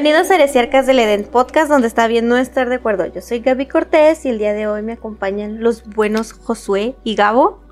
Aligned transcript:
Bienvenidos 0.00 0.30
a 0.30 0.36
Heresiarcas 0.36 0.86
del 0.86 1.00
Edén, 1.00 1.24
podcast 1.24 1.68
donde 1.68 1.88
está 1.88 2.06
bien 2.06 2.28
no 2.28 2.36
estar 2.36 2.68
de 2.68 2.76
acuerdo. 2.76 3.04
Yo 3.06 3.20
soy 3.20 3.40
Gaby 3.40 3.66
Cortés 3.66 4.24
y 4.26 4.28
el 4.28 4.38
día 4.38 4.52
de 4.52 4.68
hoy 4.68 4.80
me 4.80 4.92
acompañan 4.92 5.60
los 5.60 5.82
buenos 5.82 6.32
Josué 6.32 6.94
y 7.02 7.16
Gabo. 7.16 7.64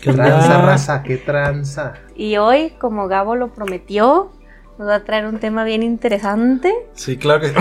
¿Qué 0.00 0.12
tranza, 0.12 0.62
raza? 0.62 1.02
¿Qué 1.02 1.16
tranza? 1.16 1.94
Y 2.14 2.36
hoy, 2.36 2.74
como 2.78 3.08
Gabo 3.08 3.34
lo 3.34 3.52
prometió, 3.52 4.30
nos 4.78 4.86
va 4.86 4.94
a 4.94 5.02
traer 5.02 5.26
un 5.26 5.40
tema 5.40 5.64
bien 5.64 5.82
interesante. 5.82 6.72
Sí, 6.94 7.16
claro 7.16 7.40
que 7.40 7.52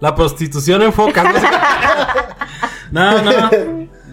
La 0.00 0.14
prostitución 0.14 0.80
en 0.80 0.94
foca. 0.94 1.22
no, 2.92 3.20
no. 3.20 3.50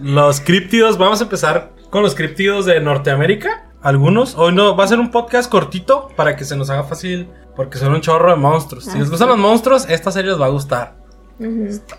Los 0.02 0.42
críptidos, 0.42 0.98
vamos 0.98 1.22
a 1.22 1.24
empezar 1.24 1.72
con 1.88 2.02
los 2.02 2.14
críptidos 2.14 2.66
de 2.66 2.78
Norteamérica. 2.80 3.64
Algunos. 3.80 4.34
Hoy 4.36 4.52
no, 4.52 4.76
va 4.76 4.84
a 4.84 4.88
ser 4.88 4.98
un 4.98 5.10
podcast 5.10 5.50
cortito 5.50 6.08
para 6.16 6.36
que 6.36 6.44
se 6.44 6.54
nos 6.54 6.68
haga 6.68 6.82
fácil. 6.82 7.30
Porque 7.58 7.76
son 7.76 7.92
un 7.92 8.00
chorro 8.00 8.30
de 8.30 8.36
monstruos. 8.36 8.84
Si 8.84 8.96
les 8.96 9.10
gustan 9.10 9.30
los 9.30 9.36
monstruos, 9.36 9.90
esta 9.90 10.12
serie 10.12 10.30
les 10.30 10.40
va 10.40 10.46
a 10.46 10.50
gustar. 10.50 10.94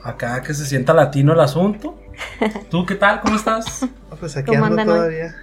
Acá 0.05 0.41
que 0.41 0.53
se 0.53 0.65
sienta 0.65 0.93
latino 0.93 1.33
el 1.33 1.39
asunto. 1.41 1.99
¿Tú 2.71 2.85
qué 2.85 2.95
tal? 2.95 3.19
¿Cómo 3.19 3.35
estás? 3.35 3.85
Pues 4.21 4.37
aquí 4.37 4.53
¿Cómo 4.53 4.63
ando 4.63 4.85
todavía. 4.85 5.35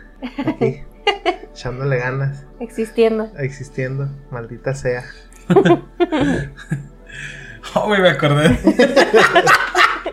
Aquí. 0.47 0.81
echándole 1.53 1.99
ganas. 1.99 2.47
Existiendo. 2.61 3.31
Existiendo. 3.37 4.09
Maldita 4.31 4.75
sea. 4.75 5.05
Oh, 7.75 7.89
güey, 7.89 8.01
me 8.01 8.11
acordé. 8.11 8.59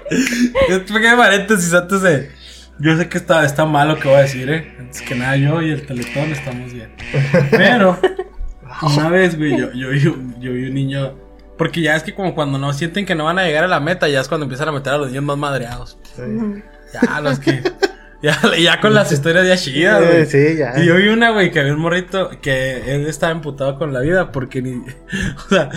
Este 0.09 0.93
pequeño 0.93 1.17
paréntesis 1.17 1.71
antes 1.73 2.01
de. 2.01 2.31
Yo 2.79 2.97
sé 2.97 3.07
que 3.07 3.19
está, 3.19 3.45
está 3.45 3.65
mal 3.65 3.87
lo 3.87 3.99
que 3.99 4.07
voy 4.07 4.17
a 4.17 4.21
decir, 4.21 4.49
¿eh? 4.49 4.75
Antes 4.79 5.01
que 5.01 5.13
nada, 5.13 5.37
yo 5.37 5.61
y 5.61 5.71
el 5.71 5.85
teletón 5.85 6.31
estamos 6.31 6.73
bien. 6.73 6.91
Pero, 7.51 7.99
una 8.81 9.09
vez, 9.09 9.37
güey, 9.37 9.57
yo, 9.57 9.71
yo, 9.73 9.89
vi 9.89 10.07
un- 10.07 10.35
yo 10.41 10.51
vi 10.53 10.65
un 10.65 10.73
niño. 10.73 11.13
Porque 11.57 11.81
ya 11.81 11.95
es 11.95 12.03
que, 12.03 12.13
como 12.15 12.33
cuando 12.33 12.57
no 12.57 12.73
sienten 12.73 13.05
que 13.05 13.13
no 13.15 13.25
van 13.25 13.37
a 13.39 13.45
llegar 13.45 13.63
a 13.63 13.67
la 13.67 13.79
meta, 13.79 14.07
ya 14.09 14.19
es 14.21 14.27
cuando 14.27 14.45
empiezan 14.45 14.69
a 14.69 14.71
meter 14.71 14.93
a 14.93 14.97
los 14.97 15.09
niños 15.09 15.23
más 15.23 15.37
madreados. 15.37 15.97
Sí, 16.15 16.21
Ya, 16.93 17.21
los 17.21 17.39
que. 17.39 17.61
Ya, 18.23 18.39
ya 18.57 18.79
con 18.79 18.93
las 18.93 19.11
historias 19.11 19.45
ya 19.47 19.57
chidas, 19.57 20.01
güey. 20.01 20.25
sí, 20.25 20.55
ya. 20.57 20.79
Y 20.81 20.85
yo 20.85 20.95
vi 20.95 21.09
una, 21.09 21.31
güey, 21.31 21.51
que 21.51 21.59
había 21.59 21.73
un 21.73 21.79
morrito 21.81 22.31
que 22.41 22.95
él 22.95 23.05
estaba 23.07 23.31
emputado 23.33 23.77
con 23.77 23.91
la 23.93 23.99
vida 23.99 24.31
porque 24.31 24.61
ni. 24.61 24.71
O 25.45 25.49
sea, 25.49 25.69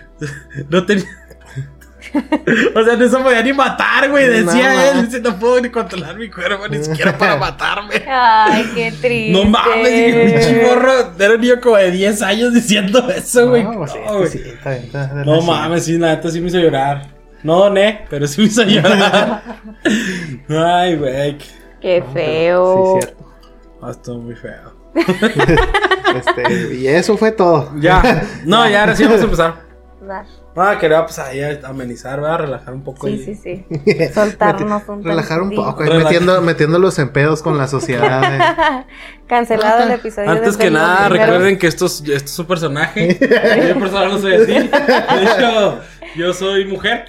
no 0.70 0.86
tenía. 0.86 1.04
O 2.74 2.84
sea, 2.84 2.96
no 2.96 3.08
se 3.08 3.16
podía 3.18 3.42
ni 3.42 3.52
matar, 3.52 4.10
güey. 4.10 4.28
Decía 4.28 4.74
No, 4.74 4.80
él. 5.00 5.06
Dice, 5.06 5.20
no 5.20 5.38
puedo 5.38 5.60
ni 5.60 5.70
controlar 5.70 6.16
mi 6.16 6.28
cuerpo, 6.30 6.68
ni 6.68 6.76
siquiera 6.84 7.16
para 7.16 7.36
matarme. 7.36 7.94
Ay, 8.08 8.70
qué 8.74 8.92
triste. 8.92 9.30
No 9.32 9.44
mames, 9.44 9.88
dije, 9.90 10.26
pinche 10.30 10.62
morro. 10.66 10.92
Era 11.18 11.34
un 11.34 11.40
niño 11.40 11.60
como 11.60 11.76
de 11.76 11.90
10 11.90 12.22
años 12.22 12.52
diciendo 12.54 13.08
eso, 13.10 13.48
güey. 13.48 13.62
No, 13.64 13.72
pues 13.78 13.92
No, 13.94 14.26
sí, 14.26 14.40
está 14.44 14.70
bien, 14.70 14.84
está 14.84 15.06
bien, 15.14 15.26
No 15.26 15.40
sí. 15.40 15.46
mames, 15.46 15.84
sí, 15.84 15.98
la 15.98 16.14
neta 16.16 16.30
sí 16.30 16.40
me 16.40 16.48
hizo 16.48 16.58
llorar. 16.58 17.06
No 17.42 17.56
doné, 17.58 18.04
pero 18.10 18.26
sí 18.26 18.40
me 18.42 18.46
hizo 18.48 18.62
llorar. 18.62 19.42
Ay, 20.48 20.96
güey. 20.96 21.38
Qué 21.80 22.00
No, 22.00 22.06
pero 22.12 22.12
feo. 22.12 22.98
Sí, 23.00 23.06
cierto. 23.06 23.24
Ah, 23.82 23.90
estuvo 23.90 24.18
muy 24.18 24.34
feo. 24.36 24.72
Este, 26.14 26.74
y 26.74 26.86
eso 26.86 27.16
fue 27.16 27.32
todo. 27.32 27.72
Ya. 27.80 28.22
No, 28.44 28.68
ya 28.68 28.80
ahora 28.82 28.94
sí 28.94 29.04
vamos 29.04 29.20
a 29.20 29.24
empezar. 29.24 29.54
Va. 30.08 30.24
Ah, 30.54 30.76
quería 30.78 31.04
pues 31.06 31.18
ahí 31.18 31.40
amenizar, 31.64 32.20
¿verdad? 32.20 32.40
Relajar 32.40 32.74
un 32.74 32.82
poco. 32.84 33.06
Sí, 33.06 33.12
ahí. 33.14 33.24
sí, 33.24 33.34
sí. 33.34 34.08
Soltarnos 34.14 34.82
un 34.88 35.02
Relajar 35.02 35.40
un 35.40 35.50
poco, 35.54 35.82
Relaja- 35.82 36.04
metiendo, 36.04 36.42
metiéndolos 36.42 36.98
en 36.98 37.08
pedos 37.10 37.42
con 37.42 37.56
la 37.56 37.68
sociedad. 37.68 38.22
eh. 38.34 38.84
Cancelado 39.26 39.84
el 39.84 39.92
episodio. 39.92 40.30
Antes 40.30 40.56
que 40.58 40.70
nada, 40.70 41.08
primeros- 41.08 41.26
recuerden 41.26 41.58
que 41.58 41.66
esto 41.68 41.86
es, 41.86 42.00
esto 42.02 42.26
es 42.30 42.38
un 42.38 42.46
personaje. 42.46 43.18
Yo 43.68 43.78
personal 43.80 44.08
no 44.10 44.18
soy 44.18 44.34
así. 44.34 44.52
De 44.52 45.22
hecho, 45.22 45.80
yo 46.16 46.34
soy 46.34 46.66
mujer. 46.66 47.06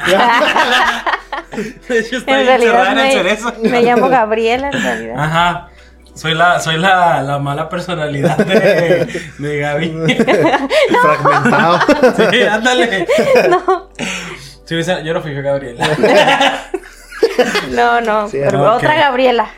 De 1.90 2.00
hecho, 2.00 2.18
estoy 2.18 2.34
En 2.34 2.46
realidad 2.48 2.88
encerrada 2.88 2.92
en 2.92 3.00
el 3.00 3.12
cerezo. 3.12 3.54
me 3.62 3.82
llamo 3.82 4.08
Gabriela 4.10 4.70
en 4.72 4.82
realidad. 4.82 5.16
Ajá. 5.20 5.70
Soy 6.16 6.36
la, 6.36 6.60
soy 6.60 6.78
la, 6.78 7.22
la 7.24 7.40
mala 7.40 7.70
personalidad 7.70 8.38
de, 8.38 9.22
de 9.40 9.58
Gaby. 9.60 9.90
Fragmentado. 11.02 11.80
Sí, 12.32 12.42
ándale. 12.44 13.08
No, 13.50 13.90
Sí, 14.66 14.82
yo 15.04 15.14
no 15.14 15.22
fui 15.22 15.34
Gabriela. 15.34 15.86
no, 17.72 18.02
no. 18.02 18.28
Sí, 18.30 18.40
pero 18.44 18.62
ok. 18.64 18.78
otra 18.78 18.96
Gabriela. 18.96 19.50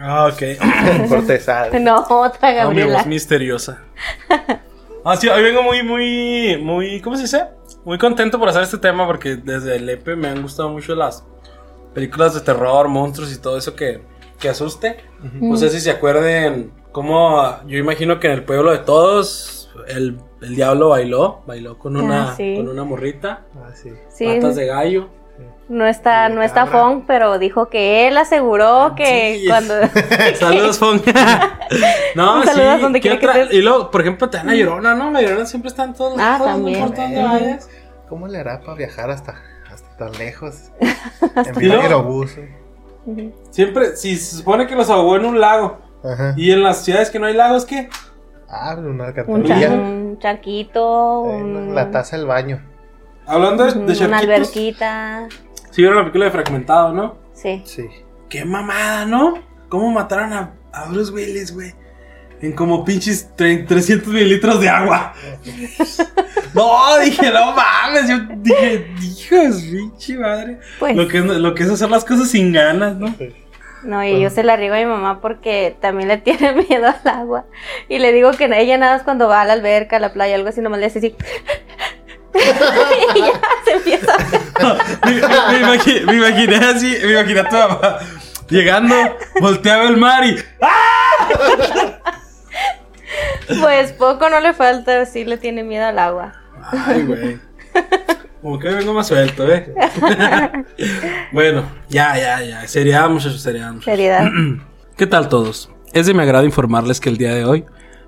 Ah, 0.00 0.26
ok. 0.32 1.08
Cortesal. 1.08 1.82
No, 1.82 2.04
otra 2.08 2.48
No, 2.50 2.70
mi 2.70 2.76
Gabriela. 2.80 2.98
voz 2.98 3.06
misteriosa. 3.06 3.82
Ah, 5.04 5.16
sí, 5.16 5.28
hoy 5.28 5.42
vengo 5.42 5.62
muy, 5.62 5.82
muy, 5.82 6.58
muy, 6.62 7.00
¿cómo 7.00 7.16
se 7.16 7.22
dice? 7.22 7.44
Muy 7.84 7.98
contento 7.98 8.38
por 8.38 8.48
hacer 8.48 8.62
este 8.62 8.78
tema 8.78 9.06
porque 9.06 9.36
desde 9.36 9.76
el 9.76 9.88
EP 9.88 10.06
me 10.16 10.28
han 10.28 10.40
gustado 10.42 10.68
mucho 10.70 10.94
las 10.94 11.24
películas 11.94 12.34
de 12.34 12.40
terror, 12.40 12.88
monstruos 12.88 13.32
y 13.32 13.38
todo 13.38 13.58
eso 13.58 13.74
que, 13.76 14.02
que 14.38 14.48
asuste. 14.48 14.96
No 15.40 15.56
sé 15.56 15.70
si 15.70 15.80
se 15.80 15.90
acuerden 15.90 16.72
cómo 16.92 17.42
yo 17.66 17.78
imagino 17.78 18.20
que 18.20 18.26
en 18.28 18.32
el 18.34 18.44
pueblo 18.44 18.70
de 18.72 18.78
todos 18.78 19.70
el, 19.88 20.18
el 20.42 20.54
diablo 20.56 20.90
bailó, 20.90 21.42
bailó 21.46 21.78
con 21.78 21.96
una, 21.96 22.30
Ah, 22.30 22.34
sí. 22.36 22.54
con 22.56 22.68
una 22.68 22.84
morrita, 22.84 23.42
Ah, 23.56 23.70
sí. 23.74 23.90
Sí, 24.08 24.26
patas 24.26 24.56
de 24.56 24.66
gallo. 24.66 25.08
no 25.68 25.86
está, 25.86 26.28
no 26.28 26.42
está. 26.42 26.66
Fong, 26.66 27.02
pero 27.06 27.38
dijo 27.38 27.68
que 27.68 28.06
él 28.06 28.16
aseguró 28.18 28.94
que 28.96 29.38
Sí. 29.40 29.48
cuando. 29.48 29.74
Saludos, 30.38 30.78
Fon. 30.78 31.02
no, 32.14 32.36
Un 32.40 32.44
saludo 32.44 32.76
sí. 32.76 32.82
donde 32.82 33.00
¿qué 33.00 33.08
quiera 33.18 33.34
que 33.34 33.40
estés. 33.42 33.58
Y 33.58 33.62
luego, 33.62 33.90
por 33.90 34.00
ejemplo, 34.02 34.28
te 34.30 34.36
dan 34.36 34.46
la 34.46 34.54
llorona, 34.54 34.94
¿no? 34.94 35.10
La 35.10 35.22
llorona 35.22 35.46
siempre 35.46 35.68
está 35.70 35.84
en 35.84 35.94
todos 35.94 36.14
Ah, 36.14 36.38
lados, 36.38 36.40
no 36.40 36.52
también. 36.54 36.78
importa 36.80 37.02
dónde 37.02 37.16
También. 37.20 37.46
vayas. 37.50 37.70
¿Cómo 38.08 38.28
le 38.28 38.38
hará 38.38 38.60
para 38.60 38.74
viajar 38.74 39.10
hasta, 39.10 39.34
hasta 39.72 39.96
tan 39.96 40.12
lejos? 40.18 40.70
En 41.36 41.62
Y 41.62 41.66
luego- 41.66 41.82
aerobús. 41.82 42.36
eh. 42.36 42.54
Siempre, 43.50 43.96
si 43.96 44.16
se 44.16 44.36
supone 44.36 44.66
que 44.66 44.74
los 44.74 44.90
ahogó 44.90 45.16
en 45.16 45.24
un 45.24 45.40
lago. 45.40 45.78
Ajá. 46.02 46.34
Y 46.36 46.50
en 46.52 46.62
las 46.62 46.84
ciudades 46.84 47.10
que 47.10 47.18
no 47.18 47.26
hay 47.26 47.34
lagos, 47.34 47.64
¿qué? 47.64 47.88
Ah, 48.48 48.74
una 48.78 48.88
un, 48.88 48.98
cha- 48.98 49.04
alcantarilla. 49.06 49.70
un 49.72 50.18
charquito, 50.20 51.24
Eh, 51.30 51.42
un- 51.42 51.74
La 51.74 51.90
taza 51.90 52.16
del 52.16 52.26
baño. 52.26 52.60
Hablando 53.26 53.64
de, 53.64 54.04
una 54.06 54.18
alberquita. 54.18 55.28
Sí, 55.70 55.80
vieron 55.82 55.96
la 55.96 56.02
película 56.02 56.26
de 56.26 56.30
Fragmentado, 56.30 56.92
¿no? 56.92 57.16
Sí. 57.32 57.62
Sí. 57.64 57.86
Qué 58.28 58.44
mamada, 58.44 59.06
¿no? 59.06 59.34
¿Cómo 59.68 59.90
mataron 59.90 60.32
a, 60.32 60.52
a 60.72 60.88
Bruce 60.90 61.10
Willis, 61.12 61.52
güey? 61.54 61.72
En 62.42 62.52
como 62.52 62.84
pinches 62.84 63.28
tre- 63.36 63.66
300 63.66 64.08
mililitros 64.12 64.60
de 64.60 64.68
agua. 64.68 65.14
no, 66.52 66.98
dije, 66.98 67.30
no 67.30 67.52
mames. 67.52 68.08
Yo 68.08 68.18
dije, 68.36 68.86
hijos, 69.02 69.62
pinche 69.62 70.18
madre. 70.18 70.58
Pues. 70.78 70.94
Lo 70.96 71.08
que, 71.08 71.18
es, 71.18 71.24
lo 71.24 71.54
que 71.54 71.62
es 71.62 71.70
hacer 71.70 71.90
las 71.90 72.04
cosas 72.04 72.28
sin 72.30 72.52
ganas, 72.52 72.96
¿no? 72.96 73.14
No, 73.82 74.02
y 74.04 74.20
yo 74.20 74.30
se 74.30 74.42
la 74.42 74.56
riego 74.56 74.74
a 74.74 74.78
mi 74.78 74.86
mamá 74.86 75.20
porque 75.20 75.76
también 75.80 76.08
le 76.08 76.16
tiene 76.18 76.52
miedo 76.68 76.86
al 76.86 77.08
agua. 77.08 77.44
Y 77.88 77.98
le 77.98 78.12
digo 78.12 78.30
que 78.32 78.44
ella 78.44 78.76
nada 78.78 78.94
más 78.96 79.02
cuando 79.04 79.28
va 79.28 79.40
a 79.42 79.44
la 79.44 79.52
alberca, 79.54 79.96
a 79.96 80.00
la 80.00 80.12
playa, 80.12 80.34
algo 80.34 80.48
así, 80.48 80.60
nomás 80.60 80.80
le 80.80 80.86
hace 80.86 80.98
así. 80.98 81.14
y 83.14 83.18
ya 83.20 83.40
se 83.64 83.72
empieza 83.72 84.12
a 84.14 85.06
me, 85.06 85.12
me- 85.12 85.20
me 85.20 85.66
imagi- 85.66 86.04
me 86.04 86.14
imaginé 86.16 86.56
así, 86.56 86.96
me 87.04 87.12
imaginé 87.12 87.40
a 87.40 87.48
tu 87.48 87.56
mamá 87.56 87.98
llegando, 88.48 88.94
volteaba 89.40 89.84
el 89.84 89.96
mar 89.96 90.24
y. 90.24 90.36
Pues 93.60 93.92
poco 93.92 94.28
no 94.28 94.40
le 94.40 94.52
falta, 94.52 95.04
sí 95.06 95.24
le 95.24 95.36
tiene 95.36 95.62
miedo 95.62 95.86
al 95.86 95.98
agua. 95.98 96.32
Ay, 96.70 97.04
güey. 97.04 97.38
Como 98.42 98.58
que 98.58 98.68
vengo 98.68 98.92
más 98.92 99.08
suelto, 99.08 99.50
¿eh? 99.50 99.74
bueno, 101.32 101.64
ya, 101.88 102.16
ya, 102.18 102.42
ya. 102.42 102.68
Seriedad, 102.68 103.08
muchachos, 103.08 103.40
seriedad. 103.40 103.68
muchachos. 103.72 103.84
Seriedad. 103.84 104.30
¿Qué 104.96 105.06
tal 105.06 105.28
todos? 105.28 105.70
Es 105.92 106.06
de 106.06 106.14
mi 106.14 106.20
agrado 106.20 106.44
informarles 106.44 107.00
que 107.00 107.08
el 107.08 107.16
día 107.16 107.34
de 107.34 107.44
hoy 107.44 107.64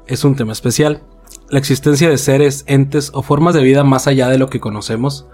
es 0.06 0.24
un 0.24 0.36
tema 0.36 0.52
especial. 0.52 1.02
La 1.48 1.58
existencia 1.58 2.10
de 2.10 2.18
seres, 2.18 2.64
entes 2.66 3.10
o 3.14 3.22
formas 3.22 3.54
de 3.54 3.62
vida 3.62 3.84
más 3.84 4.06
allá 4.06 4.28
de 4.28 4.38
lo 4.38 4.50
que 4.50 4.60
conocemos 4.60 5.26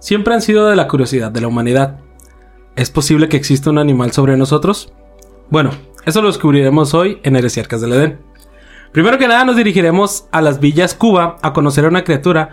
siempre 0.00 0.34
han 0.34 0.42
sido 0.42 0.68
de 0.68 0.76
la 0.76 0.88
curiosidad 0.88 1.30
de 1.30 1.40
la 1.40 1.48
humanidad. 1.48 2.00
¿Es 2.74 2.90
posible 2.90 3.28
que 3.28 3.36
exista 3.36 3.70
un 3.70 3.78
animal 3.78 4.12
sobre 4.12 4.36
nosotros? 4.36 4.92
Bueno, 5.50 5.70
eso 6.06 6.22
lo 6.22 6.28
descubriremos 6.28 6.94
hoy 6.94 7.20
en 7.22 7.36
Heresiarcas 7.36 7.80
del 7.80 7.92
Edén. 7.92 8.20
Primero 8.92 9.18
que 9.18 9.28
nada 9.28 9.44
nos 9.44 9.56
dirigiremos 9.56 10.26
a 10.32 10.40
las 10.40 10.58
villas 10.58 10.94
Cuba 10.94 11.36
a 11.42 11.52
conocer 11.52 11.84
a 11.84 11.88
una 11.88 12.04
criatura 12.04 12.50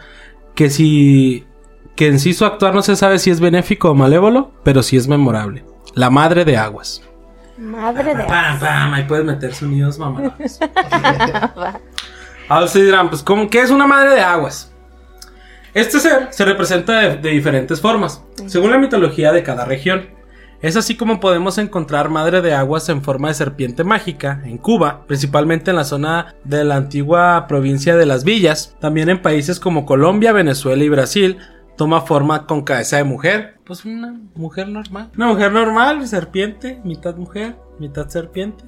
que 0.53 0.69
si 0.69 1.45
que 1.95 2.07
en 2.07 2.19
sí 2.19 2.33
su 2.33 2.45
actuar 2.45 2.75
no 2.75 2.83
se 2.83 2.95
sabe 2.95 3.17
si 3.17 3.31
es 3.31 3.39
benéfico 3.39 3.89
o 3.89 3.95
malévolo, 3.95 4.51
pero 4.63 4.83
sí 4.83 4.97
es 4.97 5.07
memorable. 5.07 5.65
La 5.95 6.11
madre 6.11 6.45
de 6.45 6.55
aguas. 6.55 7.01
Madre 7.57 8.13
de 8.13 8.23
Pam, 8.23 8.59
pam, 8.59 8.93
ahí 8.93 9.03
puedes 9.05 9.25
meter 9.25 9.51
sonidos 9.51 9.97
mamados. 9.97 10.59
Ahora 12.47 12.65
ustedes 12.65 12.85
dirán, 12.85 13.09
pues, 13.09 13.23
¿cómo, 13.23 13.49
¿qué 13.49 13.61
es 13.61 13.71
una 13.71 13.87
madre 13.87 14.11
de 14.11 14.21
aguas? 14.21 14.71
Este 15.73 15.99
ser 15.99 16.27
se 16.29 16.45
representa 16.45 16.99
de, 16.99 17.17
de 17.17 17.29
diferentes 17.31 17.81
formas, 17.81 18.23
según 18.45 18.69
la 18.69 18.77
mitología 18.77 19.31
de 19.31 19.41
cada 19.41 19.65
región. 19.65 20.16
Es 20.59 20.75
así 20.75 20.97
como 20.97 21.19
podemos 21.19 21.59
encontrar 21.59 22.09
madre 22.09 22.41
de 22.41 22.53
aguas 22.53 22.89
en 22.89 23.03
forma 23.03 23.27
de 23.27 23.35
serpiente 23.35 23.83
mágica 23.83 24.41
en 24.43 24.57
Cuba, 24.57 25.05
principalmente 25.05 25.69
en 25.69 25.77
la 25.77 25.83
zona 25.83 26.33
de 26.43 26.63
la 26.63 26.75
antigua 26.75 27.45
provincia 27.47 27.95
de 27.95 28.07
las 28.07 28.23
Villas. 28.23 28.75
También 28.79 29.09
en 29.09 29.21
países 29.21 29.59
como 29.59 29.85
Colombia, 29.85 30.31
Venezuela 30.31 30.83
y 30.83 30.89
Brasil 30.89 31.37
toma 31.77 32.01
forma 32.01 32.47
con 32.47 32.63
cabeza 32.63 32.97
de 32.97 33.03
mujer. 33.03 33.59
Pues 33.65 33.85
una 33.85 34.19
mujer 34.33 34.67
normal. 34.67 35.11
Una 35.15 35.27
mujer 35.27 35.51
normal, 35.51 36.07
serpiente, 36.07 36.81
mitad 36.83 37.15
mujer, 37.15 37.55
mitad 37.79 38.09
serpiente. 38.09 38.65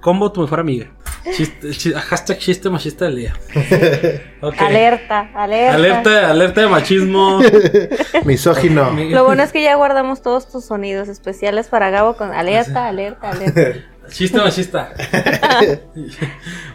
Combo 0.00 0.30
tu 0.30 0.42
mejor 0.42 0.60
amiga. 0.60 0.92
Chiste, 1.32 1.70
chi- 1.70 1.92
hashtag 1.94 2.38
chiste 2.38 2.68
machista 2.70 3.06
del 3.06 3.16
día. 3.16 3.34
Alerta, 4.58 5.30
alerta. 5.34 5.74
Alerta, 5.74 6.30
alerta 6.30 6.60
de 6.60 6.66
machismo. 6.68 7.40
Misógino. 8.24 8.90
Lo 9.10 9.24
bueno 9.24 9.42
es 9.42 9.50
que 9.52 9.62
ya 9.62 9.74
guardamos 9.76 10.20
todos 10.22 10.50
tus 10.50 10.64
sonidos 10.66 11.08
especiales 11.08 11.68
para 11.68 11.90
Gabo 11.90 12.16
con 12.16 12.32
alerta, 12.32 12.86
alerta, 12.88 13.30
alerta. 13.30 13.80
Chiste 14.10 14.38
machista. 14.38 14.92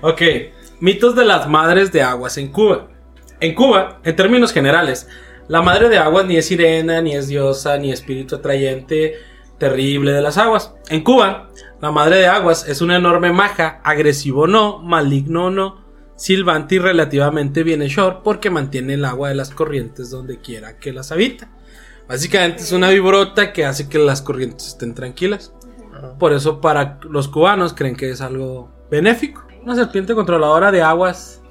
ok. 0.01 0.21
Mitos 0.79 1.15
de 1.15 1.25
las 1.25 1.47
madres 1.47 1.91
de 1.91 2.01
aguas 2.01 2.37
en 2.37 2.47
Cuba. 2.51 2.87
En 3.41 3.53
Cuba, 3.53 3.99
en 4.03 4.15
términos 4.15 4.51
generales, 4.53 5.07
la 5.47 5.61
madre 5.61 5.89
de 5.89 5.97
aguas 5.97 6.25
ni 6.25 6.37
es 6.37 6.45
sirena, 6.47 7.01
ni 7.01 7.15
es 7.15 7.27
diosa, 7.27 7.77
ni 7.77 7.91
espíritu 7.91 8.35
atrayente 8.37 9.15
terrible 9.59 10.11
de 10.11 10.21
las 10.21 10.37
aguas. 10.37 10.73
En 10.89 11.03
Cuba, 11.03 11.49
la 11.81 11.91
madre 11.91 12.17
de 12.17 12.27
aguas 12.27 12.67
es 12.67 12.81
una 12.81 12.95
enorme 12.95 13.31
maja, 13.31 13.81
agresivo 13.83 14.47
no, 14.47 14.79
maligno 14.79 15.51
no, 15.51 15.85
silbante 16.15 16.75
y 16.75 16.79
relativamente 16.79 17.63
bienhechor 17.63 18.21
porque 18.23 18.49
mantiene 18.49 18.95
el 18.95 19.05
agua 19.05 19.29
de 19.29 19.35
las 19.35 19.51
corrientes 19.51 20.09
donde 20.09 20.39
quiera 20.39 20.77
que 20.77 20.91
las 20.91 21.11
habita. 21.11 21.49
Básicamente 22.07 22.63
es 22.63 22.71
una 22.71 22.89
vibrota 22.89 23.53
que 23.53 23.65
hace 23.65 23.87
que 23.87 23.99
las 23.99 24.21
corrientes 24.21 24.67
estén 24.67 24.95
tranquilas. 24.95 25.53
Por 26.17 26.33
eso 26.33 26.59
para 26.59 26.99
los 27.03 27.27
cubanos 27.27 27.73
creen 27.73 27.95
que 27.95 28.09
es 28.09 28.21
algo 28.21 28.71
benéfico. 28.89 29.45
Una 29.63 29.75
serpiente 29.75 30.15
controladora 30.15 30.71
de 30.71 30.81
aguas. 30.81 31.41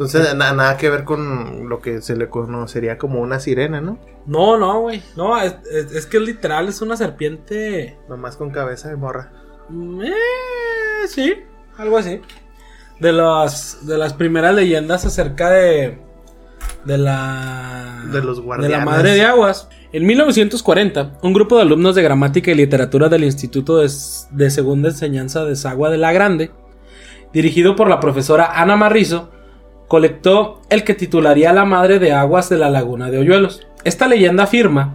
Entonces, 0.00 0.34
na- 0.34 0.52
nada 0.54 0.78
que 0.78 0.88
ver 0.88 1.04
con 1.04 1.68
lo 1.68 1.80
que 1.80 2.00
se 2.00 2.16
le 2.16 2.30
conocería 2.30 2.96
como 2.96 3.20
una 3.20 3.38
sirena, 3.38 3.82
¿no? 3.82 3.98
No, 4.24 4.56
no, 4.56 4.80
güey. 4.80 5.02
No, 5.14 5.38
es, 5.38 5.56
es- 5.70 5.92
es 5.92 6.06
que 6.06 6.18
literal 6.20 6.68
es 6.68 6.80
una 6.80 6.96
serpiente. 6.96 7.98
Nomás 8.08 8.36
con 8.36 8.50
cabeza 8.50 8.88
de 8.88 8.96
morra. 8.96 9.30
mm, 9.68 10.00
eh, 10.02 10.12
sí, 11.06 11.34
algo 11.76 11.98
así. 11.98 12.20
De 12.98 13.12
las, 13.12 13.86
de 13.86 13.98
las 13.98 14.14
primeras 14.14 14.54
leyendas 14.54 15.04
acerca 15.04 15.50
de. 15.50 15.98
De 16.86 16.96
la. 16.96 18.02
De 18.10 18.22
los 18.22 18.36
De 18.38 18.42
la 18.42 18.46
guardianes. 18.46 18.84
madre 18.86 19.12
de 19.12 19.22
aguas. 19.22 19.68
En 19.92 20.06
1940, 20.06 21.18
un 21.22 21.32
grupo 21.34 21.56
de 21.56 21.62
alumnos 21.62 21.94
de 21.94 22.02
gramática 22.02 22.50
y 22.50 22.54
literatura 22.54 23.10
del 23.10 23.24
Instituto 23.24 23.78
de, 23.78 23.90
de 24.30 24.50
Segunda 24.50 24.88
Enseñanza 24.88 25.44
de 25.44 25.56
Sagua 25.56 25.90
de 25.90 25.98
la 25.98 26.12
Grande, 26.12 26.52
dirigido 27.34 27.76
por 27.76 27.88
la 27.88 28.00
profesora 28.00 28.60
Ana 28.62 28.76
Marrizo, 28.76 29.30
colectó 29.90 30.62
el 30.70 30.84
que 30.84 30.94
titularía 30.94 31.52
La 31.52 31.64
Madre 31.64 31.98
de 31.98 32.12
Aguas 32.12 32.48
de 32.48 32.56
la 32.56 32.70
Laguna 32.70 33.10
de 33.10 33.18
Hoyuelos. 33.18 33.66
Esta 33.82 34.06
leyenda 34.06 34.44
afirma 34.44 34.94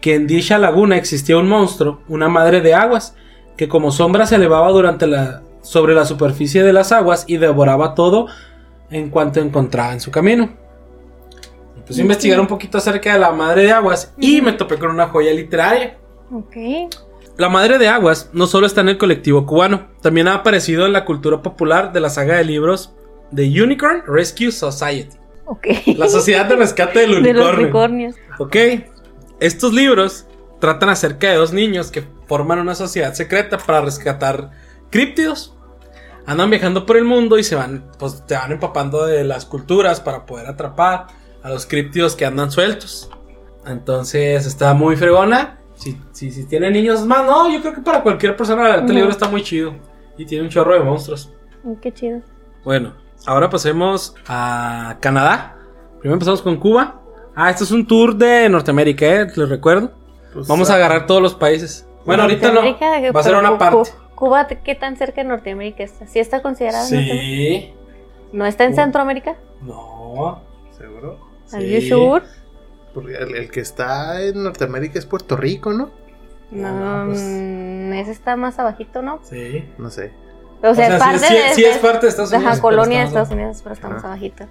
que 0.00 0.16
en 0.16 0.26
dicha 0.26 0.58
laguna 0.58 0.96
existía 0.96 1.38
un 1.38 1.48
monstruo, 1.48 2.00
una 2.08 2.28
madre 2.28 2.60
de 2.60 2.74
aguas, 2.74 3.14
que 3.56 3.68
como 3.68 3.92
sombra 3.92 4.26
se 4.26 4.34
elevaba 4.34 4.70
durante 4.70 5.06
la, 5.06 5.42
sobre 5.62 5.94
la 5.94 6.04
superficie 6.04 6.64
de 6.64 6.72
las 6.72 6.90
aguas 6.90 7.26
y 7.28 7.36
devoraba 7.36 7.94
todo 7.94 8.26
en 8.90 9.08
cuanto 9.08 9.38
encontraba 9.38 9.92
en 9.92 10.00
su 10.00 10.10
camino. 10.10 10.50
Empecé 11.76 12.00
a 12.00 12.02
investigar 12.02 12.40
un 12.40 12.48
poquito 12.48 12.78
acerca 12.78 13.12
de 13.12 13.20
la 13.20 13.30
madre 13.30 13.62
de 13.62 13.72
aguas 13.72 14.12
y 14.18 14.40
me 14.40 14.52
topé 14.52 14.80
con 14.80 14.90
una 14.90 15.06
joya 15.06 15.32
literaria. 15.32 15.96
Ok. 16.32 16.56
La 17.36 17.48
Madre 17.48 17.78
de 17.78 17.86
Aguas 17.86 18.30
no 18.32 18.48
solo 18.48 18.66
está 18.66 18.80
en 18.80 18.88
el 18.88 18.98
colectivo 18.98 19.46
cubano, 19.46 19.86
también 20.02 20.26
ha 20.26 20.34
aparecido 20.34 20.86
en 20.86 20.92
la 20.92 21.04
cultura 21.04 21.40
popular 21.40 21.92
de 21.92 22.00
la 22.00 22.10
saga 22.10 22.36
de 22.36 22.42
libros 22.42 22.97
The 23.34 23.62
Unicorn 23.62 24.02
Rescue 24.06 24.50
Society, 24.52 25.16
Ok. 25.46 25.66
la 25.96 26.08
sociedad 26.08 26.46
de 26.46 26.56
rescate 26.56 27.00
del 27.00 27.10
de 27.22 27.32
los 27.32 27.54
unicornio. 27.54 28.08
unicornios. 28.08 28.16
ok, 28.38 28.56
estos 29.40 29.72
libros 29.72 30.26
tratan 30.60 30.88
acerca 30.88 31.28
de 31.28 31.36
dos 31.36 31.52
niños 31.52 31.90
que 31.90 32.04
forman 32.26 32.58
una 32.58 32.74
sociedad 32.74 33.14
secreta 33.14 33.58
para 33.58 33.80
rescatar 33.80 34.50
críptidos. 34.90 35.54
Andan 36.26 36.50
viajando 36.50 36.84
por 36.84 36.96
el 36.98 37.04
mundo 37.04 37.38
y 37.38 37.44
se 37.44 37.54
van, 37.54 37.90
pues 37.98 38.26
te 38.26 38.34
van 38.34 38.52
empapando 38.52 39.06
de 39.06 39.24
las 39.24 39.46
culturas 39.46 40.00
para 40.00 40.26
poder 40.26 40.46
atrapar 40.46 41.06
a 41.42 41.48
los 41.48 41.64
críptidos 41.64 42.16
que 42.16 42.26
andan 42.26 42.50
sueltos. 42.50 43.08
Entonces 43.66 44.44
está 44.46 44.74
muy 44.74 44.96
fregona. 44.96 45.58
Si, 45.76 45.96
si, 46.12 46.30
si 46.30 46.44
tiene 46.44 46.70
niños 46.70 47.06
más, 47.06 47.24
no, 47.24 47.50
yo 47.50 47.60
creo 47.62 47.72
que 47.72 47.80
para 47.80 48.02
cualquier 48.02 48.36
persona 48.36 48.70
este 48.70 48.84
Ujú. 48.84 48.92
libro 48.92 49.10
está 49.10 49.28
muy 49.28 49.42
chido. 49.42 49.74
Y 50.18 50.26
tiene 50.26 50.44
un 50.44 50.50
chorro 50.50 50.74
de 50.74 50.80
monstruos. 50.80 51.32
Qué 51.80 51.92
chido. 51.92 52.20
Bueno, 52.64 52.92
ahora 53.28 53.50
pasemos 53.50 54.14
a 54.26 54.96
Canadá. 55.00 55.56
Primero 56.00 56.14
empezamos 56.14 56.42
con 56.42 56.56
Cuba. 56.56 57.00
Ah, 57.34 57.50
esto 57.50 57.64
es 57.64 57.70
un 57.70 57.86
tour 57.86 58.16
de 58.16 58.48
Norteamérica, 58.48 59.06
¿eh? 59.06 59.26
Les 59.36 59.48
recuerdo. 59.48 59.92
Pues, 60.32 60.46
Vamos 60.48 60.70
a 60.70 60.74
agarrar 60.74 61.06
todos 61.06 61.22
los 61.22 61.34
países. 61.34 61.86
Bueno, 62.04 62.22
ahorita 62.24 62.50
no. 62.52 62.60
Va 63.12 63.20
a 63.20 63.22
ser 63.22 63.36
una 63.36 63.56
parte. 63.58 63.76
Cu- 63.90 64.14
Cuba, 64.14 64.46
¿qué 64.48 64.74
tan 64.74 64.96
cerca 64.96 65.22
de 65.22 65.28
Norteamérica 65.28 65.84
está? 65.84 66.06
¿Sí 66.06 66.18
está 66.18 66.42
considerada? 66.42 66.84
Sí. 66.84 67.72
¿No 68.32 68.44
está 68.46 68.64
en 68.64 68.72
Cuba. 68.72 68.82
Centroamérica? 68.82 69.36
No. 69.62 70.42
¿Seguro? 70.76 71.18
¿Are 71.52 71.62
Sí. 71.80 71.88
you 71.88 71.96
sure? 71.96 72.24
Porque 72.94 73.14
el, 73.16 73.34
el 73.36 73.50
que 73.50 73.60
está 73.60 74.20
en 74.22 74.42
Norteamérica 74.42 74.98
es 74.98 75.06
Puerto 75.06 75.36
Rico, 75.36 75.72
¿no? 75.72 75.90
No, 76.50 77.04
pues- 77.06 77.20
mm, 77.22 77.92
ese 77.92 78.10
está 78.10 78.34
más 78.36 78.58
abajito, 78.58 79.02
¿no? 79.02 79.20
Sí. 79.22 79.64
No 79.78 79.90
sé. 79.90 80.12
O 80.62 80.74
sea, 80.74 80.88
es 80.88 80.98
parte 80.98 81.18
sí- 81.26 81.34
de, 81.34 81.54
sí 81.54 81.62
de- 81.62 81.70
es 81.70 81.76
parte 81.78 82.06
de 82.06 82.10
Estados 82.10 82.30
Ajá, 82.32 82.38
Unidos. 82.38 82.54
pero 82.56 82.62
colonia 82.62 82.98
de 83.00 83.06
Estados 83.06 83.30
Unidos, 83.30 83.60
pero 83.62 83.74
estamos 83.74 83.98
Ajá. 83.98 84.08
abajito. 84.08 84.46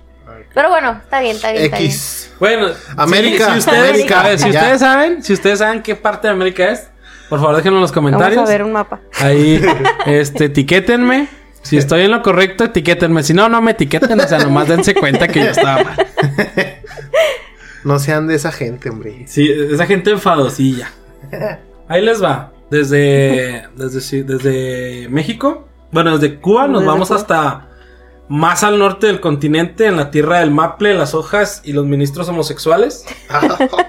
Pero 0.53 0.69
bueno, 0.69 0.99
está 1.03 1.19
bien, 1.21 1.35
está 1.35 1.51
bien, 1.51 1.63
está 1.65 1.77
bien. 1.77 1.89
X. 1.91 2.31
Bueno, 2.39 2.67
América, 2.97 3.45
si, 3.45 3.51
si 3.53 3.57
ustedes, 3.59 3.89
América, 3.89 4.19
a 4.21 4.27
ver, 4.27 4.39
si 4.39 4.49
ustedes 4.49 4.79
saben, 4.79 5.23
si 5.23 5.33
ustedes 5.33 5.59
saben 5.59 5.81
qué 5.81 5.95
parte 5.95 6.27
de 6.27 6.33
América 6.33 6.69
es, 6.69 6.89
por 7.29 7.39
favor 7.39 7.55
déjenlo 7.55 7.77
en 7.77 7.81
los 7.81 7.91
Vamos 7.93 8.11
comentarios. 8.11 8.43
a 8.47 8.51
ver 8.51 8.63
un 8.63 8.71
mapa. 8.73 8.99
Ahí, 9.19 9.61
este, 10.05 10.45
etiquétenme. 10.45 11.27
Si 11.61 11.77
estoy 11.77 12.03
en 12.03 12.11
lo 12.11 12.21
correcto, 12.21 12.63
etiquétenme. 12.65 13.23
Si 13.23 13.33
no, 13.33 13.49
no 13.49 13.61
me 13.61 13.71
etiqueten. 13.71 14.17
O 14.19 14.27
sea, 14.27 14.39
nomás 14.39 14.69
dense 14.69 14.93
cuenta 14.95 15.27
que 15.27 15.39
yo 15.43 15.49
estaba 15.51 15.83
mal. 15.83 16.07
No 17.83 17.99
sean 17.99 18.27
de 18.27 18.35
esa 18.35 18.51
gente, 18.51 18.89
hombre. 18.89 19.23
Sí, 19.27 19.49
esa 19.49 19.85
gente 19.85 20.11
enfadosilla. 20.11 20.91
Ahí 21.87 22.01
les 22.01 22.21
va. 22.21 22.51
Desde, 22.69 23.65
desde, 23.75 24.01
sí, 24.01 24.23
desde 24.23 25.07
México. 25.09 25.66
Bueno, 25.91 26.17
desde 26.17 26.39
Cuba 26.39 26.67
nos 26.67 26.81
Desde 26.81 26.87
vamos 26.91 27.07
Cuba. 27.09 27.19
hasta 27.19 27.67
más 28.29 28.63
al 28.63 28.77
norte 28.77 29.07
del 29.07 29.19
continente, 29.21 29.85
en 29.85 29.95
la 29.97 30.11
tierra 30.11 30.39
del 30.39 30.51
maple, 30.51 30.93
las 30.93 31.13
hojas 31.13 31.61
y 31.63 31.73
los 31.73 31.85
ministros 31.85 32.27
homosexuales. 32.29 33.05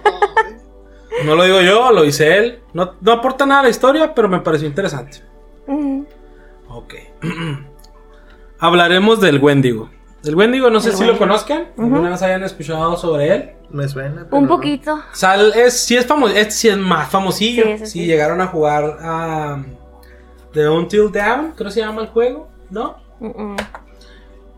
No 1.25 1.35
lo 1.35 1.43
digo 1.43 1.61
yo, 1.61 1.91
lo 1.91 2.03
dice 2.03 2.37
él. 2.39 2.61
No, 2.73 2.95
no 3.01 3.11
aporta 3.13 3.45
nada 3.45 3.61
a 3.61 3.63
la 3.65 3.69
historia, 3.71 4.15
pero 4.15 4.29
me 4.29 4.39
pareció 4.39 4.69
interesante. 4.69 5.19
Ujú. 5.67 6.07
Ok. 6.69 6.95
Hablaremos 8.61 9.21
del 9.21 9.39
Wendigo. 9.41 9.91
El 10.25 10.37
Wendigo, 10.37 10.71
no 10.71 10.81
sé 10.81 10.91
El 10.91 10.97
si 10.97 11.05
lo 11.05 11.19
conozcan. 11.19 11.69
¿Alguna 11.77 12.11
vez 12.11 12.23
hayan 12.23 12.45
escuchado 12.45 12.97
sobre 12.97 13.35
él? 13.35 13.51
Me 13.71 13.89
suena. 13.89 14.25
pero 14.25 14.37
Un 14.37 14.45
no. 14.45 14.49
poquito. 14.49 15.01
Sal 15.13 15.53
es, 15.57 15.79
sí 15.81 15.97
es 15.97 16.07
famoso, 16.07 16.35
es, 16.35 16.55
sí 16.55 16.69
es 16.69 16.77
más 16.77 17.09
famosillo. 17.11 17.65
Sí, 17.79 17.87
sí. 17.87 18.07
llegaron 18.07 18.41
a 18.41 18.47
jugar 18.47 18.99
a 19.01 19.63
The 20.59 20.69
Until 20.69 21.11
Down, 21.13 21.53
creo 21.53 21.67
que 21.69 21.71
se 21.71 21.81
llama 21.81 22.03
el 22.03 22.09
juego, 22.09 22.49
¿no? 22.71 22.97
Mm. 23.21 23.57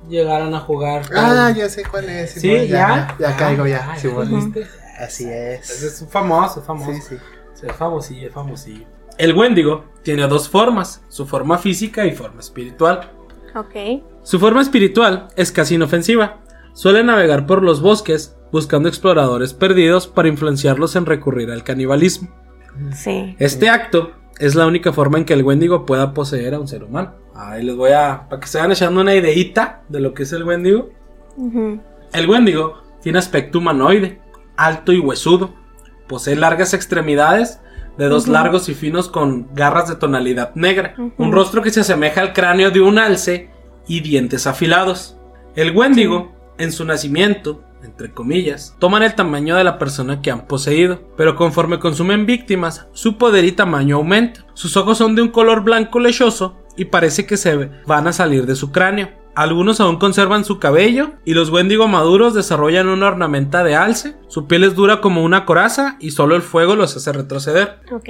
Llegaron 0.08 0.54
a 0.54 0.60
jugar. 0.60 1.02
Ah, 1.14 1.48
con- 1.52 1.54
ya 1.60 1.68
sé 1.68 1.82
cuál 1.84 2.08
es. 2.08 2.32
Sí, 2.32 2.48
ya. 2.68 3.14
Ya, 3.18 3.28
Ah, 3.30 3.36
caigo, 3.36 3.66
ya. 3.66 3.90
ah, 3.92 3.96
sí, 3.98 4.08
viste. 4.28 4.66
Así 4.98 5.24
es. 5.28 5.82
Es 5.82 6.06
famoso, 6.10 6.60
es 6.60 6.66
famoso. 6.66 6.92
Sí, 6.92 7.00
sí. 7.00 7.16
Sí, 7.54 7.66
es 7.66 7.76
famosillo, 7.76 8.28
es 8.28 8.34
famosillo. 8.34 8.86
El 9.18 9.34
Wendigo 9.36 9.84
tiene 10.02 10.26
dos 10.26 10.48
formas, 10.48 11.02
su 11.08 11.26
forma 11.26 11.58
física 11.58 12.06
y 12.06 12.12
forma 12.12 12.40
espiritual. 12.40 13.12
Ok. 13.54 14.02
Su 14.22 14.38
forma 14.40 14.62
espiritual 14.62 15.28
es 15.36 15.52
casi 15.52 15.74
inofensiva. 15.74 16.40
Suele 16.72 17.02
navegar 17.04 17.46
por 17.46 17.62
los 17.62 17.82
bosques 17.82 18.36
buscando 18.52 18.88
exploradores 18.88 19.52
perdidos 19.52 20.06
para 20.06 20.28
influenciarlos 20.28 20.96
en 20.96 21.04
recurrir 21.06 21.50
al 21.50 21.62
canibalismo. 21.64 22.30
Sí. 22.94 23.36
Este 23.38 23.68
acto 23.68 24.12
es 24.40 24.54
la 24.54 24.66
única 24.66 24.92
forma 24.92 25.18
en 25.18 25.24
que 25.24 25.34
el 25.34 25.42
Wendigo 25.44 25.86
pueda 25.86 26.12
poseer 26.14 26.54
a 26.54 26.58
un 26.60 26.66
ser 26.66 26.82
humano. 26.82 27.12
Ahí 27.34 27.62
les 27.62 27.76
voy 27.76 27.92
a. 27.92 28.26
para 28.28 28.40
que 28.40 28.48
se 28.48 28.58
vayan 28.58 28.72
echando 28.72 29.00
una 29.00 29.14
ideita 29.14 29.82
de 29.88 30.00
lo 30.00 30.14
que 30.14 30.24
es 30.24 30.32
el 30.32 30.44
Wendigo. 30.44 30.90
El 32.12 32.28
Wendigo 32.28 32.82
tiene 33.02 33.18
aspecto 33.18 33.58
humanoide, 33.58 34.20
alto 34.56 34.92
y 34.92 34.98
huesudo. 34.98 35.54
Posee 36.08 36.36
largas 36.36 36.74
extremidades 36.74 37.60
de 37.96 38.06
dos 38.08 38.24
Ujú. 38.24 38.32
largos 38.32 38.68
y 38.68 38.74
finos 38.74 39.08
con 39.08 39.48
garras 39.54 39.88
de 39.88 39.96
tonalidad 39.96 40.54
negra. 40.54 40.94
Un 41.18 41.32
rostro 41.32 41.62
que 41.62 41.70
se 41.70 41.80
asemeja 41.80 42.20
al 42.20 42.32
cráneo 42.32 42.70
de 42.70 42.80
un 42.80 42.98
alce 42.98 43.50
y 43.86 44.00
dientes 44.00 44.46
afilados. 44.46 45.16
El 45.54 45.76
Wendigo 45.76 46.32
en 46.58 46.72
su 46.72 46.84
nacimiento, 46.84 47.62
entre 47.82 48.12
comillas, 48.12 48.76
toman 48.78 49.02
el 49.02 49.14
tamaño 49.14 49.56
de 49.56 49.64
la 49.64 49.78
persona 49.78 50.22
que 50.22 50.30
han 50.30 50.46
poseído, 50.46 51.00
pero 51.16 51.36
conforme 51.36 51.78
consumen 51.78 52.26
víctimas, 52.26 52.88
su 52.92 53.16
poder 53.16 53.44
y 53.44 53.52
tamaño 53.52 53.96
aumenta. 53.96 54.46
Sus 54.54 54.76
ojos 54.76 54.98
son 54.98 55.14
de 55.14 55.22
un 55.22 55.28
color 55.28 55.62
blanco 55.62 56.00
lechoso 56.00 56.56
y 56.76 56.86
parece 56.86 57.26
que 57.26 57.36
se 57.36 57.70
van 57.86 58.06
a 58.06 58.12
salir 58.12 58.46
de 58.46 58.56
su 58.56 58.72
cráneo. 58.72 59.08
Algunos 59.34 59.80
aún 59.80 59.96
conservan 59.96 60.44
su 60.44 60.58
cabello 60.58 61.12
y 61.24 61.34
los 61.34 61.50
Wendigo 61.50 61.88
maduros 61.88 62.34
desarrollan 62.34 62.88
una 62.88 63.06
ornamenta 63.06 63.62
de 63.62 63.76
alce. 63.76 64.16
Su 64.28 64.46
piel 64.46 64.64
es 64.64 64.74
dura 64.74 65.00
como 65.00 65.24
una 65.24 65.46
coraza 65.46 65.96
y 66.00 66.10
solo 66.10 66.34
el 66.34 66.42
fuego 66.42 66.74
los 66.74 66.96
hace 66.96 67.12
retroceder. 67.12 67.80
Ok. 67.92 68.08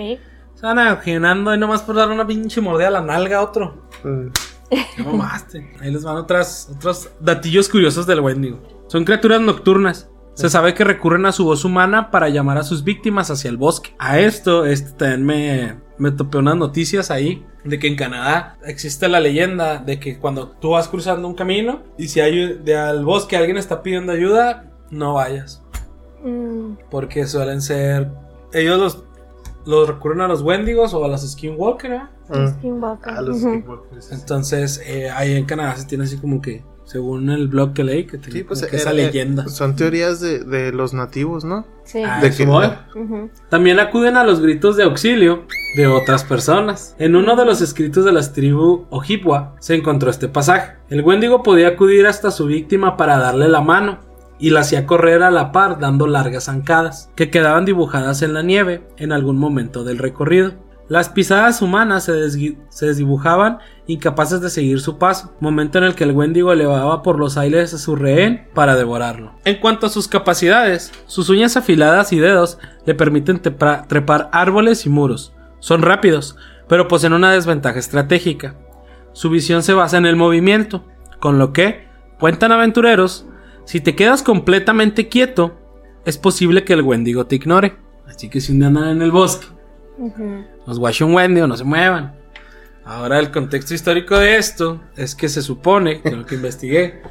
Se 0.55 0.67
van 0.67 0.79
imaginando 0.79 1.55
y 1.55 1.59
nomás 1.59 1.83
por 1.83 1.95
dar 1.95 2.11
una 2.11 2.27
pinche 2.27 2.61
mordida 2.61 2.89
a 2.89 2.93
la 2.93 3.03
nalga 3.03 3.39
a 3.39 3.43
otro. 3.43 3.89
Mm. 4.03 4.29
Mamaste. 5.05 5.77
Ahí 5.81 5.93
les 5.93 6.05
van 6.05 6.17
otras, 6.17 6.71
otros 6.75 7.11
datillos 7.21 7.69
curiosos 7.69 8.07
del 8.07 8.21
Wendigo. 8.21 8.80
Son 8.91 9.05
criaturas 9.05 9.41
nocturnas. 9.41 10.11
Se 10.35 10.51
sabe 10.51 10.75
que 10.75 10.83
recurren 10.83 11.25
a 11.25 11.31
su 11.31 11.45
voz 11.45 11.65
humana 11.65 12.11
para 12.11 12.29
llamar 12.29 12.59
a 12.59 12.65
sus 12.65 12.83
víctimas 12.83 13.31
hacia 13.31 13.49
el 13.49 13.57
bosque. 13.57 13.95
A 14.01 14.19
esto, 14.19 14.67
este 14.67 14.91
también 14.91 15.25
me, 15.25 15.77
me 15.97 16.11
topé 16.11 16.39
unas 16.39 16.57
noticias 16.57 17.13
ahí 17.13 17.47
de 17.63 17.79
que 17.79 17.87
en 17.87 17.95
Canadá 17.95 18.59
existe 18.65 19.07
la 19.07 19.21
leyenda 19.21 19.79
de 19.79 20.01
que 20.01 20.19
cuando 20.19 20.49
tú 20.49 20.71
vas 20.71 20.89
cruzando 20.89 21.29
un 21.29 21.37
camino 21.37 21.85
y 21.99 22.09
si 22.09 22.19
hay 22.19 22.59
de 22.65 22.77
al 22.77 23.05
bosque 23.05 23.37
alguien 23.37 23.59
está 23.59 23.81
pidiendo 23.81 24.11
ayuda, 24.11 24.73
no 24.91 25.15
vayas. 25.15 25.63
Mm, 26.25 26.73
Porque 26.91 27.29
suelen 27.29 27.63
ser. 27.63 28.11
Ellos 28.53 28.81
los, 28.81 29.05
los 29.67 29.89
recurren 29.89 30.23
a 30.23 30.27
los 30.27 30.43
Wendigos 30.43 30.95
o 30.95 31.05
a 31.05 31.09
los 31.09 31.31
Skinwalker, 31.31 31.93
¿eh? 31.93 32.03
Skinwalker. 32.59 33.15
A 33.15 33.23
los. 33.23 33.39
Skinwalkers. 33.39 34.11
Entonces, 34.11 34.83
eh, 34.85 35.11
ahí 35.11 35.37
en 35.37 35.45
Canadá 35.45 35.77
se 35.77 35.87
tiene 35.87 36.03
así 36.03 36.17
como 36.17 36.43
que, 36.43 36.65
según 36.91 37.31
el 37.31 37.47
blog 37.47 37.73
que 37.73 37.85
leí, 37.85 38.05
que 38.05 38.19
tiene 38.19 38.41
Sí, 38.41 38.43
pues 38.43 38.63
esa 38.65 38.93
leyenda. 38.93 39.47
Son 39.47 39.77
teorías 39.77 40.21
de, 40.21 40.43
de 40.43 40.73
los 40.73 40.93
nativos, 40.93 41.45
¿no? 41.45 41.65
Sí. 41.85 42.03
Ah, 42.05 42.21
de 42.21 42.33
que-. 42.33 43.29
También 43.49 43.79
acuden 43.79 44.17
a 44.17 44.25
los 44.25 44.41
gritos 44.41 44.77
de 44.77 44.83
auxilio 44.83 45.45
de 45.77 45.87
otras 45.87 46.25
personas. 46.25 46.97
En 46.99 47.15
uno 47.15 47.37
de 47.37 47.45
los 47.45 47.61
escritos 47.61 48.05
de 48.05 48.11
las 48.11 48.33
tribus 48.33 48.81
Ojibwa 48.91 49.55
se 49.61 49.77
encontró 49.77 50.11
este 50.11 50.27
pasaje. 50.27 50.79
El 50.89 51.03
Wendigo 51.03 51.45
podía 51.45 51.69
acudir 51.69 52.09
hasta 52.09 52.33
su 52.33 52.47
víctima 52.47 52.97
para 52.97 53.19
darle 53.19 53.47
la 53.47 53.61
mano 53.61 54.01
y 54.41 54.51
la 54.51 54.61
hacía 54.61 54.85
correr 54.85 55.23
a 55.23 55.31
la 55.31 55.53
par 55.53 55.79
dando 55.79 56.09
largas 56.09 56.47
zancadas, 56.47 57.11
que 57.15 57.31
quedaban 57.31 57.67
dibujadas 57.67 58.23
en 58.23 58.35
la 58.35 58.43
nieve 58.43 58.83
en 58.97 59.13
algún 59.13 59.39
momento 59.39 59.85
del 59.85 59.99
recorrido. 59.99 60.55
Las 60.91 61.09
pisadas 61.09 61.63
humanas 61.63 62.03
se, 62.03 62.31
se 62.69 62.87
desdibujaban 62.87 63.61
incapaces 63.87 64.41
de 64.41 64.51
seguir 64.51 64.81
su 64.81 64.99
paso, 64.99 65.33
momento 65.39 65.79
en 65.79 65.85
el 65.85 65.95
que 65.95 66.03
el 66.03 66.11
Wendigo 66.11 66.51
elevaba 66.53 67.01
por 67.05 67.17
los 67.17 67.37
aires 67.37 67.73
a 67.73 67.79
su 67.79 67.95
rehén 67.95 68.49
para 68.55 68.75
devorarlo. 68.75 69.31
En 69.45 69.61
cuanto 69.61 69.87
a 69.87 69.89
sus 69.89 70.09
capacidades, 70.09 70.91
sus 71.07 71.29
uñas 71.29 71.57
afiladas 71.57 72.13
y 72.13 72.19
dedos 72.19 72.59
le 72.87 72.97
permiten 72.97 73.41
trepar 73.41 74.31
árboles 74.33 74.85
y 74.85 74.89
muros. 74.89 75.33
Son 75.61 75.83
rápidos, 75.83 76.35
pero 76.69 76.89
poseen 76.89 77.13
una 77.13 77.31
desventaja 77.31 77.79
estratégica. 77.79 78.57
Su 79.13 79.31
visión 79.31 79.63
se 79.63 79.75
basa 79.75 79.97
en 79.97 80.07
el 80.07 80.17
movimiento, 80.17 80.85
con 81.21 81.39
lo 81.39 81.53
que, 81.53 81.87
cuentan 82.19 82.51
aventureros, 82.51 83.27
si 83.65 83.81
te 83.81 83.95
quedas 83.95 84.25
completamente 84.25 85.09
quieto, 85.09 85.57
es 86.05 86.19
posible 86.19 86.65
que 86.65 86.73
el 86.73 86.83
Wendigo 86.83 87.27
te 87.27 87.37
ignore. 87.37 87.77
Así 88.09 88.29
que 88.29 88.41
si 88.41 88.51
un 88.51 88.77
en 88.77 89.03
el 89.03 89.13
bosque 89.13 89.60
Ujú. 90.01 90.45
los 90.67 90.79
guacha 90.79 91.05
un 91.05 91.15
Wendigo, 91.15 91.47
no 91.47 91.57
se 91.57 91.65
muevan. 91.65 92.15
Ahora 92.85 93.19
el 93.19 93.31
contexto 93.31 93.75
histórico 93.75 94.19
de 94.19 94.37
esto 94.37 94.81
es 94.97 95.15
que 95.15 95.29
se 95.29 95.43
supone, 95.43 96.01
que 96.01 96.11
lo 96.11 96.25
que 96.25 96.37
investigué, 96.37 97.03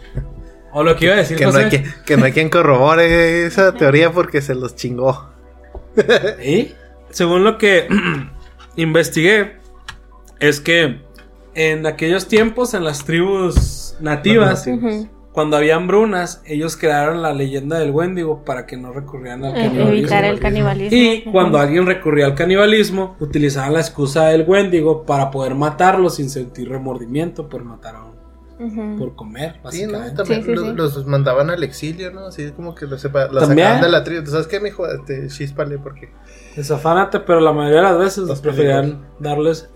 o 0.74 0.84
lo 0.84 0.96
que 0.96 1.05
iba 1.05 1.13
a 1.13 1.17
decir 1.17 1.38
Que 1.38 1.46
no, 1.46 1.55
hay 1.55 1.69
quien, 1.69 1.86
que 2.05 2.17
no 2.17 2.25
hay 2.25 2.31
quien 2.31 2.50
corrobore 2.50 3.46
esa 3.46 3.74
teoría 3.74 4.12
porque 4.12 4.41
se 4.41 4.55
los 4.55 4.75
chingó. 4.75 5.29
¿Y? 6.43 6.74
según 7.12 7.43
lo 7.43 7.58
que 7.58 7.88
investigué, 8.75 9.58
es 10.39 10.60
que 10.60 11.01
en 11.55 11.86
aquellos 11.86 12.27
tiempos, 12.27 12.74
en 12.74 12.84
las 12.84 13.03
tribus 13.03 13.96
nativas, 14.00 14.67
Los. 14.67 15.08
Cuando 15.39 15.55
había 15.55 15.77
hambrunas, 15.77 16.41
ellos 16.46 16.75
crearon 16.75 17.22
la 17.22 17.31
leyenda 17.31 17.79
del 17.79 17.91
Wendigo 17.91 18.43
para 18.43 18.65
que 18.65 18.75
no 18.75 18.91
recurrieran 18.91 19.46
al 19.46 19.51
Eh, 19.51 19.62
canibalismo. 19.63 19.89
Evitar 19.98 20.25
el 20.25 20.38
canibalismo. 20.38 20.98
Y 20.98 21.22
cuando 21.31 21.60
alguien 21.60 21.86
recurría 21.86 22.25
al 22.25 22.36
canibalismo, 22.36 23.15
utilizaban 23.22 23.72
la 23.72 23.79
excusa 23.79 24.25
del 24.25 24.43
Wendigo 24.46 25.05
para 25.05 25.31
poder 25.31 25.55
matarlo 25.55 26.10
sin 26.10 26.29
sentir 26.29 26.67
remordimiento 26.67 27.48
por 27.48 27.63
matar 27.63 27.96
a 27.96 28.03
uno, 28.03 28.98
por 28.98 29.15
comer, 29.15 29.53
Sí, 29.69 29.86
¿no? 29.86 29.93
básicamente. 29.93 30.15
También 30.17 30.43
Sí, 30.43 30.50
sí, 30.50 30.55
los, 30.55 30.65
sí. 30.65 30.74
los 30.75 31.08
mandaban 31.08 31.50
al 31.50 31.63
exilio, 31.63 32.12
¿no? 32.12 32.25
Así 32.27 32.51
como 32.51 32.75
que 32.75 32.86
los, 32.86 33.00
sepa, 33.00 33.27
los 33.31 33.48
También. 33.48 33.67
sacaban 33.69 33.81
de 33.86 33.89
la 33.98 34.03
tribu. 34.03 34.24
¿Tú 34.25 34.31
sabes 34.31 34.48
qué, 34.48 34.60
mijo? 34.60 34.86
Este, 34.91 35.25
chispale, 35.29 35.77
porque... 35.77 36.10
Desafánate, 36.58 37.22
pero 37.22 37.39
la 37.39 37.53
mayoría 37.53 37.77
de 37.77 37.84
las 37.84 37.98
veces 37.98 38.27
Los 38.27 38.41
preferían 38.41 39.05
darles. 39.19 39.69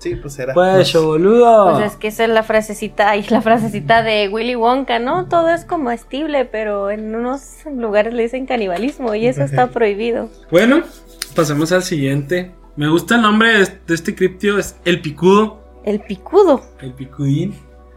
Sí, 0.00 0.16
pues 0.16 0.38
era... 0.38 0.54
Pues, 0.54 0.92
boludo. 0.94 1.76
Pues 1.76 1.92
es 1.92 1.96
que 1.98 2.08
esa 2.08 2.24
es 2.24 2.30
la 2.30 2.42
frasecita, 2.42 3.16
y 3.16 3.22
la 3.28 3.42
frasecita 3.42 4.02
de 4.02 4.28
Willy 4.28 4.56
Wonka, 4.56 4.98
¿no? 4.98 5.26
Todo 5.26 5.50
es 5.50 5.64
comestible, 5.64 6.46
pero 6.46 6.90
en 6.90 7.14
unos 7.14 7.66
lugares 7.70 8.14
le 8.14 8.22
dicen 8.22 8.46
canibalismo 8.46 9.14
y 9.14 9.26
eso 9.26 9.42
está 9.42 9.68
prohibido. 9.68 10.30
Bueno, 10.50 10.82
pasemos 11.36 11.70
al 11.70 11.82
siguiente. 11.82 12.52
Me 12.76 12.88
gusta 12.88 13.16
el 13.16 13.22
nombre 13.22 13.52
de 13.52 13.66
de 13.86 13.94
este 13.94 14.14
criptio, 14.14 14.58
es 14.58 14.76
El 14.84 15.02
Picudo. 15.02 15.60
El 15.84 16.00
picudo. 16.00 16.62
El 16.80 16.92
Picudín. 16.94 17.54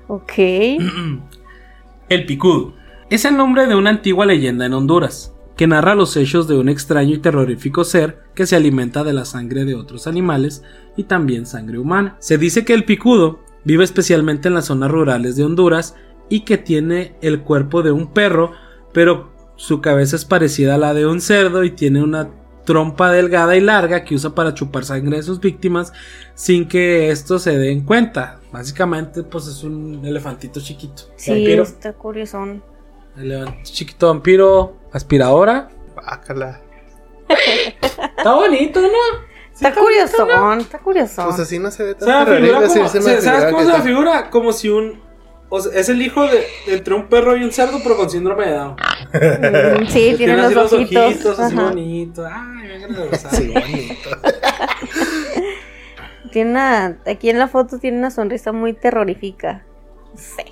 Ok. 0.07 0.33
El 2.09 2.25
Picudo. 2.25 2.73
Es 3.09 3.25
el 3.25 3.37
nombre 3.37 3.67
de 3.67 3.75
una 3.75 3.91
antigua 3.91 4.25
leyenda 4.25 4.65
en 4.65 4.73
Honduras, 4.73 5.32
que 5.55 5.67
narra 5.67 5.95
los 5.95 6.17
hechos 6.17 6.47
de 6.47 6.57
un 6.57 6.69
extraño 6.69 7.13
y 7.15 7.19
terrorífico 7.19 7.83
ser 7.83 8.23
que 8.33 8.45
se 8.47 8.55
alimenta 8.55 9.03
de 9.03 9.13
la 9.13 9.25
sangre 9.25 9.65
de 9.65 9.75
otros 9.75 10.07
animales 10.07 10.63
y 10.97 11.03
también 11.03 11.45
sangre 11.45 11.77
humana. 11.77 12.15
Se 12.19 12.37
dice 12.37 12.65
que 12.65 12.73
el 12.73 12.85
picudo 12.85 13.39
vive 13.63 13.83
especialmente 13.83 14.47
en 14.47 14.55
las 14.55 14.65
zonas 14.65 14.91
rurales 14.91 15.35
de 15.35 15.43
Honduras 15.43 15.95
y 16.29 16.41
que 16.41 16.57
tiene 16.57 17.15
el 17.21 17.41
cuerpo 17.41 17.83
de 17.83 17.91
un 17.91 18.07
perro, 18.13 18.51
pero 18.93 19.31
su 19.55 19.81
cabeza 19.81 20.15
es 20.15 20.25
parecida 20.25 20.75
a 20.75 20.79
la 20.79 20.93
de 20.93 21.05
un 21.05 21.21
cerdo 21.21 21.63
y 21.63 21.71
tiene 21.71 22.01
una 22.01 22.29
trompa 22.65 23.11
delgada 23.11 23.55
y 23.55 23.61
larga 23.61 24.03
que 24.03 24.15
usa 24.15 24.33
para 24.33 24.53
chupar 24.53 24.85
sangre 24.85 25.17
de 25.17 25.23
sus 25.23 25.39
víctimas 25.39 25.91
sin 26.33 26.67
que 26.67 27.11
estos 27.11 27.43
se 27.43 27.57
den 27.57 27.81
cuenta. 27.81 28.39
Básicamente, 28.51 29.23
pues 29.23 29.47
es 29.47 29.63
un 29.63 30.01
elefantito 30.03 30.59
chiquito. 30.61 31.03
Sí, 31.15 31.31
Vampiro. 31.31 31.63
está 31.63 31.93
curioso. 31.93 32.39
Chiquito 33.63 34.07
vampiro, 34.07 34.77
aspiradora. 34.91 35.69
Bácala. 35.95 36.59
Está 38.17 38.33
bonito, 38.33 38.81
¿no? 38.81 38.87
Está 39.53 39.73
curioso, 39.73 40.27
está 40.59 40.79
curioso. 40.79 41.25
Pues 41.25 41.39
así 41.39 41.59
no 41.59 41.69
se 41.71 41.83
ve 41.83 41.91
O 41.91 41.95
tan 41.95 42.07
sea, 42.07 42.25
figura 42.25 42.35
terrorífico, 42.35 42.73
como, 42.73 42.87
sí, 42.89 42.89
se 42.89 42.99
me 42.99 43.15
se- 43.15 43.21
¿Sabes 43.21 43.45
cómo 43.45 43.59
se 43.59 43.65
la 43.67 43.73
está- 43.73 43.83
figura? 43.87 44.29
Como 44.31 44.51
si 44.51 44.69
un... 44.69 45.01
o 45.49 45.59
sea, 45.61 45.79
es 45.79 45.89
el 45.89 46.01
hijo 46.01 46.23
de, 46.27 46.43
entre 46.67 46.95
un 46.95 47.07
perro 47.07 47.37
y 47.37 47.43
un 47.43 47.51
cerdo, 47.51 47.77
pero 47.83 47.95
con 47.95 48.09
síndrome 48.09 48.47
de 48.47 48.53
Down. 48.53 48.75
Mm, 49.13 49.87
sí, 49.87 50.15
tiene 50.17 50.33
así 50.41 50.55
los 50.55 50.73
ojitos. 50.73 51.39
así 51.39 51.55
ajá. 51.55 51.69
bonitos. 51.69 52.27
Ay, 52.31 52.67
me. 52.67 53.29
Sí, 53.31 53.47
bonito. 53.53 54.09
Tiene 56.31 56.49
una, 56.51 56.97
aquí 57.05 57.29
en 57.29 57.37
la 57.37 57.47
foto 57.47 57.77
tiene 57.77 57.99
una 57.99 58.09
sonrisa 58.09 58.51
muy 58.51 58.73
terrorífica. 58.73 59.63
Sí. 60.15 60.43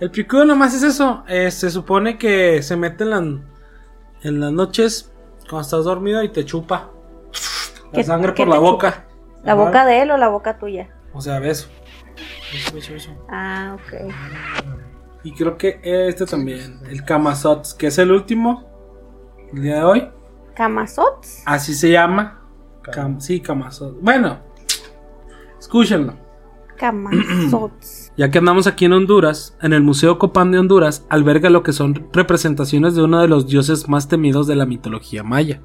El 0.00 0.10
picudo 0.10 0.44
nomás 0.44 0.74
es 0.74 0.82
eso. 0.82 1.24
eh, 1.28 1.50
se 1.50 1.70
supone 1.70 2.18
que 2.18 2.62
se 2.62 2.76
mete 2.76 3.04
en, 3.04 3.10
la- 3.10 3.40
en 4.22 4.40
las 4.40 4.52
noches 4.52 5.12
cuando 5.48 5.62
estás 5.62 5.84
dormido 5.84 6.22
y 6.22 6.28
te 6.28 6.44
chupa 6.44 6.90
la 7.86 7.90
¿Qué- 7.92 8.04
sangre 8.04 8.32
por 8.32 8.48
la 8.48 8.58
boca. 8.58 9.06
¿La 9.44 9.52
Ajá. 9.52 9.64
boca 9.64 9.84
de 9.86 10.02
él 10.02 10.10
o 10.10 10.16
la 10.16 10.28
boca 10.28 10.58
tuya? 10.58 10.88
O 11.12 11.20
sea, 11.20 11.38
beso. 11.40 11.68
Beso, 12.52 12.74
beso, 12.74 12.92
beso. 12.92 13.10
Ah, 13.30 13.76
ok. 13.76 14.12
Y 15.24 15.32
creo 15.32 15.56
que 15.58 15.80
este 15.82 16.26
también, 16.26 16.80
el 16.88 17.04
Kamazots, 17.04 17.74
que 17.74 17.88
es 17.88 17.98
el 17.98 18.10
último, 18.12 18.68
el 19.52 19.62
día 19.62 19.76
de 19.76 19.82
hoy. 19.84 20.10
¿Camazots? 20.54 21.42
Así 21.46 21.74
se 21.74 21.90
llama. 21.90 22.42
Cam- 22.82 23.20
sí, 23.20 23.40
Kamazots. 23.40 23.96
Bueno, 24.00 24.38
escúchenlo. 25.58 26.14
Camazots. 26.76 28.07
Ya 28.18 28.32
que 28.32 28.38
andamos 28.38 28.66
aquí 28.66 28.84
en 28.84 28.94
Honduras, 28.94 29.56
en 29.62 29.72
el 29.72 29.84
Museo 29.84 30.18
Copán 30.18 30.50
de 30.50 30.58
Honduras 30.58 31.06
alberga 31.08 31.50
lo 31.50 31.62
que 31.62 31.72
son 31.72 32.08
representaciones 32.12 32.96
de 32.96 33.02
uno 33.04 33.20
de 33.20 33.28
los 33.28 33.46
dioses 33.46 33.88
más 33.88 34.08
temidos 34.08 34.48
de 34.48 34.56
la 34.56 34.66
mitología 34.66 35.22
maya. 35.22 35.62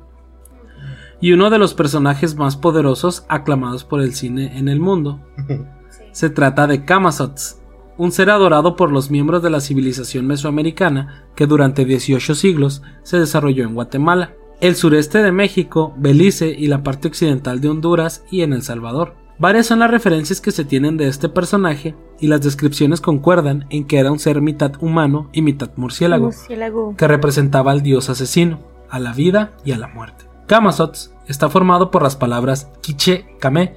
Y 1.20 1.32
uno 1.32 1.50
de 1.50 1.58
los 1.58 1.74
personajes 1.74 2.36
más 2.36 2.56
poderosos 2.56 3.26
aclamados 3.28 3.84
por 3.84 4.02
el 4.02 4.14
cine 4.14 4.56
en 4.60 4.70
el 4.70 4.80
mundo. 4.80 5.20
Se 6.12 6.30
trata 6.30 6.68
de 6.68 6.86
Kamazots, 6.86 7.60
un 7.98 8.12
ser 8.12 8.30
adorado 8.30 8.76
por 8.76 8.92
los 8.92 9.10
miembros 9.10 9.42
de 9.42 9.50
la 9.50 9.60
civilización 9.60 10.28
mesoamericana 10.28 11.26
que 11.36 11.48
durante 11.48 11.86
18 11.86 12.36
siglos 12.36 12.84
se 13.02 13.18
desarrolló 13.20 13.64
en 13.64 13.74
Guatemala, 13.74 14.36
el 14.62 14.76
sureste 14.76 15.24
de 15.24 15.32
México, 15.32 15.96
Belice 15.98 16.50
y 16.50 16.68
la 16.68 16.84
parte 16.84 17.08
occidental 17.08 17.62
de 17.62 17.70
Honduras 17.70 18.24
y 18.30 18.42
en 18.42 18.54
El 18.54 18.62
Salvador. 18.62 19.23
Varias 19.44 19.66
son 19.66 19.80
las 19.80 19.92
referencias 19.92 20.40
que 20.40 20.52
se 20.52 20.64
tienen 20.64 20.96
de 20.96 21.10
este 21.10 21.28
personaje 21.28 21.96
y 22.18 22.28
las 22.28 22.40
descripciones 22.40 23.02
concuerdan 23.02 23.66
en 23.72 23.86
que 23.86 24.00
era 24.00 24.10
un 24.10 24.18
ser 24.18 24.40
mitad 24.40 24.72
humano 24.80 25.30
y 25.34 25.42
mitad 25.42 25.70
murciélago, 25.76 26.28
Murciélago. 26.28 26.96
que 26.96 27.10
representaba 27.10 27.74
al 27.74 27.82
dios 27.82 28.10
asesino, 28.10 28.62
a 28.90 29.00
la 29.00 29.12
vida 29.12 29.52
y 29.66 29.74
a 29.74 29.78
la 29.78 29.90
muerte. 29.90 30.24
Kamazots 30.48 31.14
está 31.28 31.50
formado 31.50 31.92
por 31.92 32.04
las 32.04 32.16
palabras 32.16 32.72
Kiche 32.80 33.26
Kame, 33.42 33.76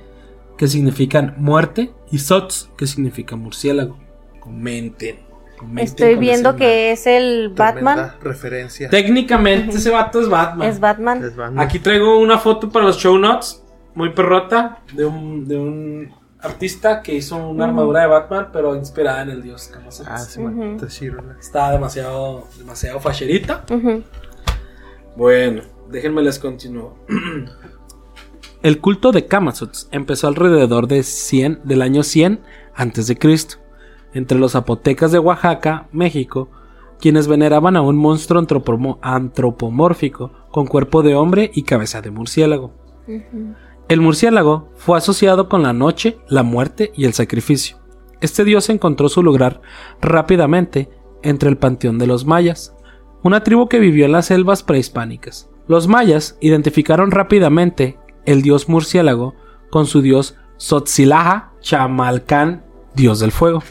que 0.57 0.69
significan 0.69 1.35
muerte, 1.37 1.93
y 2.13 2.19
Sots, 2.19 2.71
que 2.79 2.87
significa 2.87 3.35
murciélago. 3.35 3.99
Comenten. 4.39 5.19
comenten 5.59 5.85
Estoy 5.85 6.15
viendo 6.15 6.55
que 6.55 6.93
es 6.93 7.09
el 7.09 7.49
Batman. 7.49 8.13
Referencia. 8.23 8.89
Técnicamente 8.89 9.79
ese 9.79 9.91
vato 9.91 10.21
es 10.21 10.29
Batman. 10.29 10.69
Es 10.69 10.79
Batman. 10.79 11.25
Es 11.25 11.35
Batman. 11.35 11.59
Aquí 11.67 11.81
traigo 11.81 12.21
una 12.21 12.39
foto 12.39 12.71
para 12.71 12.85
los 12.85 12.99
show 12.99 13.19
notes, 13.19 13.66
muy 13.97 14.11
perrota, 14.11 14.79
de 14.95 15.05
un, 15.05 15.49
de 15.49 15.59
un 15.59 16.11
artista 16.39 17.03
que 17.03 17.15
hizo 17.15 17.37
una 17.37 17.65
armadura 17.65 18.03
de 18.03 18.07
Batman, 18.07 18.49
pero 18.53 18.77
inspirada 18.77 19.23
en 19.23 19.31
el 19.31 19.43
dios 19.43 19.67
Kamazots. 19.69 20.09
Ah, 20.09 20.19
sí. 20.19 20.41
Toshiro, 20.79 21.21
¿no? 21.23 21.33
Está 21.41 21.73
demasiado, 21.73 22.47
demasiado 22.59 23.01
facherita. 23.01 23.65
Bueno, 25.17 25.63
déjenme 25.91 26.23
les 26.23 26.39
continúo. 26.39 26.97
El 28.63 28.81
culto 28.81 29.13
de 29.13 29.27
Kamazots 29.27 29.89
empezó 29.93 30.29
alrededor 30.29 30.89
de 30.89 31.03
100 31.03 31.61
del 31.65 31.83
año 31.83 32.03
100 32.03 32.41
antes 32.75 33.07
de 33.07 33.17
Cristo, 33.17 33.57
entre 34.13 34.39
los 34.39 34.53
zapotecas 34.53 35.13
de 35.13 35.19
Oaxaca, 35.19 35.89
México, 35.93 36.49
quienes 37.01 37.29
veneraban 37.29 37.77
a 37.77 37.83
un 37.83 37.97
monstruo 37.97 38.41
antropomo- 38.43 38.99
antropomórfico 39.03 40.33
con 40.51 40.67
cuerpo 40.67 41.03
de 41.03 41.15
hombre 41.15 41.51
y 41.55 41.63
cabeza 41.63 42.01
de 42.03 42.11
murciélago. 42.11 42.73
El 43.89 44.01
murciélago 44.01 44.69
fue 44.75 44.99
asociado 44.99 45.49
con 45.49 45.63
la 45.63 45.73
noche, 45.73 46.19
la 46.29 46.43
muerte 46.43 46.91
y 46.97 47.05
el 47.05 47.15
sacrificio. 47.15 47.79
Este 48.21 48.45
dios 48.45 48.69
encontró 48.69 49.09
su 49.09 49.23
lugar 49.23 49.61
rápidamente 50.01 50.91
entre 51.23 51.49
el 51.49 51.57
panteón 51.57 51.99
de 51.99 52.09
los 52.09 52.25
mayas, 52.25 52.75
una 53.23 53.45
tribu 53.45 53.69
que 53.69 53.79
vivió 53.79 54.07
en 54.07 54.13
las 54.13 54.27
selvas 54.27 54.65
prehispánicas. 54.65 55.49
Los 55.69 55.87
mayas 55.87 56.37
identificaron 56.41 57.13
rápidamente 57.13 57.99
el 58.25 58.43
dios 58.43 58.69
murciélago 58.69 59.35
con 59.71 59.87
su 59.87 60.03
dios 60.03 60.37
Sotzilaja 60.57 61.53
Chamalcán, 61.61 62.65
dios 62.95 63.21
del 63.21 63.31
fuego. 63.31 63.63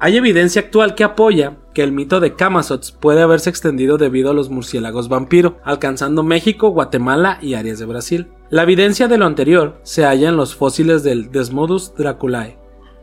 Hay 0.00 0.16
evidencia 0.16 0.62
actual 0.62 0.94
que 0.94 1.02
apoya 1.02 1.56
que 1.74 1.82
el 1.82 1.90
mito 1.90 2.20
de 2.20 2.36
Kamazots 2.36 2.92
puede 2.92 3.20
haberse 3.20 3.50
extendido 3.50 3.98
debido 3.98 4.30
a 4.30 4.34
los 4.34 4.48
murciélagos 4.48 5.08
vampiro, 5.08 5.56
alcanzando 5.64 6.22
México, 6.22 6.68
Guatemala 6.68 7.38
y 7.42 7.54
áreas 7.54 7.80
de 7.80 7.86
Brasil. 7.86 8.28
La 8.48 8.62
evidencia 8.62 9.08
de 9.08 9.18
lo 9.18 9.26
anterior 9.26 9.80
se 9.82 10.04
halla 10.04 10.28
en 10.28 10.36
los 10.36 10.54
fósiles 10.54 11.02
del 11.02 11.32
Desmodus 11.32 11.94
draculae, 11.96 12.58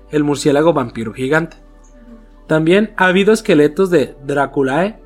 el 0.10 0.24
murciélago 0.24 0.72
vampiro 0.72 1.14
gigante. 1.14 1.58
También 2.48 2.94
ha 2.96 3.08
habido 3.08 3.34
esqueletos 3.34 3.90
de 3.90 4.16
Draculae 4.25 5.00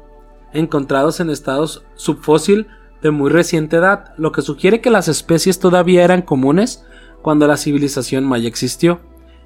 encontrados 0.54 1.20
en 1.20 1.30
estados 1.30 1.84
subfósil 1.96 2.68
de 3.02 3.12
muy 3.12 3.30
reciente 3.30 3.78
edad, 3.78 4.14
lo 4.18 4.32
que 4.32 4.42
sugiere 4.42 4.82
que 4.82 4.90
las 4.90 5.08
especies 5.08 5.60
todavía 5.60 6.04
eran 6.04 6.22
comunes 6.22 6.86
cuando 7.22 7.48
la 7.48 7.58
civilización 7.58 8.26
maya 8.26 8.48
existió, 8.48 9.00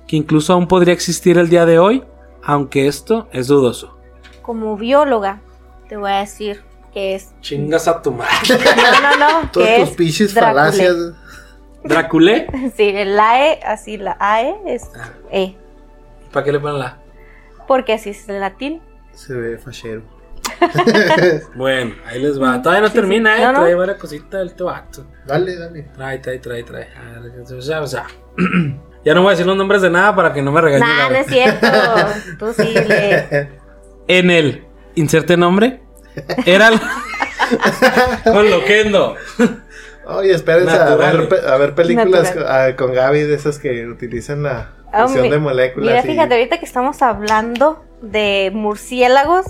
que 0.08 0.16
incluso 0.16 0.54
aún 0.54 0.68
podría 0.68 0.94
existir 0.94 1.38
el 1.38 1.50
día 1.50 1.66
de 1.66 1.78
hoy, 1.80 2.04
aunque 2.46 2.88
esto 2.88 3.28
es 3.32 3.48
dudoso. 3.48 3.98
Como 4.42 4.76
bióloga, 4.78 5.42
te 5.88 5.98
voy 5.98 6.12
a 6.12 6.20
decir 6.20 6.62
que 6.94 7.16
es. 7.16 7.34
Chingas 7.42 7.88
a 7.88 8.02
tu 8.02 8.12
madre. 8.12 8.34
No, 9.02 9.18
no, 9.18 9.42
no. 9.42 9.50
Todos 9.52 9.68
tus 9.68 9.90
es 9.90 9.96
pinches 9.96 10.34
falacias. 10.34 10.96
¿Draculé? 11.84 12.48
Sí, 12.76 12.90
el 12.90 13.20
AE, 13.20 13.60
así 13.66 13.98
la 13.98 14.16
AE 14.20 14.56
es 14.68 14.90
Ah. 15.00 15.10
E. 15.32 15.56
¿Para 16.32 16.46
qué 16.46 16.52
le 16.52 16.60
ponen 16.60 16.80
la? 16.80 16.98
Porque 17.68 17.94
así 17.94 18.10
es 18.12 18.28
el 18.30 18.40
latín. 18.40 18.82
Se 19.14 19.34
ve 19.34 19.58
fachero. 19.58 20.02
Bueno, 21.56 21.96
ahí 22.06 22.22
les 22.22 22.42
va. 22.42 22.62
Todavía 22.62 22.88
no 22.88 22.92
termina, 22.92 23.38
eh. 23.38 23.42
No, 23.46 23.54
no. 23.54 23.60
Trae 23.62 23.76
varias 23.76 23.98
cositas 23.98 24.32
del 24.40 24.56
tebato. 24.56 25.06
Dale, 25.26 25.56
dale. 25.58 25.84
Trae, 25.84 26.20
trae, 26.20 26.40
trae, 26.40 26.64
trae. 26.64 26.88
A 26.96 27.20
ver, 27.20 27.40
o 27.42 27.62
sea, 27.62 27.82
o 27.82 27.88
sea. 27.88 28.08
Ya 29.06 29.14
no 29.14 29.22
voy 29.22 29.30
a 29.30 29.32
decir 29.32 29.46
los 29.46 29.58
nombres 29.58 29.82
de 29.82 29.90
nada 29.90 30.16
para 30.16 30.34
que 30.34 30.42
no 30.42 30.52
me 30.52 30.62
regañen. 30.62 30.88
Nah, 30.88 31.10
no 31.10 31.16
es 31.16 31.28
cierto. 31.28 31.68
Tú 32.40 32.54
sí 32.54 32.74
le. 32.74 33.50
En 34.08 34.30
el 34.32 34.64
inserte 34.96 35.36
nombre 35.38 35.82
era 36.46 36.70
el... 36.70 36.80
con 38.24 38.50
Loquendo. 38.50 39.16
Oye, 40.06 40.34
espérense 40.34 40.76
a 40.76 40.96
ver, 40.96 41.30
a 41.48 41.58
ver 41.58 41.76
películas 41.76 42.34
con 42.78 42.94
Gaby 42.94 43.22
de 43.22 43.36
esas 43.36 43.60
que 43.60 43.86
utilizan 43.88 44.44
la 44.44 44.72
Ah, 44.92 45.04
fusión 45.08 45.24
mi- 45.24 45.30
de 45.32 45.40
moléculas. 45.40 45.88
Mira, 45.90 46.00
y- 46.06 46.08
fíjate, 46.16 46.36
ahorita 46.36 46.60
que 46.60 46.66
estamos 46.66 47.02
hablando 47.02 47.84
de 48.02 48.52
murciélagos, 48.54 49.46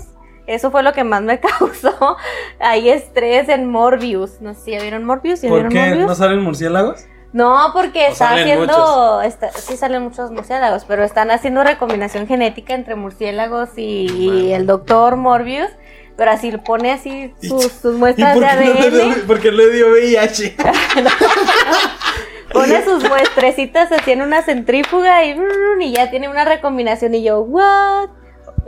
eso 0.46 0.70
fue 0.70 0.82
lo 0.82 0.92
que 0.94 1.04
más 1.04 1.20
me 1.22 1.38
causó. 1.58 2.16
Hay 2.60 2.88
estrés 2.88 3.48
en 3.50 3.66
Morbius. 3.70 4.40
No 4.40 4.54
sé 4.54 4.60
si 4.64 4.70
ya 4.70 4.80
vieron 4.80 5.04
Morbius. 5.04 5.42
¿Ya 5.42 5.48
¿Por 5.50 5.58
vieron 5.68 5.72
qué 5.72 5.88
Morbius? 5.90 6.06
no 6.08 6.14
salen 6.14 6.40
murciélagos? 6.40 7.04
No, 7.34 7.70
porque 7.74 8.06
O 8.06 8.12
está 8.12 8.30
haciendo. 8.34 9.20
está- 9.22 9.50
sí, 9.50 9.76
salen 9.76 10.02
muchos 10.04 10.30
murciélagos, 10.30 10.84
pero 10.86 11.02
están 11.04 11.30
haciendo 11.32 11.64
recombinación 11.64 12.26
genética 12.28 12.74
entre 12.74 12.94
murciélagos 12.94 13.70
y, 13.76 14.06
y 14.10 14.52
el 14.52 14.66
doctor 14.66 15.16
Morbius. 15.16 15.68
Pero 16.16 16.30
así 16.30 16.52
pone 16.64 16.92
así 16.92 17.34
sus, 17.42 17.72
sus 17.72 17.96
muestras 17.96 18.38
de 18.38 18.46
ADN. 18.46 19.26
por 19.26 19.40
qué 19.40 19.50
le 19.50 19.68
dio 19.70 19.88
VIH? 19.90 20.56
Pone 22.52 22.84
sus 22.84 23.02
muestrecitas 23.08 23.90
así 23.90 24.12
en 24.12 24.22
una 24.22 24.42
centrífuga 24.42 25.24
y, 25.24 25.36
y 25.80 25.92
ya 25.92 26.10
tiene 26.10 26.28
una 26.28 26.44
recombinación. 26.44 27.14
Y 27.16 27.24
yo, 27.24 27.40
¿what? 27.40 28.10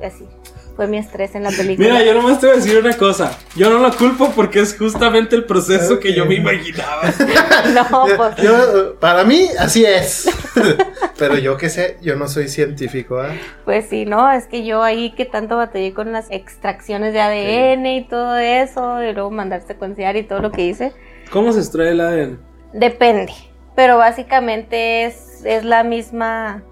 Así. 0.04 0.26
Fue 0.76 0.86
mi 0.86 0.98
estrés 0.98 1.34
en 1.34 1.42
la 1.42 1.50
película. 1.50 1.88
Mira, 1.88 2.04
yo 2.04 2.12
nomás 2.12 2.38
te 2.38 2.46
voy 2.46 2.56
a 2.56 2.58
decir 2.58 2.78
una 2.78 2.94
cosa. 2.98 3.38
Yo 3.56 3.70
no 3.70 3.78
lo 3.78 3.96
culpo 3.96 4.30
porque 4.36 4.60
es 4.60 4.76
justamente 4.76 5.34
el 5.34 5.44
proceso 5.44 5.98
que 5.98 6.12
yo 6.12 6.26
me 6.26 6.34
imaginaba. 6.34 7.02
No, 7.72 8.04
pues. 8.16 8.36
Yo, 8.36 8.94
para 9.00 9.24
mí, 9.24 9.48
así 9.58 9.84
es. 9.84 10.28
Pero 11.18 11.38
yo 11.38 11.56
qué 11.56 11.70
sé, 11.70 11.96
yo 12.02 12.14
no 12.16 12.28
soy 12.28 12.48
científico, 12.48 13.18
¿ah? 13.18 13.34
Pues 13.64 13.86
sí, 13.88 14.04
no, 14.04 14.30
es 14.30 14.46
que 14.46 14.64
yo 14.64 14.82
ahí 14.82 15.12
que 15.12 15.24
tanto 15.24 15.56
batallé 15.56 15.94
con 15.94 16.12
las 16.12 16.30
extracciones 16.30 17.14
de 17.14 17.20
ADN 17.20 17.86
y 17.86 18.04
todo 18.06 18.36
eso, 18.36 19.02
y 19.02 19.12
luego 19.14 19.30
mandar 19.30 19.62
secuenciar 19.66 20.16
y 20.16 20.24
todo 20.24 20.40
lo 20.40 20.52
que 20.52 20.66
hice. 20.66 20.92
¿Cómo 21.30 21.52
se 21.52 21.60
extrae 21.60 21.90
el 21.90 22.00
ADN? 22.00 22.38
Depende, 22.74 23.32
pero 23.74 23.96
básicamente 23.96 25.06
es, 25.06 25.42
es 25.44 25.64
la 25.64 25.82
misma... 25.82 26.62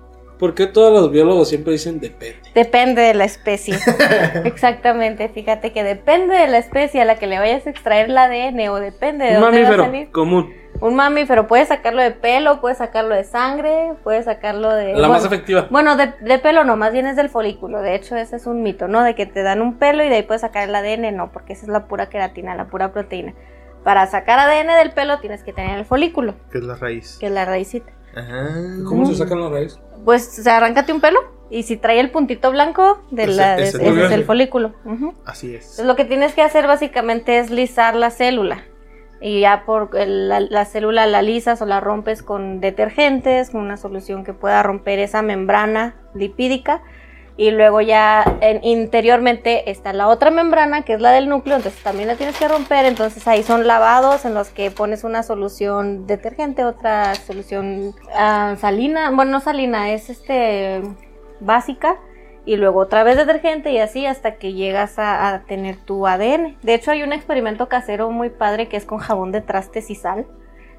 ¿Por 0.45 0.55
qué 0.55 0.67
todos 0.67 0.93
los 0.93 1.11
biólogos 1.11 1.49
siempre 1.49 1.73
dicen 1.73 2.01
depende? 2.01 2.37
Depende 2.55 3.01
de 3.01 3.15
la 3.15 3.25
especie. 3.25 3.77
Exactamente, 4.45 5.31
fíjate 5.31 5.73
que 5.73 5.83
depende 5.83 6.37
de 6.37 6.47
la 6.49 6.59
especie 6.59 7.01
a 7.01 7.07
la 7.07 7.17
que 7.17 7.27
le 7.27 7.39
vayas 7.39 7.67
a 7.67 7.71
extraer 7.71 8.11
el 8.11 8.19
ADN 8.19 8.69
o 8.69 8.77
depende 8.77 9.25
de 9.25 9.37
Un 9.37 9.41
dónde 9.41 9.63
va 9.63 9.69
a 9.69 9.71
mamífero 9.71 9.85
salir. 9.87 10.11
común. 10.11 10.53
Un 10.83 10.97
mamífero, 10.97 11.47
puedes 11.47 11.69
sacarlo 11.69 12.03
de 12.03 12.11
pelo, 12.11 12.61
puedes 12.61 12.77
sacarlo 12.77 13.15
de 13.15 13.25
sangre, 13.25 13.95
puedes 14.03 14.27
sacarlo 14.27 14.71
de... 14.75 14.93
La 14.93 15.09
más 15.09 15.23
bueno, 15.23 15.35
efectiva. 15.35 15.67
Bueno, 15.71 15.97
de, 15.97 16.13
de 16.21 16.39
pelo 16.41 16.65
no, 16.65 16.77
más 16.77 16.93
bien 16.93 17.07
es 17.07 17.17
del 17.17 17.31
folículo. 17.31 17.81
De 17.81 17.95
hecho, 17.95 18.15
ese 18.17 18.37
es 18.37 18.47
un 18.47 18.63
mito, 18.63 18.87
¿no? 18.87 19.03
De 19.03 19.15
que 19.15 19.25
te 19.25 19.43
dan 19.43 19.63
un 19.63 19.79
pelo 19.79 20.05
y 20.05 20.11
de 20.11 20.17
ahí 20.17 20.23
puedes 20.25 20.43
sacar 20.43 20.69
el 20.69 20.75
ADN. 20.75 21.17
No, 21.17 21.33
porque 21.33 21.55
esa 21.55 21.63
es 21.63 21.69
la 21.71 21.87
pura 21.87 22.11
queratina, 22.11 22.55
la 22.55 22.67
pura 22.67 22.93
proteína. 22.93 23.33
Para 23.83 24.07
sacar 24.09 24.39
ADN 24.39 24.67
del 24.79 24.91
pelo 24.93 25.21
tienes 25.21 25.43
que 25.43 25.55
tener 25.55 25.79
el 25.79 25.87
folículo, 25.87 26.35
Que 26.53 26.59
es 26.59 26.65
la 26.65 26.75
raíz. 26.75 27.17
que 27.19 27.27
es 27.27 27.33
la 27.33 27.45
raicita. 27.47 27.91
Ajá. 28.17 28.55
¿Cómo 28.87 29.07
se 29.07 29.15
sacan 29.17 29.39
los 29.41 29.51
raíces? 29.53 29.81
Pues, 30.05 30.39
o 30.39 30.43
sea, 30.43 30.57
arráncate 30.59 30.93
un 30.93 31.01
pelo 31.01 31.19
y 31.51 31.63
si 31.65 31.77
trae 31.77 32.01
el 32.01 32.11
puntito 32.11 32.51
blanco, 32.51 33.03
de 33.11 33.25
Ese- 33.25 33.33
la, 33.35 33.55
ese 33.59 33.63
ese, 33.69 33.77
es 33.77 33.83
ese 33.83 33.87
el 33.89 33.99
es 33.99 34.03
el 34.05 34.11
verde. 34.11 34.25
folículo. 34.25 34.73
Así 35.25 35.55
es. 35.55 35.63
Entonces, 35.63 35.87
lo 35.87 35.97
que 35.97 36.05
tienes 36.05 36.35
que 36.35 36.43
hacer 36.43 36.67
básicamente 36.67 37.39
es 37.39 37.51
lisar 37.51 37.95
la 37.97 38.11
célula. 38.11 38.65
Y 39.21 39.41
ya 39.41 39.65
por 39.65 39.91
el- 39.97 40.29
la, 40.29 40.41
la 40.41 40.65
célula 40.67 41.07
la 41.07 41.23
lisas 41.23 41.63
o 41.63 41.67
la 41.67 41.81
rompes 41.81 42.23
con 42.23 42.61
detergentes, 42.61 43.51
con 43.51 43.61
una 43.63 43.77
solución 43.77 44.25
que 44.25 44.35
pueda 44.35 44.63
romper 44.63 44.99
esa 44.99 45.23
membrana 45.23 45.95
lipídica. 46.15 46.83
Y 47.37 47.51
luego 47.51 47.81
ya 47.81 48.25
en- 48.41 48.63
interiormente 48.63 49.69
está 49.71 49.93
la 49.93 50.07
otra 50.09 50.31
membrana, 50.31 50.83
que 50.83 50.93
es 50.95 51.01
la 51.01 51.11
del 51.11 51.29
núcleo, 51.29 51.57
entonces 51.57 51.83
también 51.83 52.07
la 52.09 52.15
tienes 52.15 52.39
que 52.39 52.47
romper. 52.47 52.85
Entonces 52.85 53.27
ahí 53.27 53.43
son 53.43 53.67
lavados 53.67 54.25
en 54.25 54.35
los 54.35 54.51
que 54.51 54.71
pones 54.71 55.03
una 55.03 55.23
solución 55.25 56.07
detergente, 56.07 56.65
otra 56.65 57.15
solución 57.17 57.93
ah, 58.15 58.55
salina, 58.61 59.11
bueno, 59.11 59.33
no 59.33 59.41
salina, 59.41 59.91
es 59.93 60.11
este 60.11 60.83
básica 61.41 61.97
y 62.47 62.57
luego 62.57 62.79
otra 62.81 63.03
vez 63.03 63.17
detergente 63.17 63.73
y 63.73 63.79
así 63.79 64.07
hasta 64.07 64.37
que 64.37 64.53
llegas 64.53 64.99
a, 64.99 65.35
a 65.35 65.41
tener 65.45 65.77
tu 65.77 66.07
ADN. 66.07 66.57
De 66.63 66.75
hecho 66.75 66.93
hay 66.93 67.03
un 67.03 67.13
experimento 67.13 67.69
casero 67.69 68.11
muy 68.11 68.31
padre 68.31 68.69
que 68.69 68.77
es 68.77 68.85
con 68.85 68.99
jabón 68.99 69.33
de 69.33 69.41
trastes 69.41 69.91
y 69.91 69.95
sal 69.97 70.27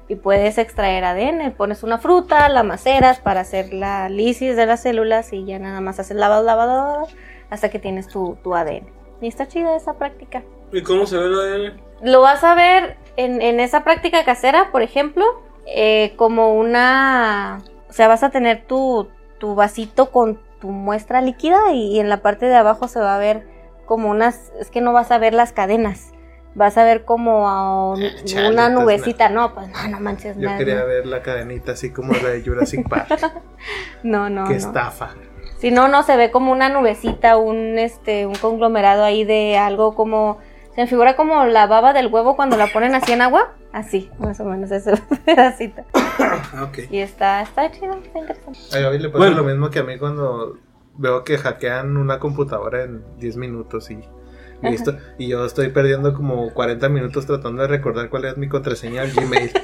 y 0.08 0.16
puedes 0.16 0.58
extraer 0.58 1.04
ADN. 1.04 1.52
Pones 1.52 1.82
una 1.82 1.98
fruta, 1.98 2.48
la 2.48 2.62
maceras 2.62 3.20
para 3.20 3.40
hacer 3.40 3.72
la 3.72 4.08
lisis 4.08 4.56
de 4.56 4.66
las 4.66 4.82
células 4.82 5.32
y 5.32 5.44
ya 5.44 5.58
nada 5.58 5.80
más 5.80 5.98
haces 5.98 6.16
lavado, 6.16 6.42
lavado, 6.44 6.76
lavado, 6.76 7.08
hasta 7.50 7.68
que 7.70 7.78
tienes 7.78 8.08
tu, 8.08 8.36
tu 8.42 8.54
ADN. 8.54 8.88
Y 9.20 9.28
está 9.28 9.46
chida 9.48 9.76
esa 9.76 9.94
práctica. 9.94 10.42
¿Y 10.72 10.82
cómo 10.82 11.06
se 11.06 11.16
ve 11.18 11.26
el 11.26 11.34
ADN? 11.34 11.80
Lo 12.02 12.20
vas 12.20 12.44
a 12.44 12.54
ver 12.54 12.96
en, 13.16 13.40
en 13.42 13.60
esa 13.60 13.84
práctica 13.84 14.24
casera, 14.24 14.70
por 14.72 14.82
ejemplo. 14.82 15.24
eh, 15.66 16.14
como 16.16 16.54
una... 16.54 17.62
O 17.88 17.92
sea, 17.92 18.08
vas 18.08 18.22
a 18.22 18.30
tener 18.30 18.64
tu, 18.66 19.08
tu 19.38 19.54
vasito 19.54 20.10
con 20.10 20.38
tu 20.60 20.68
muestra 20.68 21.20
líquida 21.20 21.72
y 21.72 21.98
en 21.98 22.08
la 22.08 22.22
parte 22.22 22.46
de 22.46 22.54
abajo 22.56 22.88
se 22.88 23.00
va 23.00 23.16
a 23.16 23.18
ver 23.18 23.46
como 23.84 24.08
unas... 24.10 24.52
Es 24.60 24.70
que 24.70 24.80
no 24.80 24.92
vas 24.92 25.10
a 25.10 25.18
ver 25.18 25.34
las 25.34 25.52
cadenas. 25.52 26.12
Vas 26.56 26.76
a 26.78 26.84
ver 26.84 27.04
como 27.04 27.48
a 27.48 27.90
un- 27.92 28.02
Eh, 28.02 28.14
chale, 28.24 28.48
una 28.50 28.68
nubecita. 28.70 29.28
No, 29.28 29.54
pues 29.54 29.68
no, 29.68 29.88
no 29.88 30.00
manches 30.00 30.36
Yo 30.36 30.42
nada. 30.46 30.58
quería 30.58 30.82
ver 30.84 31.06
la 31.06 31.22
cadenita 31.22 31.72
así 31.72 31.90
como 31.92 32.12
la 32.14 32.30
de 32.30 32.42
Jurassic 32.42 32.88
Park. 32.88 33.08
No, 34.02 34.28
no, 34.30 34.44
que 34.44 34.50
no. 34.52 34.56
estafa. 34.56 35.10
Si 35.58 35.70
no, 35.70 35.88
no 35.88 36.02
se 36.02 36.16
ve 36.16 36.30
como 36.30 36.52
una 36.52 36.68
nubecita, 36.68 37.36
un 37.36 37.78
este, 37.78 38.26
un 38.26 38.34
conglomerado 38.34 39.04
ahí 39.04 39.24
de 39.24 39.56
algo 39.58 39.94
como. 39.94 40.38
Se 40.74 40.82
me 40.82 40.86
figura 40.86 41.16
como 41.16 41.44
la 41.46 41.66
baba 41.66 41.92
del 41.94 42.08
huevo 42.08 42.36
cuando 42.36 42.56
la 42.58 42.66
ponen 42.68 42.94
así 42.94 43.12
en 43.12 43.22
agua. 43.22 43.54
Así, 43.72 44.10
más 44.18 44.40
o 44.40 44.44
menos 44.44 44.70
ese 44.70 44.94
pedacito. 45.24 45.82
Ok. 46.62 46.78
Y 46.90 46.98
está, 47.00 47.42
está 47.42 47.70
chido, 47.70 47.92
está 47.94 48.18
interesante. 48.18 48.58
A 48.74 48.80
Gaby 48.80 48.98
le 48.98 49.08
pasa 49.10 49.18
Bueno. 49.18 49.36
lo 49.36 49.44
mismo 49.44 49.68
que 49.70 49.78
a 49.80 49.82
mí 49.84 49.98
cuando 49.98 50.56
veo 50.96 51.24
que 51.24 51.36
hackean 51.36 51.96
una 51.98 52.18
computadora 52.18 52.82
en 52.84 53.04
10 53.18 53.36
minutos 53.36 53.90
y, 53.90 54.00
y, 54.62 54.68
esto- 54.74 54.96
y 55.18 55.28
yo 55.28 55.44
estoy 55.44 55.68
perdiendo 55.68 56.12
como 56.14 56.52
40 56.52 56.88
minutos 56.88 57.26
tratando 57.26 57.62
de 57.62 57.68
recordar 57.68 58.08
cuál 58.10 58.24
es 58.26 58.36
mi 58.36 58.48
contraseña 58.48 59.02
al 59.02 59.12
Gmail. 59.12 59.50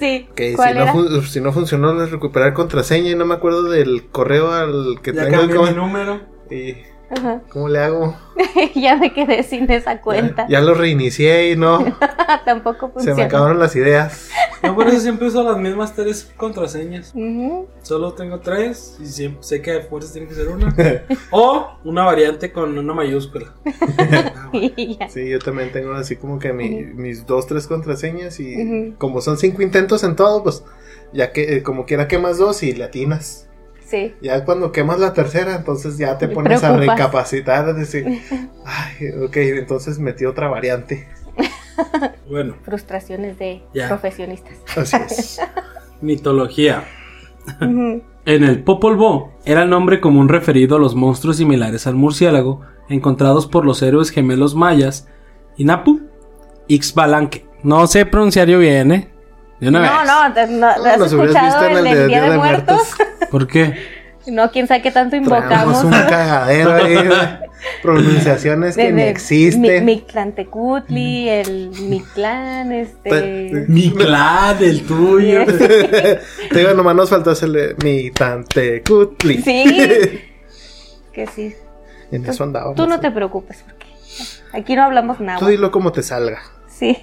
Sí, 0.00 0.26
Que 0.34 0.50
si 0.52 0.56
¿cuál 0.56 0.74
no, 0.78 1.20
si 1.22 1.38
no 1.38 1.52
funcionó, 1.52 2.02
es 2.02 2.10
recuperar 2.10 2.54
contraseña 2.54 3.10
y 3.10 3.14
no 3.14 3.26
me 3.26 3.34
acuerdo 3.34 3.64
del 3.64 4.08
correo 4.10 4.50
al 4.50 5.00
que 5.02 5.12
Ya 5.12 5.24
tengo 5.26 5.36
cambié 5.40 5.56
como- 5.56 5.68
mi 5.70 5.76
número. 5.76 6.20
y 6.50 6.76
Ajá. 7.08 7.40
¿Cómo 7.50 7.68
le 7.68 7.78
hago? 7.78 8.16
ya 8.74 8.96
me 8.96 9.12
quedé 9.12 9.42
sin 9.44 9.70
esa 9.70 10.00
cuenta. 10.00 10.46
Ya, 10.48 10.58
ya 10.58 10.60
lo 10.60 10.74
reinicié 10.74 11.52
y 11.52 11.56
no. 11.56 11.84
Tampoco 12.44 12.86
Se 12.88 12.92
funciona. 12.94 13.16
me 13.16 13.22
acabaron 13.24 13.58
las 13.60 13.76
ideas. 13.76 14.28
Yo 14.62 14.74
por 14.74 14.88
eso 14.88 14.98
siempre 15.00 15.28
uso 15.28 15.44
las 15.44 15.56
mismas 15.58 15.94
tres 15.94 16.32
contraseñas. 16.36 17.12
Ujú. 17.14 17.68
Solo 17.82 18.14
tengo 18.14 18.40
tres 18.40 18.96
y 19.00 19.06
siempre, 19.06 19.42
sé 19.42 19.62
que 19.62 19.72
de 19.72 19.80
fuerzas 19.82 20.12
tiene 20.14 20.26
que 20.26 20.34
ser 20.34 20.48
una. 20.48 20.74
o 21.30 21.78
una 21.84 22.04
variante 22.04 22.50
con 22.52 22.76
una 22.76 22.92
mayúscula. 22.94 23.54
Sí, 25.08 25.28
yo 25.28 25.38
también 25.38 25.70
tengo 25.72 25.92
así 25.94 26.16
como 26.16 26.38
que 26.38 26.52
mi- 26.52 26.84
mis 26.86 27.26
dos, 27.26 27.46
tres 27.46 27.66
contraseñas 27.66 28.40
y 28.40 28.56
Ujú. 28.56 28.94
como 28.98 29.20
son 29.20 29.38
cinco 29.38 29.62
intentos 29.62 30.02
en 30.04 30.16
todo, 30.16 30.42
pues 30.42 30.64
ya 31.12 31.32
que 31.32 31.56
eh, 31.58 31.62
como 31.62 31.86
quiera 31.86 32.08
quemas 32.08 32.38
dos 32.38 32.62
y 32.62 32.72
latinas. 32.74 33.45
Sí. 33.86 34.14
Ya 34.20 34.44
cuando 34.44 34.72
quemas 34.72 34.98
la 34.98 35.12
tercera, 35.12 35.54
entonces 35.54 35.96
ya 35.96 36.18
te 36.18 36.26
pones 36.28 36.62
a 36.64 36.76
recapacitar, 36.76 37.68
a 37.68 37.72
decir, 37.72 38.04
ay, 38.64 39.10
ok, 39.24 39.36
entonces 39.36 39.98
metí 39.98 40.24
otra 40.24 40.48
variante. 40.48 41.08
Bueno, 42.28 42.56
Frustraciones 42.62 43.38
de 43.38 43.62
Ya. 43.74 43.88
profesionistas. 43.88 44.54
Así 44.76 44.96
es. 44.96 45.40
mitología. 46.00 46.84
En 47.60 48.02
el 48.24 48.64
Popol 48.64 48.96
Vuh 48.96 49.28
era 49.44 49.62
el 49.62 49.70
nombre 49.70 50.00
común 50.00 50.28
referido 50.28 50.76
a 50.76 50.78
los 50.80 50.94
monstruos 50.94 51.36
similares 51.36 51.86
al 51.86 51.94
murciélago 51.94 52.62
encontrados 52.88 53.46
por 53.46 53.64
los 53.66 53.82
héroes 53.82 54.10
gemelos 54.10 54.54
mayas 54.54 55.06
Inapu 55.58 56.00
Ixbalanque. 56.66 57.44
No 57.62 57.86
sé 57.86 58.06
pronunciar 58.06 58.48
yo 58.48 58.58
bien, 58.58 58.90
¿eh? 58.92 59.10
De 59.60 59.68
una 59.68 59.80
No, 59.80 60.00
vez. 60.00 60.06
no, 60.06 60.34
te- 60.34 60.46
no, 60.76 60.82
¿te 60.82 60.88
¿has 60.90 61.00
escuchado 61.12 61.46
visto 61.46 61.64
en 61.64 61.76
el, 61.78 61.86
el 61.86 61.94
de 61.98 62.06
Día 62.08 62.22
de, 62.30 62.36
Muertos? 62.36 62.82
¿Por 63.30 63.46
qué? 63.46 63.96
No, 64.26 64.50
quién 64.50 64.66
sabe 64.66 64.82
qué 64.82 64.90
tanto 64.90 65.10
Traemos 65.22 65.38
invocamos. 65.38 65.84
un 65.84 65.90
cagadero 65.92 66.72
ahí 66.74 66.94
de 66.94 67.14
pronunciaciones 67.80 68.76
que 68.76 68.92
ni 68.92 69.02
existen. 69.02 69.84
Mi, 69.84 69.94
Mictlantecutli, 69.96 71.28
el 71.28 71.70
Mictlán, 71.88 72.72
este. 72.72 73.08
Te- 73.10 73.64
Mi 73.68 73.90
clan, 73.92 74.56
el 74.62 74.82
tuyo. 74.84 75.44
Te 75.46 76.18
digo, 76.58 76.74
nomás 76.74 76.96
nos 76.96 77.08
faltó 77.10 77.30
hacerle 77.30 77.76
mi 77.84 78.10
tante 78.10 78.82
cutli. 78.82 79.40
Sí. 79.42 80.20
que 81.12 81.26
sí. 81.28 81.54
En 82.12 82.26
eso 82.26 82.44
andábamos. 82.44 82.76
Tú 82.76 82.86
no 82.86 83.00
te 83.00 83.10
preocupes, 83.10 83.62
porque 83.64 83.86
aquí 84.52 84.76
no 84.76 84.84
hablamos 84.84 85.20
nada. 85.20 85.38
Tú 85.38 85.46
dilo 85.46 85.70
como 85.70 85.92
te 85.92 86.02
salga. 86.02 86.40
Sí. 86.78 86.94